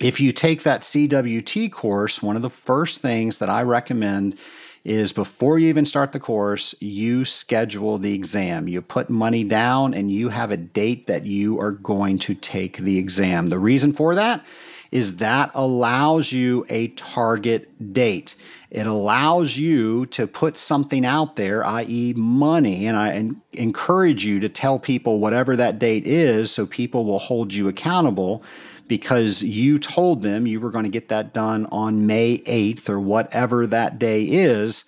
if 0.00 0.20
you 0.20 0.32
take 0.32 0.62
that 0.62 0.82
CWT 0.82 1.72
course, 1.72 2.22
one 2.22 2.36
of 2.36 2.42
the 2.42 2.50
first 2.50 3.00
things 3.00 3.38
that 3.38 3.48
I 3.48 3.62
recommend 3.62 4.36
is 4.84 5.12
before 5.12 5.58
you 5.58 5.68
even 5.68 5.84
start 5.84 6.12
the 6.12 6.20
course, 6.20 6.74
you 6.80 7.24
schedule 7.24 7.98
the 7.98 8.14
exam. 8.14 8.68
You 8.68 8.80
put 8.82 9.10
money 9.10 9.42
down 9.42 9.94
and 9.94 10.10
you 10.12 10.28
have 10.28 10.52
a 10.52 10.56
date 10.56 11.08
that 11.08 11.26
you 11.26 11.58
are 11.58 11.72
going 11.72 12.18
to 12.20 12.34
take 12.34 12.78
the 12.78 12.98
exam. 12.98 13.48
The 13.48 13.58
reason 13.58 13.92
for 13.92 14.14
that 14.14 14.44
is 14.92 15.16
that 15.16 15.50
allows 15.54 16.30
you 16.30 16.64
a 16.68 16.88
target 16.88 17.92
date. 17.92 18.36
It 18.70 18.86
allows 18.86 19.56
you 19.56 20.06
to 20.06 20.26
put 20.28 20.56
something 20.56 21.04
out 21.04 21.34
there, 21.34 21.66
i.e., 21.66 22.12
money. 22.16 22.86
And 22.86 22.96
I 22.96 23.28
encourage 23.54 24.24
you 24.24 24.38
to 24.38 24.48
tell 24.48 24.78
people 24.78 25.18
whatever 25.18 25.56
that 25.56 25.80
date 25.80 26.06
is 26.06 26.52
so 26.52 26.64
people 26.64 27.04
will 27.04 27.18
hold 27.18 27.52
you 27.52 27.66
accountable 27.66 28.44
because 28.88 29.42
you 29.42 29.78
told 29.78 30.22
them 30.22 30.46
you 30.46 30.60
were 30.60 30.70
going 30.70 30.84
to 30.84 30.90
get 30.90 31.08
that 31.08 31.32
done 31.34 31.66
on 31.66 32.06
May 32.06 32.38
8th 32.38 32.88
or 32.88 33.00
whatever 33.00 33.66
that 33.66 33.98
day 33.98 34.24
is. 34.24 34.84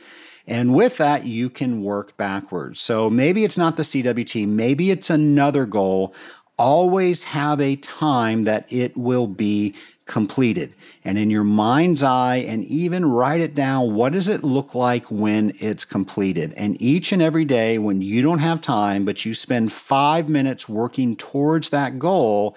And 0.46 0.74
with 0.74 0.96
that, 0.96 1.26
you 1.26 1.50
can 1.50 1.82
work 1.82 2.16
backwards. 2.16 2.80
So 2.80 3.10
maybe 3.10 3.44
it's 3.44 3.58
not 3.58 3.76
the 3.76 3.82
CWT, 3.82 4.48
maybe 4.48 4.90
it's 4.90 5.10
another 5.10 5.66
goal. 5.66 6.14
always 6.56 7.22
have 7.22 7.60
a 7.60 7.76
time 7.76 8.42
that 8.42 8.66
it 8.72 8.96
will 8.96 9.28
be 9.28 9.72
completed. 10.06 10.74
And 11.04 11.16
in 11.16 11.30
your 11.30 11.44
mind's 11.44 12.02
eye, 12.02 12.38
and 12.38 12.64
even 12.64 13.06
write 13.06 13.40
it 13.40 13.54
down 13.54 13.94
what 13.94 14.12
does 14.12 14.26
it 14.26 14.42
look 14.42 14.74
like 14.74 15.04
when 15.04 15.52
it's 15.60 15.84
completed? 15.84 16.52
And 16.56 16.80
each 16.82 17.12
and 17.12 17.22
every 17.22 17.44
day, 17.44 17.78
when 17.78 18.02
you 18.02 18.22
don't 18.22 18.40
have 18.40 18.60
time, 18.60 19.04
but 19.04 19.24
you 19.24 19.34
spend 19.34 19.70
five 19.70 20.28
minutes 20.28 20.68
working 20.68 21.14
towards 21.14 21.70
that 21.70 21.98
goal, 21.98 22.56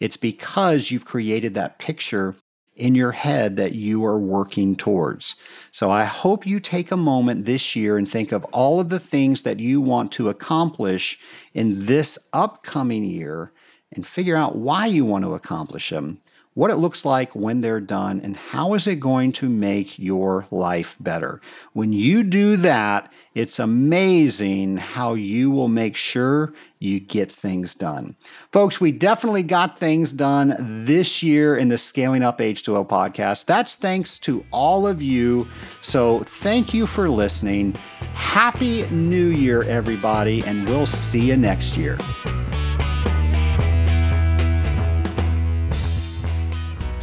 it's 0.00 0.16
because 0.16 0.90
you've 0.90 1.04
created 1.04 1.54
that 1.54 1.78
picture 1.78 2.34
in 2.76 2.94
your 2.94 3.12
head 3.12 3.56
that 3.56 3.74
you 3.74 4.04
are 4.04 4.18
working 4.18 4.74
towards. 4.74 5.36
So 5.70 5.90
I 5.90 6.04
hope 6.04 6.46
you 6.46 6.58
take 6.58 6.90
a 6.90 6.96
moment 6.96 7.44
this 7.44 7.76
year 7.76 7.98
and 7.98 8.10
think 8.10 8.32
of 8.32 8.44
all 8.46 8.80
of 8.80 8.88
the 8.88 8.98
things 8.98 9.42
that 9.42 9.60
you 9.60 9.80
want 9.80 10.12
to 10.12 10.30
accomplish 10.30 11.18
in 11.52 11.84
this 11.86 12.18
upcoming 12.32 13.04
year 13.04 13.52
and 13.92 14.06
figure 14.06 14.36
out 14.36 14.56
why 14.56 14.86
you 14.86 15.04
want 15.04 15.24
to 15.24 15.34
accomplish 15.34 15.90
them 15.90 16.20
what 16.54 16.70
it 16.70 16.76
looks 16.76 17.04
like 17.04 17.34
when 17.34 17.60
they're 17.60 17.80
done, 17.80 18.20
and 18.22 18.36
how 18.36 18.74
is 18.74 18.86
it 18.86 19.00
going 19.00 19.32
to 19.32 19.48
make 19.48 19.98
your 19.98 20.46
life 20.50 20.96
better. 21.00 21.40
When 21.74 21.92
you 21.92 22.22
do 22.24 22.56
that, 22.58 23.12
it's 23.34 23.58
amazing 23.58 24.76
how 24.76 25.14
you 25.14 25.50
will 25.50 25.68
make 25.68 25.94
sure 25.94 26.52
you 26.80 26.98
get 26.98 27.30
things 27.30 27.74
done. 27.74 28.16
Folks, 28.52 28.80
we 28.80 28.90
definitely 28.90 29.44
got 29.44 29.78
things 29.78 30.12
done 30.12 30.84
this 30.84 31.22
year 31.22 31.56
in 31.56 31.68
the 31.68 31.78
Scaling 31.78 32.22
Up 32.22 32.38
H2O 32.38 32.88
podcast. 32.88 33.44
That's 33.44 33.76
thanks 33.76 34.18
to 34.20 34.44
all 34.50 34.86
of 34.86 35.00
you. 35.00 35.46
So 35.82 36.20
thank 36.24 36.74
you 36.74 36.86
for 36.86 37.08
listening. 37.08 37.74
Happy 38.14 38.88
New 38.90 39.28
Year, 39.28 39.62
everybody, 39.62 40.42
and 40.42 40.68
we'll 40.68 40.86
see 40.86 41.28
you 41.28 41.36
next 41.36 41.76
year. 41.76 41.96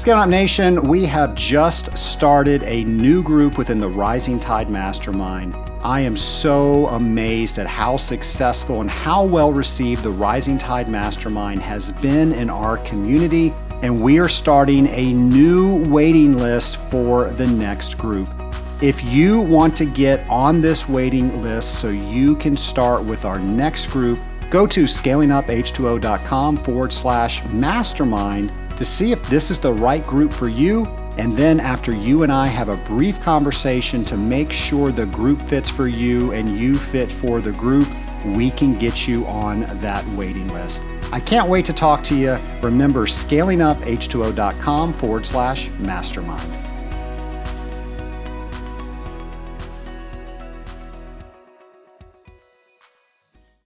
Scale 0.08 0.20
Up 0.20 0.30
Nation, 0.30 0.82
we 0.84 1.04
have 1.04 1.36
just 1.36 1.98
started 1.98 2.64
a 2.64 2.86
new 2.86 3.22
group 3.22 3.58
within 3.58 3.82
the 3.82 3.90
Rising 3.90 4.40
Tide 4.40 4.70
Mastermind. 4.70 5.54
I 5.84 6.00
am 6.00 6.16
so 6.16 6.88
amazed 6.88 7.60
at 7.60 7.68
how 7.68 7.98
successful 7.98 8.80
and 8.80 8.90
how 8.90 9.26
well 9.26 9.52
received 9.52 10.04
the 10.04 10.10
Rising 10.10 10.58
Tide 10.58 10.88
Mastermind 10.88 11.62
has 11.62 11.92
been 11.92 12.32
in 12.32 12.50
our 12.50 12.78
community. 12.78 13.54
And 13.82 14.02
we 14.02 14.18
are 14.18 14.30
starting 14.30 14.88
a 14.88 15.12
new 15.12 15.84
waiting 15.90 16.38
list 16.38 16.78
for 16.90 17.30
the 17.32 17.46
next 17.46 17.98
group. 17.98 18.30
If 18.82 19.04
you 19.04 19.42
want 19.42 19.76
to 19.76 19.86
get 19.86 20.26
on 20.30 20.62
this 20.62 20.88
waiting 20.88 21.44
list 21.44 21.82
so 21.82 21.90
you 21.90 22.38
can 22.38 22.56
start 22.56 23.04
with 23.04 23.26
our 23.26 23.40
next 23.40 23.88
group, 23.88 24.20
go 24.50 24.66
to 24.68 24.86
scalinguph2o.com 24.86 26.64
forward 26.64 26.94
slash 26.94 27.44
mastermind 27.48 28.54
to 28.78 28.86
see 28.86 29.12
if 29.12 29.22
this 29.30 29.52
is 29.52 29.60
the 29.60 29.74
right 29.74 30.06
group 30.06 30.32
for 30.32 30.48
you. 30.48 30.86
And 31.18 31.36
then, 31.36 31.60
after 31.60 31.96
you 31.96 32.24
and 32.24 32.32
I 32.32 32.48
have 32.48 32.70
a 32.70 32.78
brief 32.78 33.20
conversation 33.22 34.06
to 34.06 34.16
make 34.16 34.52
sure 34.52 34.92
the 34.92 35.08
group 35.08 35.42
fits 35.42 35.70
for 35.70 35.88
you 35.88 36.32
and 36.32 36.58
you 36.60 36.78
fit 36.78 37.12
for 37.12 37.42
the 37.42 37.52
group, 37.52 37.90
we 38.26 38.52
can 38.52 38.78
get 38.78 39.08
you 39.08 39.26
on 39.26 39.62
that 39.82 40.08
waiting 40.10 40.48
list. 40.50 40.84
I 41.12 41.20
can't 41.20 41.50
wait 41.50 41.66
to 41.66 41.74
talk 41.74 42.04
to 42.06 42.16
you. 42.16 42.38
Remember, 42.62 43.08
scalinguph2o.com 43.08 44.94
forward 44.94 45.26
slash 45.26 45.70
mastermind. 45.80 46.67